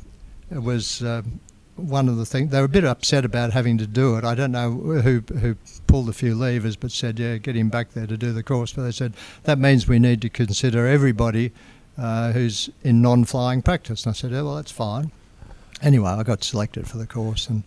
it 0.50 0.62
was 0.62 1.02
uh, 1.02 1.22
one 1.76 2.08
of 2.08 2.16
the 2.16 2.26
things 2.26 2.50
they 2.50 2.58
were 2.58 2.64
a 2.64 2.68
bit 2.68 2.84
upset 2.84 3.24
about 3.24 3.52
having 3.52 3.78
to 3.78 3.86
do 3.86 4.16
it. 4.16 4.24
I 4.24 4.34
don't 4.34 4.52
know 4.52 4.70
who 4.72 5.20
who 5.38 5.56
pulled 5.86 6.08
a 6.08 6.12
few 6.12 6.34
levers, 6.34 6.76
but 6.76 6.90
said, 6.90 7.18
"Yeah, 7.18 7.36
get 7.38 7.54
him 7.56 7.68
back 7.68 7.92
there 7.92 8.06
to 8.06 8.16
do 8.16 8.32
the 8.32 8.42
course." 8.42 8.72
But 8.72 8.82
they 8.84 8.92
said 8.92 9.14
that 9.44 9.58
means 9.58 9.86
we 9.86 9.98
need 9.98 10.22
to 10.22 10.28
consider 10.28 10.86
everybody 10.86 11.52
uh, 11.98 12.32
who's 12.32 12.70
in 12.82 13.02
non-flying 13.02 13.62
practice. 13.62 14.04
And 14.04 14.10
I 14.10 14.14
said, 14.14 14.30
"Yeah, 14.32 14.42
well, 14.42 14.56
that's 14.56 14.72
fine." 14.72 15.12
Anyway, 15.82 16.10
I 16.10 16.22
got 16.22 16.42
selected 16.42 16.88
for 16.88 16.96
the 16.98 17.06
course, 17.06 17.48
and 17.48 17.62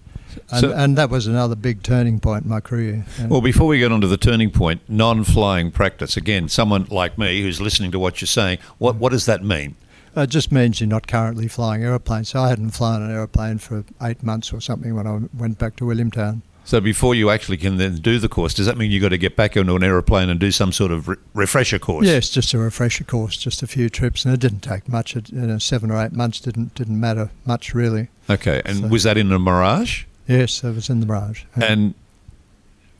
and, 0.51 0.59
So- 0.61 0.71
and 0.73 0.97
that 0.97 1.09
was 1.09 1.27
another 1.27 1.55
big 1.55 1.81
turning 1.83 2.19
point 2.19 2.43
in 2.43 2.49
my 2.49 2.59
career. 2.59 3.05
Well, 3.27 3.41
before 3.41 3.67
we 3.67 3.79
get 3.79 3.91
on 3.91 4.01
to 4.01 4.07
the 4.07 4.17
turning 4.17 4.51
point, 4.51 4.81
non-flying 4.87 5.71
practice. 5.71 6.17
Again, 6.17 6.49
someone 6.49 6.85
like 6.89 7.17
me 7.17 7.41
who's 7.41 7.59
listening 7.59 7.91
to 7.91 7.99
what 7.99 8.21
you're 8.21 8.27
saying, 8.27 8.59
what 8.79 8.95
what 8.95 9.11
does 9.11 9.25
that 9.25 9.43
mean? 9.43 9.75
It 10.15 10.27
just 10.29 10.51
means 10.51 10.79
you're 10.81 10.87
not 10.89 11.07
currently 11.07 11.47
flying 11.47 11.83
aeroplanes. 11.83 12.29
So 12.29 12.41
I 12.41 12.49
hadn't 12.49 12.71
flown 12.71 13.01
an 13.01 13.11
aeroplane 13.11 13.57
for 13.57 13.83
eight 14.01 14.23
months 14.23 14.51
or 14.51 14.59
something 14.61 14.95
when 14.95 15.07
I 15.07 15.19
went 15.37 15.57
back 15.59 15.75
to 15.77 15.83
Williamtown. 15.85 16.41
So 16.65 16.79
before 16.79 17.15
you 17.15 17.31
actually 17.31 17.57
can 17.57 17.77
then 17.77 17.95
do 17.95 18.19
the 18.19 18.29
course, 18.29 18.53
does 18.53 18.67
that 18.67 18.77
mean 18.77 18.91
you've 18.91 19.01
got 19.01 19.09
to 19.09 19.17
get 19.17 19.35
back 19.35 19.57
onto 19.57 19.75
an 19.75 19.81
aeroplane 19.83 20.29
and 20.29 20.39
do 20.39 20.51
some 20.51 20.71
sort 20.71 20.91
of 20.91 21.07
re- 21.07 21.15
refresher 21.33 21.79
course? 21.79 22.05
Yes, 22.05 22.29
just 22.29 22.53
a 22.53 22.59
refresher 22.59 23.03
course, 23.03 23.37
just 23.37 23.63
a 23.63 23.67
few 23.67 23.89
trips, 23.89 24.23
and 24.23 24.31
it 24.33 24.39
didn't 24.39 24.59
take 24.59 24.87
much. 24.87 25.15
It, 25.15 25.31
you 25.31 25.39
know, 25.41 25.57
seven 25.57 25.89
or 25.89 25.99
eight 25.99 26.11
months 26.11 26.39
didn't 26.39 26.75
didn't 26.75 26.99
matter 26.99 27.31
much 27.45 27.73
really. 27.73 28.09
Okay, 28.29 28.61
and 28.65 28.77
So- 28.81 28.87
was 28.87 29.01
that 29.03 29.17
in 29.17 29.31
a 29.31 29.39
Mirage? 29.39 30.03
Yes, 30.27 30.63
it 30.63 30.75
was 30.75 30.89
in 30.91 30.99
the 30.99 31.07
Mirage. 31.07 31.43
And 31.55 31.95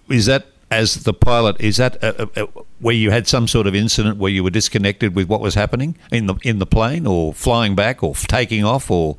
is 0.10 0.26
that 0.26 0.47
as 0.72 1.03
the 1.03 1.13
pilot? 1.13 1.59
Is 1.59 1.78
that 1.78 2.03
uh, 2.03 2.13
uh, 2.20 2.26
uh, 2.36 2.61
where 2.80 2.95
you 2.95 3.11
had 3.11 3.28
some 3.28 3.47
sort 3.47 3.67
of 3.67 3.76
incident 3.76 4.17
where 4.17 4.32
you 4.32 4.43
were 4.43 4.49
disconnected 4.49 5.15
with 5.15 5.28
what 5.28 5.41
was 5.41 5.55
happening 5.55 5.97
in 6.11 6.28
the 6.28 6.36
in 6.43 6.59
the 6.59 6.65
plane, 6.65 7.05
or 7.07 7.34
flying 7.34 7.76
back, 7.76 8.03
or 8.03 8.15
taking 8.15 8.63
off, 8.63 8.89
or 8.89 9.17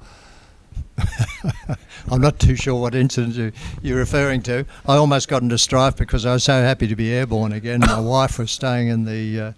I'm 2.10 2.20
not 2.20 2.38
too 2.38 2.56
sure 2.56 2.80
what 2.80 2.94
incident 2.94 3.34
you, 3.36 3.52
you're 3.82 3.98
referring 3.98 4.42
to. 4.42 4.64
I 4.86 4.96
almost 4.96 5.28
got 5.28 5.42
into 5.42 5.58
strife 5.58 5.96
because 5.96 6.26
I 6.26 6.32
was 6.32 6.44
so 6.44 6.62
happy 6.62 6.86
to 6.86 6.96
be 6.96 7.12
airborne 7.12 7.52
again. 7.52 7.80
My 7.80 8.00
wife 8.14 8.38
was 8.38 8.50
staying 8.50 8.88
in 8.88 9.04
the 9.04 9.40
uh, 9.40 9.52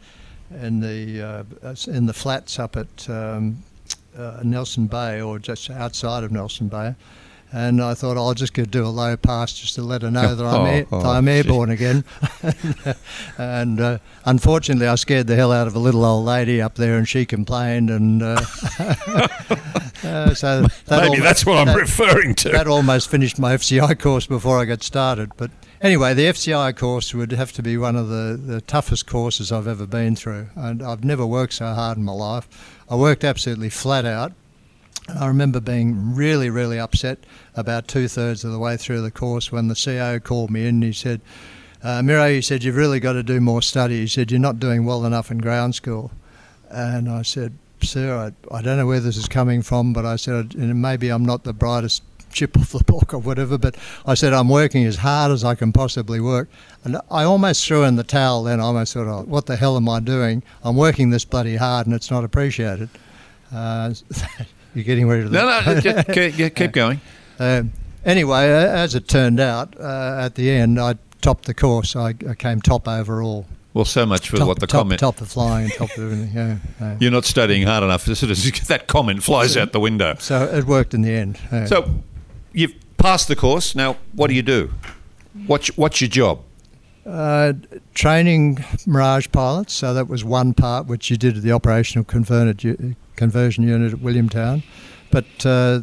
in 0.60 0.80
the 0.80 1.46
uh, 1.64 1.74
in 1.88 2.06
the 2.06 2.12
flats 2.12 2.58
up 2.58 2.76
at 2.76 3.08
um, 3.08 3.62
uh, 4.16 4.40
Nelson 4.42 4.86
Bay 4.86 5.20
or 5.20 5.38
just 5.38 5.70
outside 5.70 6.24
of 6.24 6.32
Nelson 6.32 6.68
Bay. 6.68 6.94
And 7.54 7.82
I 7.82 7.92
thought 7.92 8.16
I'll 8.16 8.32
just 8.32 8.54
go 8.54 8.64
do 8.64 8.84
a 8.84 8.88
low 8.88 9.14
pass 9.16 9.52
just 9.52 9.74
to 9.74 9.82
let 9.82 10.00
her 10.02 10.10
know 10.10 10.34
that 10.34 10.44
I'm, 10.44 10.60
Oh, 10.62 10.64
air, 10.64 10.86
oh, 10.90 11.02
that 11.02 11.08
I'm 11.08 11.28
airborne 11.28 11.68
again. 11.70 12.02
and 13.38 13.80
uh, 13.80 13.98
unfortunately, 14.24 14.86
I 14.86 14.94
scared 14.94 15.26
the 15.26 15.36
hell 15.36 15.52
out 15.52 15.66
of 15.66 15.74
a 15.74 15.78
little 15.78 16.04
old 16.04 16.24
lady 16.24 16.62
up 16.62 16.76
there, 16.76 16.96
and 16.96 17.06
she 17.06 17.26
complained. 17.26 17.90
And 17.90 18.22
uh, 18.22 18.40
uh, 20.02 20.34
so 20.34 20.62
that 20.62 20.70
maybe 20.90 21.06
almo- 21.08 21.22
that's 21.22 21.44
what 21.46 21.58
I'm 21.58 21.66
that- 21.66 21.76
referring 21.76 22.34
to. 22.36 22.48
that 22.50 22.66
almost 22.66 23.10
finished 23.10 23.38
my 23.38 23.54
FCI 23.56 23.98
course 23.98 24.26
before 24.26 24.58
I 24.58 24.64
got 24.64 24.82
started. 24.82 25.32
But 25.36 25.50
anyway, 25.80 26.14
the 26.14 26.24
FCI 26.26 26.76
course 26.76 27.14
would 27.14 27.32
have 27.32 27.52
to 27.52 27.62
be 27.62 27.76
one 27.76 27.96
of 27.96 28.08
the, 28.08 28.40
the 28.42 28.60
toughest 28.62 29.06
courses 29.06 29.52
I've 29.52 29.68
ever 29.68 29.86
been 29.86 30.16
through. 30.16 30.48
And 30.56 30.82
I've 30.82 31.04
never 31.04 31.26
worked 31.26 31.54
so 31.54 31.66
hard 31.74 31.98
in 31.98 32.04
my 32.04 32.12
life. 32.12 32.80
I 32.88 32.96
worked 32.96 33.24
absolutely 33.24 33.70
flat 33.70 34.04
out. 34.04 34.32
I 35.08 35.26
remember 35.26 35.60
being 35.60 36.14
really, 36.14 36.48
really 36.48 36.78
upset 36.78 37.18
about 37.56 37.88
two 37.88 38.08
thirds 38.08 38.44
of 38.44 38.52
the 38.52 38.58
way 38.58 38.76
through 38.76 39.02
the 39.02 39.10
course 39.10 39.50
when 39.50 39.68
the 39.68 39.74
CO 39.74 40.20
called 40.20 40.50
me 40.50 40.62
in 40.62 40.76
and 40.76 40.84
he 40.84 40.92
said, 40.92 41.20
uh, 41.82 42.00
Mirow, 42.00 42.32
he 42.32 42.42
said, 42.42 42.62
you've 42.62 42.76
really 42.76 43.00
got 43.00 43.14
to 43.14 43.22
do 43.22 43.40
more 43.40 43.62
study. 43.62 44.00
He 44.00 44.06
said, 44.06 44.30
you're 44.30 44.40
not 44.40 44.60
doing 44.60 44.84
well 44.84 45.04
enough 45.04 45.30
in 45.30 45.38
ground 45.38 45.74
school. 45.74 46.12
And 46.70 47.08
I 47.08 47.22
said, 47.22 47.52
Sir, 47.82 48.32
I, 48.50 48.56
I 48.56 48.62
don't 48.62 48.76
know 48.76 48.86
where 48.86 49.00
this 49.00 49.16
is 49.16 49.26
coming 49.26 49.60
from, 49.60 49.92
but 49.92 50.06
I 50.06 50.14
said, 50.14 50.54
"And 50.54 50.80
maybe 50.80 51.08
I'm 51.08 51.24
not 51.24 51.42
the 51.42 51.52
brightest 51.52 52.04
chip 52.32 52.56
off 52.56 52.70
the 52.70 52.82
block 52.84 53.12
or 53.12 53.18
whatever, 53.18 53.58
but 53.58 53.76
I 54.06 54.14
said, 54.14 54.32
I'm 54.32 54.48
working 54.48 54.84
as 54.84 54.96
hard 54.96 55.32
as 55.32 55.44
I 55.44 55.54
can 55.54 55.72
possibly 55.72 56.20
work. 56.20 56.48
And 56.84 56.96
I 57.10 57.24
almost 57.24 57.66
threw 57.66 57.84
in 57.84 57.96
the 57.96 58.04
towel 58.04 58.44
then. 58.44 58.60
I 58.60 58.64
almost 58.64 58.94
thought, 58.94 59.06
oh, 59.06 59.24
what 59.26 59.46
the 59.46 59.56
hell 59.56 59.76
am 59.76 59.88
I 59.88 60.00
doing? 60.00 60.42
I'm 60.62 60.76
working 60.76 61.10
this 61.10 61.24
bloody 61.24 61.56
hard 61.56 61.86
and 61.86 61.94
it's 61.94 62.10
not 62.10 62.24
appreciated. 62.24 62.88
Uh, 63.52 63.92
you're 64.74 64.84
getting 64.84 65.08
ready 65.08 65.24
to. 65.24 65.30
no, 65.30 65.60
no, 65.64 65.80
just 65.80 66.08
keep, 66.12 66.54
keep 66.54 66.72
going. 66.82 67.00
Um, 67.38 67.72
anyway, 68.04 68.46
as 68.48 68.94
it 68.94 69.08
turned 69.08 69.40
out, 69.40 69.78
uh, 69.78 70.16
at 70.20 70.34
the 70.34 70.50
end, 70.50 70.80
I 70.80 70.94
topped 71.20 71.44
the 71.46 71.54
course. 71.54 71.96
I, 71.96 72.14
I 72.28 72.34
came 72.34 72.60
top 72.60 72.86
overall. 72.88 73.46
Well, 73.74 73.86
so 73.86 74.04
much 74.04 74.28
for 74.28 74.36
top, 74.36 74.48
what 74.48 74.60
the 74.60 74.66
top, 74.66 74.80
comment. 74.82 75.00
top 75.00 75.20
of 75.22 75.28
flying, 75.28 75.70
top 75.70 75.90
of 75.96 76.04
everything. 76.04 76.30
Yeah, 76.34 76.56
yeah. 76.80 76.96
You're 77.00 77.10
not 77.10 77.24
studying 77.24 77.66
hard 77.66 77.82
enough. 77.82 78.04
That 78.04 78.84
comment 78.86 79.22
flies 79.22 79.56
out 79.56 79.72
the 79.72 79.80
window. 79.80 80.16
So 80.18 80.42
it 80.44 80.64
worked 80.64 80.92
in 80.92 81.00
the 81.02 81.12
end. 81.12 81.40
yeah. 81.50 81.64
So 81.64 81.90
you've 82.52 82.74
passed 82.98 83.28
the 83.28 83.36
course. 83.36 83.74
Now, 83.74 83.96
what 84.12 84.26
do 84.28 84.34
you 84.34 84.42
do? 84.42 84.72
What's 85.46 85.68
what's 85.78 86.02
your 86.02 86.10
job? 86.10 86.40
Uh, 87.06 87.54
training 87.94 88.62
Mirage 88.86 89.28
pilots, 89.32 89.72
so 89.72 89.94
that 89.94 90.06
was 90.06 90.22
one 90.22 90.52
part 90.52 90.86
which 90.86 91.10
you 91.10 91.16
did 91.16 91.38
at 91.38 91.42
the 91.42 91.50
operational 91.50 92.04
converted 92.04 92.94
conversion 93.22 93.62
unit 93.62 93.92
at 93.92 94.00
Williamtown. 94.00 94.62
But 95.10 95.46
uh, 95.46 95.80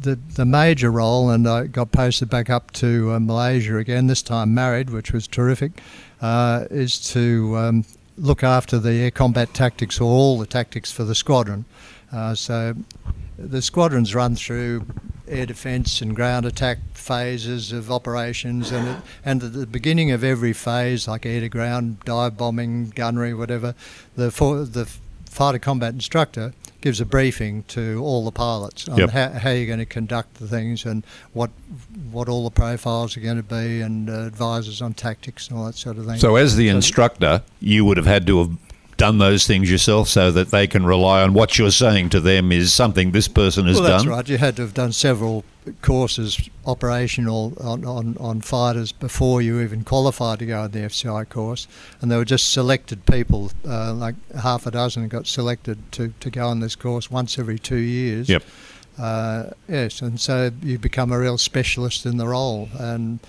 the 0.00 0.14
the 0.34 0.44
major 0.44 0.90
role, 0.90 1.30
and 1.30 1.48
I 1.48 1.66
got 1.66 1.90
posted 1.90 2.30
back 2.30 2.48
up 2.50 2.70
to 2.72 3.12
uh, 3.12 3.18
Malaysia 3.18 3.76
again, 3.78 4.06
this 4.06 4.22
time 4.22 4.54
married, 4.54 4.90
which 4.90 5.12
was 5.12 5.26
terrific, 5.26 5.72
uh, 6.20 6.66
is 6.70 7.00
to 7.12 7.56
um, 7.56 7.84
look 8.16 8.44
after 8.44 8.78
the 8.78 8.92
air 8.92 9.10
combat 9.10 9.54
tactics 9.54 10.00
or 10.00 10.04
all 10.04 10.38
the 10.38 10.46
tactics 10.46 10.92
for 10.92 11.04
the 11.04 11.14
squadron. 11.14 11.64
Uh, 12.12 12.34
so 12.34 12.74
the 13.36 13.60
squadrons 13.60 14.14
run 14.14 14.36
through 14.36 14.86
air 15.26 15.46
defence 15.46 16.00
and 16.00 16.14
ground 16.14 16.46
attack 16.46 16.78
phases 16.94 17.72
of 17.72 17.90
operations, 17.90 18.70
and 18.70 18.88
it, 18.88 18.96
and 19.24 19.42
at 19.42 19.52
the 19.52 19.66
beginning 19.66 20.12
of 20.12 20.22
every 20.22 20.52
phase, 20.52 21.08
like 21.08 21.26
air 21.26 21.40
to 21.40 21.48
ground, 21.48 21.98
dive 22.04 22.36
bombing, 22.36 22.90
gunnery, 22.94 23.34
whatever, 23.34 23.74
the 24.14 24.30
for, 24.30 24.64
the 24.64 24.86
fighter 25.26 25.58
combat 25.58 25.92
instructor 25.92 26.52
gives 26.80 27.00
a 27.00 27.04
briefing 27.04 27.64
to 27.64 28.00
all 28.04 28.24
the 28.24 28.30
pilots 28.30 28.88
on 28.88 28.98
Yep. 28.98 29.10
how, 29.10 29.28
how 29.30 29.50
you're 29.50 29.66
going 29.66 29.78
to 29.80 29.84
conduct 29.86 30.34
the 30.34 30.46
things 30.46 30.84
and 30.84 31.04
what 31.32 31.50
what 32.12 32.28
all 32.28 32.44
the 32.44 32.50
profiles 32.54 33.16
are 33.16 33.20
going 33.20 33.36
to 33.36 33.42
be, 33.42 33.80
and 33.80 34.08
uh, 34.08 34.26
advisors 34.26 34.80
on 34.80 34.94
tactics 34.94 35.48
and 35.48 35.58
all 35.58 35.66
that 35.66 35.74
sort 35.74 35.98
of 35.98 36.06
thing. 36.06 36.18
So, 36.18 36.36
as 36.36 36.56
the 36.56 36.68
So- 36.68 36.76
instructor, 36.76 37.42
you 37.60 37.84
would 37.84 37.96
have 37.96 38.06
had 38.06 38.26
to 38.28 38.38
have 38.38 38.56
done 38.98 39.16
those 39.16 39.46
things 39.46 39.70
yourself, 39.70 40.08
so 40.08 40.30
that 40.30 40.50
they 40.50 40.66
can 40.66 40.84
rely 40.84 41.22
on 41.22 41.32
what 41.32 41.58
you're 41.58 41.70
saying 41.70 42.10
to 42.10 42.20
them 42.20 42.52
is 42.52 42.72
something 42.72 43.12
this 43.12 43.28
person 43.28 43.66
has 43.66 43.80
well, 43.80 43.88
that's 43.88 44.02
done. 44.02 44.12
right. 44.12 44.28
You 44.28 44.36
had 44.36 44.56
to 44.56 44.62
have 44.62 44.74
done 44.74 44.92
several 44.92 45.44
courses 45.80 46.50
operational 46.66 47.54
on, 47.60 47.84
on, 47.84 48.16
on 48.18 48.40
fighters 48.40 48.92
before 48.92 49.40
you 49.40 49.60
even 49.60 49.84
qualified 49.84 50.40
to 50.40 50.46
go 50.46 50.62
on 50.62 50.72
the 50.72 50.80
FCI 50.80 51.28
course, 51.28 51.66
and 52.00 52.10
there 52.10 52.18
were 52.18 52.24
just 52.24 52.52
selected 52.52 53.06
people, 53.06 53.52
uh, 53.66 53.94
like 53.94 54.16
half 54.34 54.66
a 54.66 54.70
dozen, 54.70 55.08
got 55.08 55.26
selected 55.26 55.90
to, 55.92 56.12
to 56.20 56.30
go 56.30 56.46
on 56.46 56.60
this 56.60 56.76
course 56.76 57.10
once 57.10 57.38
every 57.38 57.58
two 57.58 57.76
years. 57.76 58.28
Yep. 58.28 58.42
Uh, 58.98 59.50
yes, 59.68 60.02
and 60.02 60.20
so 60.20 60.50
you 60.60 60.76
become 60.76 61.12
a 61.12 61.18
real 61.18 61.38
specialist 61.38 62.04
in 62.04 62.16
the 62.16 62.26
role. 62.26 62.68
And 62.78 63.20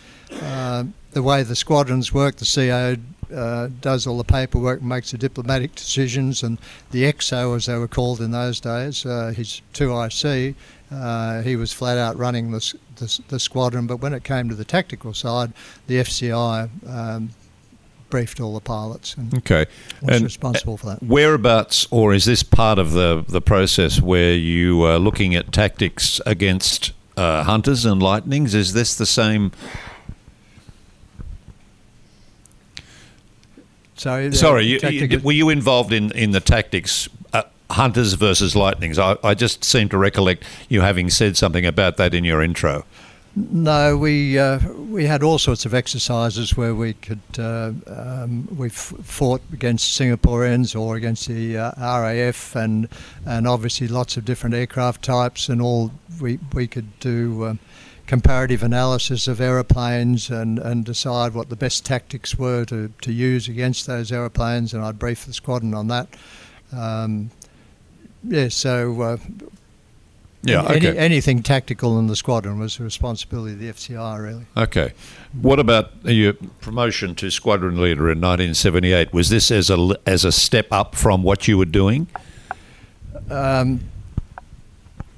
uh, 0.41 0.85
the 1.11 1.21
way 1.21 1.43
the 1.43 1.55
squadrons 1.55 2.11
work, 2.11 2.37
the 2.37 2.45
CO 2.45 2.99
uh, 3.33 3.69
does 3.81 4.07
all 4.07 4.17
the 4.17 4.23
paperwork, 4.23 4.81
makes 4.81 5.11
the 5.11 5.17
diplomatic 5.17 5.75
decisions, 5.75 6.43
and 6.43 6.57
the 6.91 7.03
EXO, 7.03 7.55
as 7.55 7.65
they 7.67 7.77
were 7.77 7.87
called 7.87 8.21
in 8.21 8.31
those 8.31 8.59
days, 8.59 9.05
uh, 9.05 9.33
his 9.35 9.61
2IC, 9.73 10.55
uh, 10.91 11.41
he 11.43 11.55
was 11.55 11.71
flat 11.71 11.97
out 11.97 12.17
running 12.17 12.51
the, 12.51 12.73
the, 12.95 13.19
the 13.27 13.39
squadron. 13.39 13.85
But 13.87 13.97
when 13.97 14.13
it 14.13 14.23
came 14.23 14.49
to 14.49 14.55
the 14.55 14.65
tactical 14.65 15.13
side, 15.13 15.53
the 15.87 15.95
FCI 15.95 16.69
um, 16.89 17.29
briefed 18.09 18.39
all 18.39 18.55
the 18.55 18.59
pilots 18.59 19.13
and 19.15 19.31
Okay. 19.35 19.67
was 20.01 20.15
And 20.15 20.23
responsible 20.23 20.77
for 20.77 20.87
that. 20.87 21.03
whereabouts, 21.03 21.85
or 21.91 22.13
is 22.13 22.25
this 22.25 22.41
part 22.41 22.79
of 22.79 22.93
the, 22.93 23.23
the 23.27 23.41
process 23.41 24.01
where 24.01 24.33
you 24.33 24.81
are 24.83 24.97
looking 24.97 25.35
at 25.35 25.51
tactics 25.51 26.19
against 26.25 26.91
uh, 27.15 27.43
hunters 27.43 27.85
and 27.85 28.01
lightnings? 28.01 28.55
Is 28.55 28.73
this 28.73 28.95
the 28.95 29.05
same? 29.05 29.51
So, 33.99 34.31
Sorry, 34.31 34.65
you, 34.65 34.79
you, 34.89 35.19
were 35.19 35.33
you 35.33 35.49
involved 35.49 35.91
in, 35.91 36.13
in 36.13 36.31
the 36.31 36.39
tactics? 36.39 37.09
Uh, 37.33 37.43
Hunters 37.69 38.13
versus 38.13 38.55
lightnings. 38.55 38.97
I, 38.97 39.17
I 39.23 39.33
just 39.33 39.65
seem 39.65 39.89
to 39.89 39.97
recollect 39.97 40.45
you 40.69 40.79
having 40.79 41.09
said 41.09 41.35
something 41.35 41.65
about 41.65 41.97
that 41.97 42.13
in 42.13 42.23
your 42.23 42.41
intro. 42.41 42.85
No, 43.35 43.97
we 43.97 44.39
uh, 44.39 44.59
we 44.73 45.05
had 45.05 45.21
all 45.21 45.37
sorts 45.37 45.65
of 45.65 45.73
exercises 45.73 46.55
where 46.55 46.73
we 46.73 46.93
could 46.93 47.19
uh, 47.37 47.73
um, 47.87 48.47
we 48.57 48.67
f- 48.67 48.93
fought 49.03 49.41
against 49.53 49.99
Singaporeans 49.99 50.79
or 50.79 50.95
against 50.95 51.27
the 51.27 51.57
uh, 51.57 51.71
RAF 51.77 52.55
and 52.55 52.87
and 53.25 53.47
obviously 53.47 53.87
lots 53.87 54.17
of 54.17 54.25
different 54.25 54.55
aircraft 54.55 55.03
types 55.03 55.47
and 55.49 55.61
all 55.61 55.91
we 56.19 56.39
we 56.53 56.67
could 56.67 56.99
do 57.01 57.45
um, 57.45 57.59
comparative 58.09 58.63
analysis 58.63 59.27
of 59.27 59.39
aeroplanes 59.39 60.31
and, 60.31 60.57
and 60.57 60.83
decide 60.83 61.31
what 61.35 61.49
the 61.49 61.55
best 61.55 61.85
tactics 61.85 62.35
were 62.39 62.65
to, 62.65 62.91
to 63.01 63.11
use 63.13 63.47
against 63.47 63.85
those 63.85 64.11
aeroplanes 64.11 64.73
and 64.73 64.83
I'd 64.83 64.97
brief 64.97 65.27
the 65.27 65.33
squadron 65.33 65.75
on 65.75 65.89
that. 65.89 66.07
Um, 66.75 67.29
yeah, 68.23 68.47
so 68.47 68.99
uh, 68.99 69.17
Yeah, 70.41 70.65
any, 70.69 70.87
okay. 70.87 70.97
anything 70.97 71.43
tactical 71.43 71.99
in 71.99 72.07
the 72.07 72.15
squadron 72.15 72.57
was 72.57 72.77
the 72.77 72.83
responsibility 72.83 73.53
of 73.53 73.59
the 73.59 73.69
FCI, 73.69 74.19
really. 74.19 74.45
Okay. 74.57 74.93
What 75.39 75.59
about 75.59 75.91
your 76.03 76.33
promotion 76.61 77.13
to 77.13 77.29
squadron 77.29 77.79
leader 77.79 78.09
in 78.09 78.19
1978? 78.19 79.13
Was 79.13 79.29
this 79.29 79.51
as 79.51 79.69
a 79.69 79.99
as 80.07 80.25
a 80.25 80.31
step 80.31 80.69
up 80.71 80.95
from 80.95 81.21
what 81.21 81.47
you 81.47 81.59
were 81.59 81.65
doing? 81.65 82.07
Um, 83.29 83.81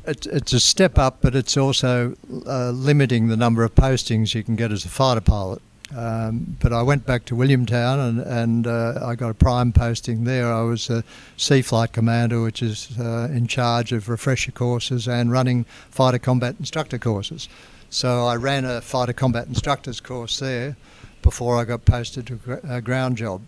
it, 0.06 0.26
it's 0.26 0.54
a 0.54 0.60
step 0.60 0.98
up, 0.98 1.20
but 1.22 1.36
it's 1.36 1.58
also 1.58 2.16
uh, 2.46 2.72
limiting 2.72 3.28
the 3.28 3.38
number 3.38 3.64
of 3.64 3.76
postings 3.76 4.34
you 4.34 4.44
can 4.44 4.56
get 4.56 4.72
as 4.72 4.86
a 4.86 4.90
fighter 4.90 5.22
pilot. 5.22 5.62
Um, 5.96 6.56
but 6.62 6.72
I 6.72 6.82
went 6.84 7.06
back 7.06 7.26
to 7.26 7.36
Williamtown 7.36 8.08
and, 8.08 8.20
and 8.22 8.68
uh, 8.68 9.00
I 9.04 9.16
got 9.16 9.30
a 9.30 9.34
prime 9.34 9.74
posting 9.74 10.24
there. 10.24 10.52
I 10.52 10.62
was 10.62 10.90
a 10.90 11.04
C 11.36 11.62
Flight 11.62 11.92
Commander, 11.92 12.42
which 12.42 12.64
is 12.64 12.98
uh, 12.98 13.28
in 13.32 13.48
charge 13.48 13.92
of 13.92 14.08
refresher 14.08 14.52
courses 14.52 15.08
and 15.08 15.32
running 15.32 15.66
fighter 15.90 16.20
combat 16.20 16.56
instructor 16.60 16.98
courses. 16.98 17.50
So 17.90 18.26
I 18.26 18.38
ran 18.38 18.64
a 18.64 18.80
fighter 18.80 19.12
combat 19.12 19.48
instructors 19.48 20.00
course 20.00 20.40
there 20.40 20.78
before 21.22 21.58
I 21.58 21.66
got 21.66 21.84
posted 21.84 22.26
to 22.28 22.62
a 22.64 22.82
ground 22.82 23.18
job. 23.18 23.42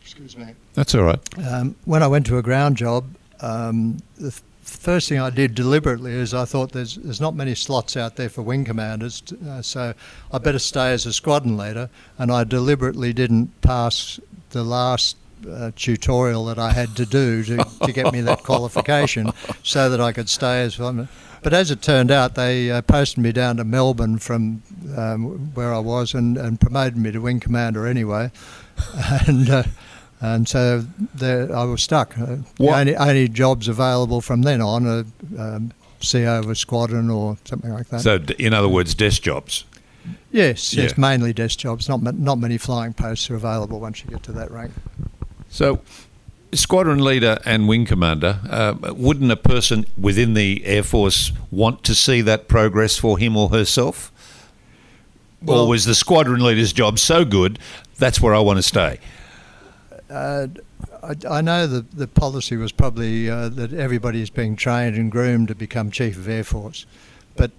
Excuse 0.00 0.36
me. 0.36 0.54
That's 0.72 0.94
all 0.94 1.02
right. 1.02 1.20
Um, 1.46 1.76
when 1.84 2.02
I 2.02 2.06
went 2.06 2.24
to 2.26 2.38
a 2.38 2.42
ground 2.42 2.78
job, 2.78 3.04
um, 3.40 3.98
the 4.16 4.28
f- 4.28 4.42
first 4.64 5.08
thing 5.08 5.20
I 5.20 5.30
did 5.30 5.54
deliberately 5.54 6.12
is 6.12 6.34
I 6.34 6.44
thought 6.44 6.72
there's 6.72 6.96
there's 6.96 7.20
not 7.20 7.34
many 7.34 7.54
slots 7.54 7.96
out 7.96 8.16
there 8.16 8.28
for 8.28 8.42
wing 8.42 8.64
commanders, 8.64 9.20
t- 9.20 9.36
uh, 9.46 9.62
so 9.62 9.94
I 10.32 10.38
better 10.38 10.58
stay 10.58 10.92
as 10.92 11.06
a 11.06 11.12
squadron 11.12 11.56
leader. 11.56 11.90
And 12.18 12.32
I 12.32 12.44
deliberately 12.44 13.12
didn't 13.12 13.60
pass 13.60 14.18
the 14.50 14.64
last 14.64 15.16
uh, 15.48 15.70
tutorial 15.76 16.46
that 16.46 16.58
I 16.58 16.72
had 16.72 16.96
to 16.96 17.06
do 17.06 17.42
to, 17.44 17.66
to 17.84 17.92
get 17.92 18.12
me 18.12 18.20
that 18.22 18.42
qualification, 18.42 19.30
so 19.62 19.90
that 19.90 20.00
I 20.00 20.12
could 20.12 20.28
stay 20.28 20.62
as 20.62 20.78
one. 20.78 21.08
But 21.42 21.52
as 21.52 21.70
it 21.70 21.82
turned 21.82 22.10
out, 22.10 22.34
they 22.34 22.70
uh, 22.70 22.80
posted 22.80 23.18
me 23.18 23.30
down 23.30 23.58
to 23.58 23.64
Melbourne 23.64 24.18
from 24.18 24.62
um, 24.96 25.52
where 25.52 25.74
I 25.74 25.78
was 25.78 26.14
and, 26.14 26.38
and 26.38 26.58
promoted 26.58 26.96
me 26.96 27.12
to 27.12 27.18
wing 27.18 27.38
commander 27.38 27.86
anyway. 27.86 28.32
and 29.26 29.50
uh, 29.50 29.62
and 30.24 30.48
so 30.48 30.86
there, 31.14 31.54
I 31.54 31.64
was 31.64 31.82
stuck. 31.82 32.18
Uh, 32.18 32.36
the 32.56 32.68
only, 32.68 32.96
only 32.96 33.28
jobs 33.28 33.68
available 33.68 34.22
from 34.22 34.40
then 34.40 34.62
on 34.62 34.86
are 34.86 35.04
um, 35.38 35.72
CO 36.00 36.38
of 36.38 36.48
a 36.48 36.54
squadron 36.54 37.10
or 37.10 37.36
something 37.44 37.70
like 37.70 37.88
that. 37.88 38.00
So, 38.00 38.16
in 38.38 38.54
other 38.54 38.68
words, 38.68 38.94
desk 38.94 39.20
jobs. 39.20 39.64
yes, 40.32 40.72
yes, 40.72 40.96
mainly 40.96 41.34
desk 41.34 41.58
jobs. 41.58 41.88
Not 41.90 42.02
not 42.02 42.38
many 42.38 42.56
flying 42.56 42.94
posts 42.94 43.28
are 43.28 43.34
available 43.34 43.80
once 43.80 44.02
you 44.02 44.10
get 44.10 44.22
to 44.22 44.32
that 44.32 44.50
rank. 44.50 44.72
So, 45.50 45.80
squadron 46.54 47.04
leader 47.04 47.38
and 47.44 47.68
wing 47.68 47.84
commander, 47.84 48.40
uh, 48.48 48.94
wouldn't 48.96 49.30
a 49.30 49.36
person 49.36 49.84
within 49.98 50.32
the 50.32 50.64
Air 50.64 50.82
Force 50.82 51.32
want 51.50 51.84
to 51.84 51.94
see 51.94 52.22
that 52.22 52.48
progress 52.48 52.96
for 52.96 53.18
him 53.18 53.36
or 53.36 53.50
herself? 53.50 54.10
or 55.46 55.68
was 55.68 55.84
the 55.84 55.94
squadron 55.94 56.42
leader's 56.42 56.72
job 56.72 56.98
so 56.98 57.22
good, 57.22 57.58
that's 57.98 58.18
where 58.18 58.34
I 58.34 58.40
want 58.40 58.56
to 58.56 58.62
stay? 58.62 58.98
Uh, 60.10 60.48
I, 61.02 61.40
know 61.40 61.66
the 61.66 61.80
the 61.80 62.06
policy 62.06 62.56
was 62.56 62.72
probably 62.72 63.28
uh, 63.30 63.48
that 63.50 63.72
everybody 63.72 64.20
is 64.20 64.30
being 64.30 64.54
trained 64.54 64.96
and 64.96 65.10
groomed 65.10 65.48
to 65.48 65.54
become 65.54 65.90
chief 65.90 66.16
of 66.16 66.28
air 66.28 66.44
force, 66.44 66.84
but 67.36 67.50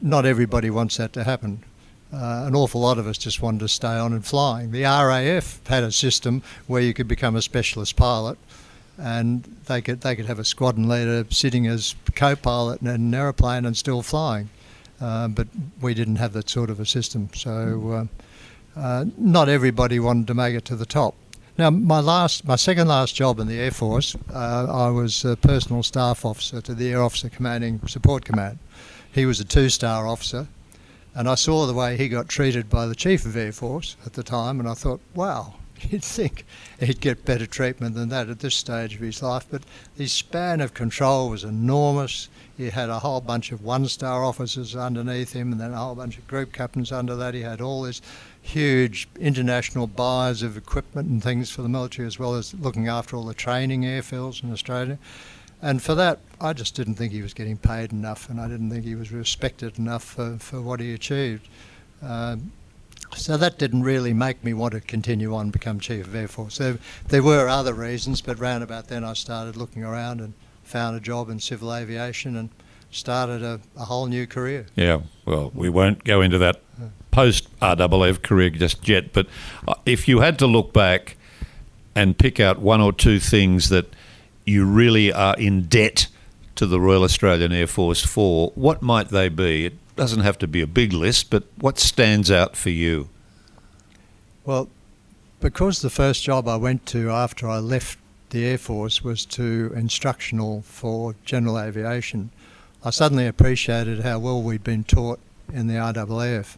not 0.00 0.26
everybody 0.26 0.70
wants 0.70 0.98
that 0.98 1.12
to 1.14 1.24
happen. 1.24 1.62
Uh, 2.12 2.44
an 2.46 2.54
awful 2.54 2.80
lot 2.80 2.98
of 2.98 3.06
us 3.06 3.18
just 3.18 3.42
wanted 3.42 3.60
to 3.60 3.68
stay 3.68 3.96
on 3.96 4.12
and 4.12 4.24
flying. 4.24 4.70
The 4.70 4.82
RAF 4.82 5.66
had 5.66 5.82
a 5.82 5.90
system 5.90 6.42
where 6.66 6.82
you 6.82 6.94
could 6.94 7.08
become 7.08 7.34
a 7.34 7.42
specialist 7.42 7.96
pilot, 7.96 8.38
and 8.98 9.42
they 9.66 9.80
could 9.80 10.02
they 10.02 10.14
could 10.14 10.26
have 10.26 10.38
a 10.38 10.44
squadron 10.44 10.88
leader 10.88 11.24
sitting 11.30 11.66
as 11.66 11.94
co-pilot 12.14 12.82
in 12.82 12.86
an 12.86 13.14
aeroplane 13.14 13.64
and 13.64 13.76
still 13.76 14.02
flying. 14.02 14.50
Uh, 15.00 15.28
but 15.28 15.48
we 15.80 15.92
didn't 15.92 16.16
have 16.16 16.32
that 16.34 16.48
sort 16.48 16.70
of 16.70 16.78
a 16.78 16.86
system, 16.86 17.28
so 17.34 18.08
uh, 18.76 18.80
uh, 18.80 19.04
not 19.16 19.48
everybody 19.48 19.98
wanted 19.98 20.26
to 20.26 20.34
make 20.34 20.54
it 20.54 20.64
to 20.66 20.76
the 20.76 20.86
top. 20.86 21.14
Now, 21.56 21.70
my 21.70 22.00
last, 22.00 22.44
my 22.44 22.56
second 22.56 22.88
last 22.88 23.14
job 23.14 23.38
in 23.38 23.46
the 23.46 23.60
Air 23.60 23.70
Force, 23.70 24.16
uh, 24.34 24.66
I 24.68 24.88
was 24.88 25.24
a 25.24 25.36
personal 25.36 25.84
staff 25.84 26.24
officer 26.24 26.60
to 26.60 26.74
the 26.74 26.90
Air 26.90 27.00
Officer 27.00 27.28
Commanding 27.28 27.80
Support 27.86 28.24
Command. 28.24 28.58
He 29.12 29.24
was 29.24 29.38
a 29.38 29.44
two-star 29.44 30.04
officer, 30.04 30.48
and 31.14 31.28
I 31.28 31.36
saw 31.36 31.66
the 31.66 31.72
way 31.72 31.96
he 31.96 32.08
got 32.08 32.28
treated 32.28 32.68
by 32.68 32.86
the 32.86 32.96
Chief 32.96 33.24
of 33.24 33.36
Air 33.36 33.52
Force 33.52 33.96
at 34.04 34.14
the 34.14 34.24
time, 34.24 34.58
and 34.58 34.68
I 34.68 34.74
thought, 34.74 35.00
wow, 35.14 35.54
you'd 35.90 36.02
think 36.02 36.44
he'd 36.80 37.00
get 37.00 37.24
better 37.24 37.46
treatment 37.46 37.94
than 37.94 38.08
that 38.08 38.28
at 38.28 38.40
this 38.40 38.56
stage 38.56 38.96
of 38.96 39.00
his 39.00 39.22
life. 39.22 39.46
But 39.48 39.62
his 39.96 40.12
span 40.12 40.60
of 40.60 40.74
control 40.74 41.30
was 41.30 41.44
enormous. 41.44 42.28
He 42.56 42.70
had 42.70 42.88
a 42.88 43.00
whole 43.00 43.20
bunch 43.20 43.50
of 43.50 43.64
one-star 43.64 44.22
officers 44.22 44.76
underneath 44.76 45.32
him, 45.32 45.50
and 45.50 45.60
then 45.60 45.72
a 45.72 45.76
whole 45.76 45.96
bunch 45.96 46.18
of 46.18 46.26
group 46.28 46.52
captains 46.52 46.92
under 46.92 47.16
that. 47.16 47.34
He 47.34 47.42
had 47.42 47.60
all 47.60 47.82
this 47.82 48.00
huge 48.40 49.08
international 49.18 49.88
buyers 49.88 50.42
of 50.42 50.56
equipment 50.56 51.08
and 51.08 51.22
things 51.22 51.50
for 51.50 51.62
the 51.62 51.68
military, 51.68 52.06
as 52.06 52.18
well 52.18 52.34
as 52.34 52.54
looking 52.54 52.86
after 52.86 53.16
all 53.16 53.24
the 53.24 53.34
training 53.34 53.82
airfields 53.82 54.44
in 54.44 54.52
Australia. 54.52 54.98
And 55.60 55.82
for 55.82 55.94
that, 55.96 56.20
I 56.40 56.52
just 56.52 56.74
didn't 56.74 56.94
think 56.94 57.12
he 57.12 57.22
was 57.22 57.34
getting 57.34 57.56
paid 57.56 57.90
enough, 57.90 58.28
and 58.28 58.40
I 58.40 58.46
didn't 58.46 58.70
think 58.70 58.84
he 58.84 58.94
was 58.94 59.10
respected 59.10 59.78
enough 59.78 60.04
for, 60.04 60.36
for 60.38 60.60
what 60.60 60.78
he 60.78 60.94
achieved. 60.94 61.48
Um, 62.02 62.52
so 63.16 63.36
that 63.36 63.58
didn't 63.58 63.82
really 63.82 64.12
make 64.12 64.44
me 64.44 64.54
want 64.54 64.74
to 64.74 64.80
continue 64.80 65.34
on 65.34 65.42
and 65.42 65.52
become 65.52 65.80
Chief 65.80 66.06
of 66.06 66.14
Air 66.14 66.28
Force. 66.28 66.58
There, 66.58 66.78
there 67.08 67.22
were 67.22 67.48
other 67.48 67.72
reasons, 67.72 68.20
but 68.20 68.38
round 68.38 68.62
about 68.62 68.88
then 68.88 69.04
I 69.04 69.14
started 69.14 69.56
looking 69.56 69.84
around 69.84 70.20
and 70.20 70.34
found 70.64 70.96
a 70.96 71.00
job 71.00 71.28
in 71.28 71.40
civil 71.40 71.74
aviation 71.74 72.36
and 72.36 72.50
started 72.90 73.42
a, 73.42 73.60
a 73.76 73.84
whole 73.84 74.06
new 74.06 74.26
career. 74.26 74.66
Yeah, 74.76 75.02
well, 75.24 75.50
we 75.54 75.68
won't 75.68 76.04
go 76.04 76.20
into 76.20 76.38
that 76.38 76.60
post 77.10 77.48
RAAF 77.60 78.22
career 78.22 78.50
just 78.50 78.88
yet, 78.88 79.12
but 79.12 79.26
uh, 79.68 79.74
if 79.86 80.08
you 80.08 80.20
had 80.20 80.38
to 80.40 80.46
look 80.46 80.72
back 80.72 81.16
and 81.94 82.18
pick 82.18 82.40
out 82.40 82.58
one 82.58 82.80
or 82.80 82.92
two 82.92 83.20
things 83.20 83.68
that 83.68 83.86
you 84.44 84.64
really 84.64 85.12
are 85.12 85.36
in 85.38 85.62
debt 85.62 86.08
to 86.56 86.66
the 86.66 86.80
Royal 86.80 87.04
Australian 87.04 87.52
Air 87.52 87.66
Force 87.66 88.04
for, 88.04 88.50
what 88.54 88.82
might 88.82 89.08
they 89.08 89.28
be? 89.28 89.66
It 89.66 89.96
doesn't 89.96 90.20
have 90.20 90.38
to 90.38 90.48
be 90.48 90.60
a 90.60 90.66
big 90.66 90.92
list, 90.92 91.30
but 91.30 91.44
what 91.58 91.78
stands 91.78 92.30
out 92.30 92.56
for 92.56 92.70
you? 92.70 93.08
Well, 94.44 94.68
because 95.40 95.82
the 95.82 95.90
first 95.90 96.22
job 96.22 96.48
I 96.48 96.56
went 96.56 96.84
to 96.86 97.10
after 97.10 97.48
I 97.48 97.58
left 97.58 97.98
the 98.34 98.44
Air 98.44 98.58
Force 98.58 99.04
was 99.04 99.24
to 99.24 99.72
instructional 99.76 100.62
for 100.62 101.14
general 101.24 101.56
aviation, 101.56 102.30
I 102.84 102.90
suddenly 102.90 103.28
appreciated 103.28 104.00
how 104.00 104.18
well 104.18 104.42
we'd 104.42 104.64
been 104.64 104.82
taught 104.82 105.20
in 105.52 105.68
the 105.68 105.74
RAAF. 105.74 106.56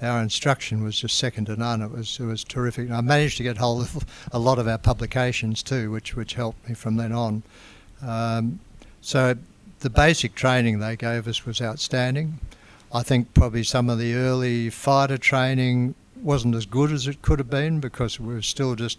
Our 0.00 0.22
instruction 0.22 0.82
was 0.82 0.98
just 0.98 1.18
second 1.18 1.44
to 1.44 1.56
none. 1.56 1.82
It 1.82 1.90
was 1.90 2.18
it 2.18 2.24
was 2.24 2.44
terrific. 2.44 2.86
And 2.86 2.96
I 2.96 3.02
managed 3.02 3.36
to 3.36 3.42
get 3.42 3.58
hold 3.58 3.82
of 3.82 4.06
a 4.32 4.38
lot 4.38 4.58
of 4.58 4.66
our 4.66 4.78
publications 4.78 5.62
too, 5.62 5.90
which 5.90 6.16
which 6.16 6.32
helped 6.32 6.66
me 6.66 6.74
from 6.74 6.96
then 6.96 7.12
on. 7.12 7.42
Um, 8.00 8.60
so 9.02 9.36
the 9.80 9.90
basic 9.90 10.34
training 10.34 10.78
they 10.78 10.96
gave 10.96 11.28
us 11.28 11.44
was 11.44 11.60
outstanding. 11.60 12.40
I 12.90 13.02
think 13.02 13.34
probably 13.34 13.64
some 13.64 13.90
of 13.90 13.98
the 13.98 14.14
early 14.14 14.70
fighter 14.70 15.18
training 15.18 15.94
wasn't 16.22 16.54
as 16.54 16.64
good 16.64 16.90
as 16.90 17.06
it 17.06 17.20
could 17.20 17.38
have 17.38 17.50
been 17.50 17.80
because 17.80 18.18
we 18.18 18.32
were 18.32 18.40
still 18.40 18.74
just 18.76 18.98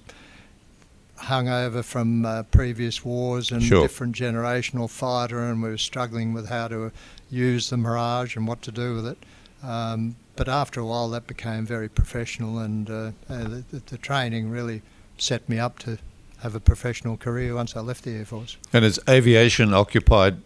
hung 1.19 1.47
over 1.49 1.83
from 1.83 2.25
uh, 2.25 2.43
previous 2.43 3.03
wars 3.05 3.51
and 3.51 3.61
Sure. 3.61 3.81
different 3.81 4.15
generational 4.15 4.89
fighter, 4.89 5.39
and 5.43 5.61
we 5.61 5.69
were 5.69 5.77
struggling 5.77 6.33
with 6.33 6.49
how 6.49 6.67
to 6.69 6.91
use 7.29 7.69
the 7.69 7.77
Mirage 7.77 8.35
and 8.35 8.47
what 8.47 8.61
to 8.63 8.71
do 8.71 8.95
with 8.95 9.05
it. 9.07 9.17
Um, 9.63 10.15
but 10.35 10.47
after 10.47 10.79
a 10.79 10.85
while, 10.85 11.09
that 11.09 11.27
became 11.27 11.65
very 11.65 11.89
professional, 11.89 12.59
and 12.59 12.89
uh, 12.89 13.11
uh, 13.29 13.43
the, 13.43 13.81
the- 13.87 13.97
training 13.97 14.49
really 14.49 14.81
set 15.17 15.47
me 15.49 15.59
up 15.59 15.79
to 15.79 15.97
have 16.39 16.55
a 16.55 16.59
professional 16.61 17.17
career 17.17 17.53
once 17.53 17.75
I 17.75 17.81
left 17.81 18.05
the 18.05 18.11
Air 18.11 18.25
Force. 18.25 18.55
And 18.71 18.85
has 18.85 18.97
aviation 19.09 19.73
occupied 19.73 20.37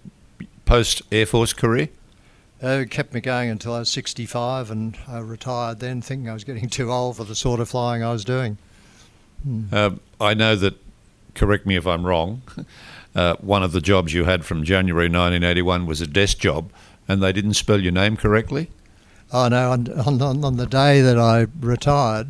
post 0.66 1.04
Air 1.12 1.28
Force 1.28 1.54
career? 1.54 1.90
Uh, 2.64 2.68
it 2.82 2.90
kept 2.90 3.14
me 3.14 3.20
going 3.22 3.50
until 3.50 3.74
I 3.76 3.80
was 3.80 3.90
65 3.90 4.72
and 4.72 4.98
I 5.08 5.20
retired 5.20 5.80
then, 5.80 6.02
thinking 6.02 6.30
I 6.30 6.34
was 6.34 6.44
getting 6.44 6.70
too 6.80 6.92
old 6.92 7.18
for 7.18 7.24
the 7.26 7.36
sort 7.36 7.60
of 7.60 7.70
flying 7.70 8.02
I 8.04 8.12
was 8.12 8.26
doing. 8.26 8.58
Uh, 9.74 9.92
I 10.24 10.34
know 10.34 10.56
that, 10.56 10.76
correct 11.36 11.66
me 11.66 11.76
if 11.76 11.86
I'm 11.86 12.06
wrong, 12.06 12.42
uh, 13.16 13.36
one 13.36 13.64
of 13.64 13.72
the 13.72 13.82
jobs 13.82 14.14
you 14.14 14.26
had 14.26 14.46
from 14.46 14.64
January 14.64 15.08
1981 15.08 15.86
was 15.86 16.02
a 16.02 16.08
desk 16.08 16.38
job, 16.40 16.72
and 17.08 17.22
they 17.22 17.34
didn't 17.34 17.56
spell 17.56 17.82
your 17.82 17.92
name 17.92 18.18
correctly? 18.18 18.70
Oh 19.32 19.48
no! 19.48 19.72
On, 19.72 19.88
on, 20.22 20.44
on 20.44 20.58
the 20.58 20.68
day 20.68 21.02
that 21.02 21.18
I 21.18 21.48
retired, 21.60 22.30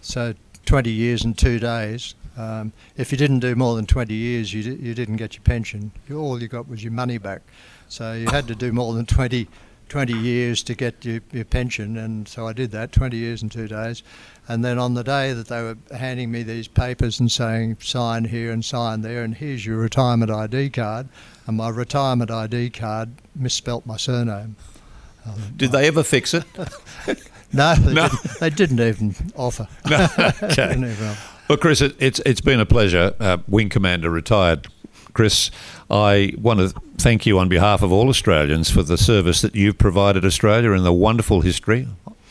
so 0.00 0.34
20 0.66 0.90
years 0.90 1.24
and 1.24 1.36
two 1.36 1.58
days. 1.58 2.14
Um, 2.36 2.72
if 2.96 3.12
you 3.12 3.18
didn't 3.18 3.40
do 3.40 3.54
more 3.54 3.76
than 3.76 3.86
20 3.86 4.14
years, 4.14 4.54
you, 4.54 4.62
you 4.62 4.94
didn't 4.94 5.16
get 5.16 5.34
your 5.34 5.42
pension. 5.42 5.92
You, 6.08 6.18
all 6.18 6.40
you 6.40 6.48
got 6.48 6.68
was 6.68 6.82
your 6.82 6.92
money 6.92 7.18
back. 7.18 7.42
So 7.88 8.14
you 8.14 8.26
had 8.28 8.48
to 8.48 8.54
do 8.54 8.72
more 8.72 8.94
than 8.94 9.04
20, 9.04 9.48
20 9.92 10.14
years 10.14 10.62
to 10.62 10.74
get 10.74 11.04
your, 11.04 11.20
your 11.32 11.44
pension, 11.44 11.98
and 11.98 12.26
so 12.26 12.46
I 12.46 12.54
did 12.54 12.70
that 12.70 12.92
20 12.92 13.14
years 13.14 13.42
and 13.42 13.52
two 13.52 13.68
days. 13.68 14.02
And 14.48 14.64
then 14.64 14.78
on 14.78 14.94
the 14.94 15.04
day 15.04 15.34
that 15.34 15.48
they 15.48 15.62
were 15.62 15.76
handing 15.94 16.30
me 16.30 16.42
these 16.42 16.66
papers 16.66 17.20
and 17.20 17.30
saying 17.30 17.76
sign 17.82 18.24
here 18.24 18.50
and 18.52 18.64
sign 18.64 19.02
there, 19.02 19.22
and 19.22 19.34
here's 19.34 19.66
your 19.66 19.76
retirement 19.76 20.30
ID 20.30 20.70
card, 20.70 21.10
and 21.46 21.58
my 21.58 21.68
retirement 21.68 22.30
ID 22.30 22.70
card 22.70 23.10
misspelt 23.36 23.84
my 23.84 23.98
surname. 23.98 24.56
Did 25.58 25.72
they 25.72 25.86
ever 25.88 26.02
fix 26.02 26.32
it? 26.32 26.44
No, 27.54 27.74
they, 27.74 27.92
No. 27.92 28.08
Didn't, 28.08 28.40
they 28.40 28.48
didn't 28.48 28.80
even 28.80 29.14
offer. 29.36 29.68
okay. 30.42 30.70
Even 30.72 30.84
offer. 30.84 31.18
Well, 31.50 31.58
Chris, 31.58 31.82
it, 31.82 31.94
it's 31.98 32.18
it's 32.24 32.40
been 32.40 32.60
a 32.60 32.64
pleasure. 32.64 33.14
Uh, 33.20 33.36
Wing 33.46 33.68
Commander 33.68 34.08
retired. 34.08 34.68
Chris, 35.12 35.50
I 35.92 36.32
want 36.40 36.58
to 36.58 36.70
thank 36.96 37.26
you 37.26 37.38
on 37.38 37.50
behalf 37.50 37.82
of 37.82 37.92
all 37.92 38.08
Australians 38.08 38.70
for 38.70 38.82
the 38.82 38.96
service 38.96 39.42
that 39.42 39.54
you've 39.54 39.76
provided 39.76 40.24
Australia 40.24 40.72
and 40.72 40.86
the 40.86 40.92
wonderful 40.92 41.42
history, 41.42 41.86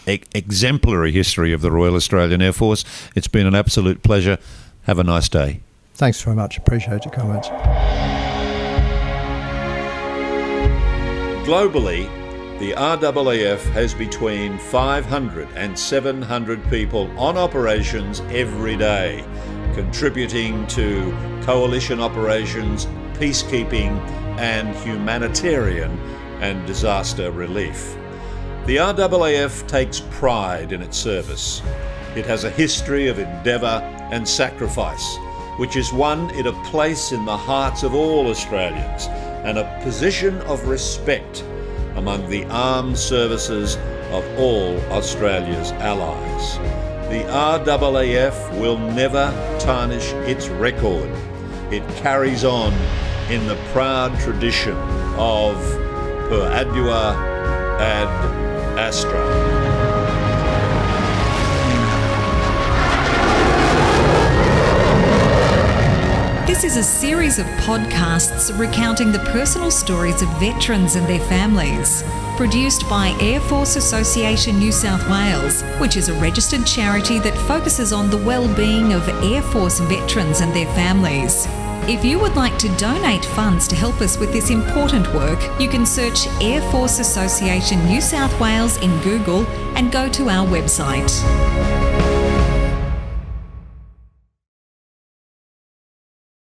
e- 0.07 0.23
exemplary 0.33 1.11
history 1.11 1.53
of 1.53 1.61
the 1.61 1.71
Royal 1.71 1.93
Australian 1.95 2.41
Air 2.41 2.53
Force. 2.53 2.83
It's 3.15 3.27
been 3.27 3.45
an 3.45 3.53
absolute 3.53 4.01
pleasure. 4.01 4.39
Have 4.83 4.97
a 4.97 5.03
nice 5.03 5.29
day. 5.29 5.59
Thanks 5.93 6.19
very 6.23 6.35
much. 6.35 6.57
Appreciate 6.57 7.05
your 7.05 7.13
comments. 7.13 7.49
Globally, 11.47 12.09
the 12.57 12.71
RAAF 12.73 13.59
has 13.73 13.93
between 13.93 14.57
500 14.57 15.47
and 15.55 15.77
700 15.77 16.67
people 16.71 17.11
on 17.19 17.37
operations 17.37 18.21
every 18.31 18.75
day, 18.75 19.23
contributing 19.75 20.65
to 20.67 21.11
coalition 21.43 21.99
operations, 21.99 22.87
peacekeeping, 23.21 23.95
and 24.39 24.75
humanitarian 24.77 25.91
and 26.41 26.65
disaster 26.65 27.29
relief. 27.29 27.95
The 28.65 28.77
RAAF 28.77 29.67
takes 29.67 29.99
pride 30.09 30.71
in 30.71 30.81
its 30.81 30.97
service. 30.97 31.61
It 32.15 32.25
has 32.25 32.45
a 32.45 32.49
history 32.49 33.09
of 33.09 33.19
endeavour 33.19 33.79
and 34.11 34.27
sacrifice, 34.27 35.17
which 35.57 35.75
has 35.75 35.93
won 35.93 36.31
it 36.31 36.47
a 36.47 36.63
place 36.71 37.11
in 37.11 37.23
the 37.25 37.37
hearts 37.37 37.83
of 37.83 37.93
all 37.93 38.25
Australians 38.27 39.05
and 39.45 39.59
a 39.59 39.79
position 39.83 40.41
of 40.41 40.67
respect 40.67 41.43
among 41.97 42.27
the 42.27 42.45
armed 42.45 42.97
services 42.97 43.75
of 44.09 44.25
all 44.39 44.79
Australia's 44.91 45.73
allies. 45.73 46.57
The 47.11 47.23
RAAF 47.29 48.59
will 48.59 48.79
never 48.79 49.29
tarnish 49.59 50.11
its 50.27 50.47
record. 50.47 51.11
It 51.71 51.87
carries 51.97 52.43
on 52.43 52.73
in 53.29 53.47
the 53.47 53.55
proud 53.71 54.17
tradition 54.19 54.75
of 55.17 55.55
Per 56.29 56.49
Ardua 56.53 57.15
ad 57.79 58.07
Astra. 58.77 59.61
This 66.45 66.63
is 66.63 66.77
a 66.77 66.83
series 66.83 67.39
of 67.39 67.45
podcasts 67.65 68.55
recounting 68.57 69.11
the 69.11 69.19
personal 69.31 69.71
stories 69.71 70.21
of 70.21 70.29
veterans 70.39 70.95
and 70.95 71.07
their 71.07 71.19
families. 71.21 72.03
Produced 72.37 72.87
by 72.87 73.17
Air 73.19 73.39
Force 73.41 73.75
Association 73.77 74.59
New 74.59 74.71
South 74.71 75.07
Wales, 75.09 75.63
which 75.79 75.97
is 75.97 76.09
a 76.09 76.13
registered 76.15 76.65
charity 76.65 77.19
that 77.19 77.37
focuses 77.47 77.91
on 77.91 78.09
the 78.09 78.17
well-being 78.17 78.93
of 78.93 79.07
Air 79.23 79.41
Force 79.41 79.79
veterans 79.79 80.41
and 80.41 80.53
their 80.53 80.67
families. 80.75 81.47
If 81.91 82.05
you 82.05 82.19
would 82.19 82.37
like 82.37 82.57
to 82.59 82.69
donate 82.77 83.25
funds 83.25 83.67
to 83.67 83.75
help 83.75 83.99
us 83.99 84.17
with 84.17 84.31
this 84.31 84.49
important 84.49 85.13
work, 85.13 85.41
you 85.59 85.67
can 85.67 85.85
search 85.85 86.25
Air 86.39 86.61
Force 86.71 86.99
Association 86.99 87.85
New 87.85 87.99
South 87.99 88.39
Wales 88.39 88.77
in 88.77 88.97
Google 89.01 89.45
and 89.75 89.91
go 89.91 90.07
to 90.07 90.29
our 90.29 90.47
website. 90.47 91.11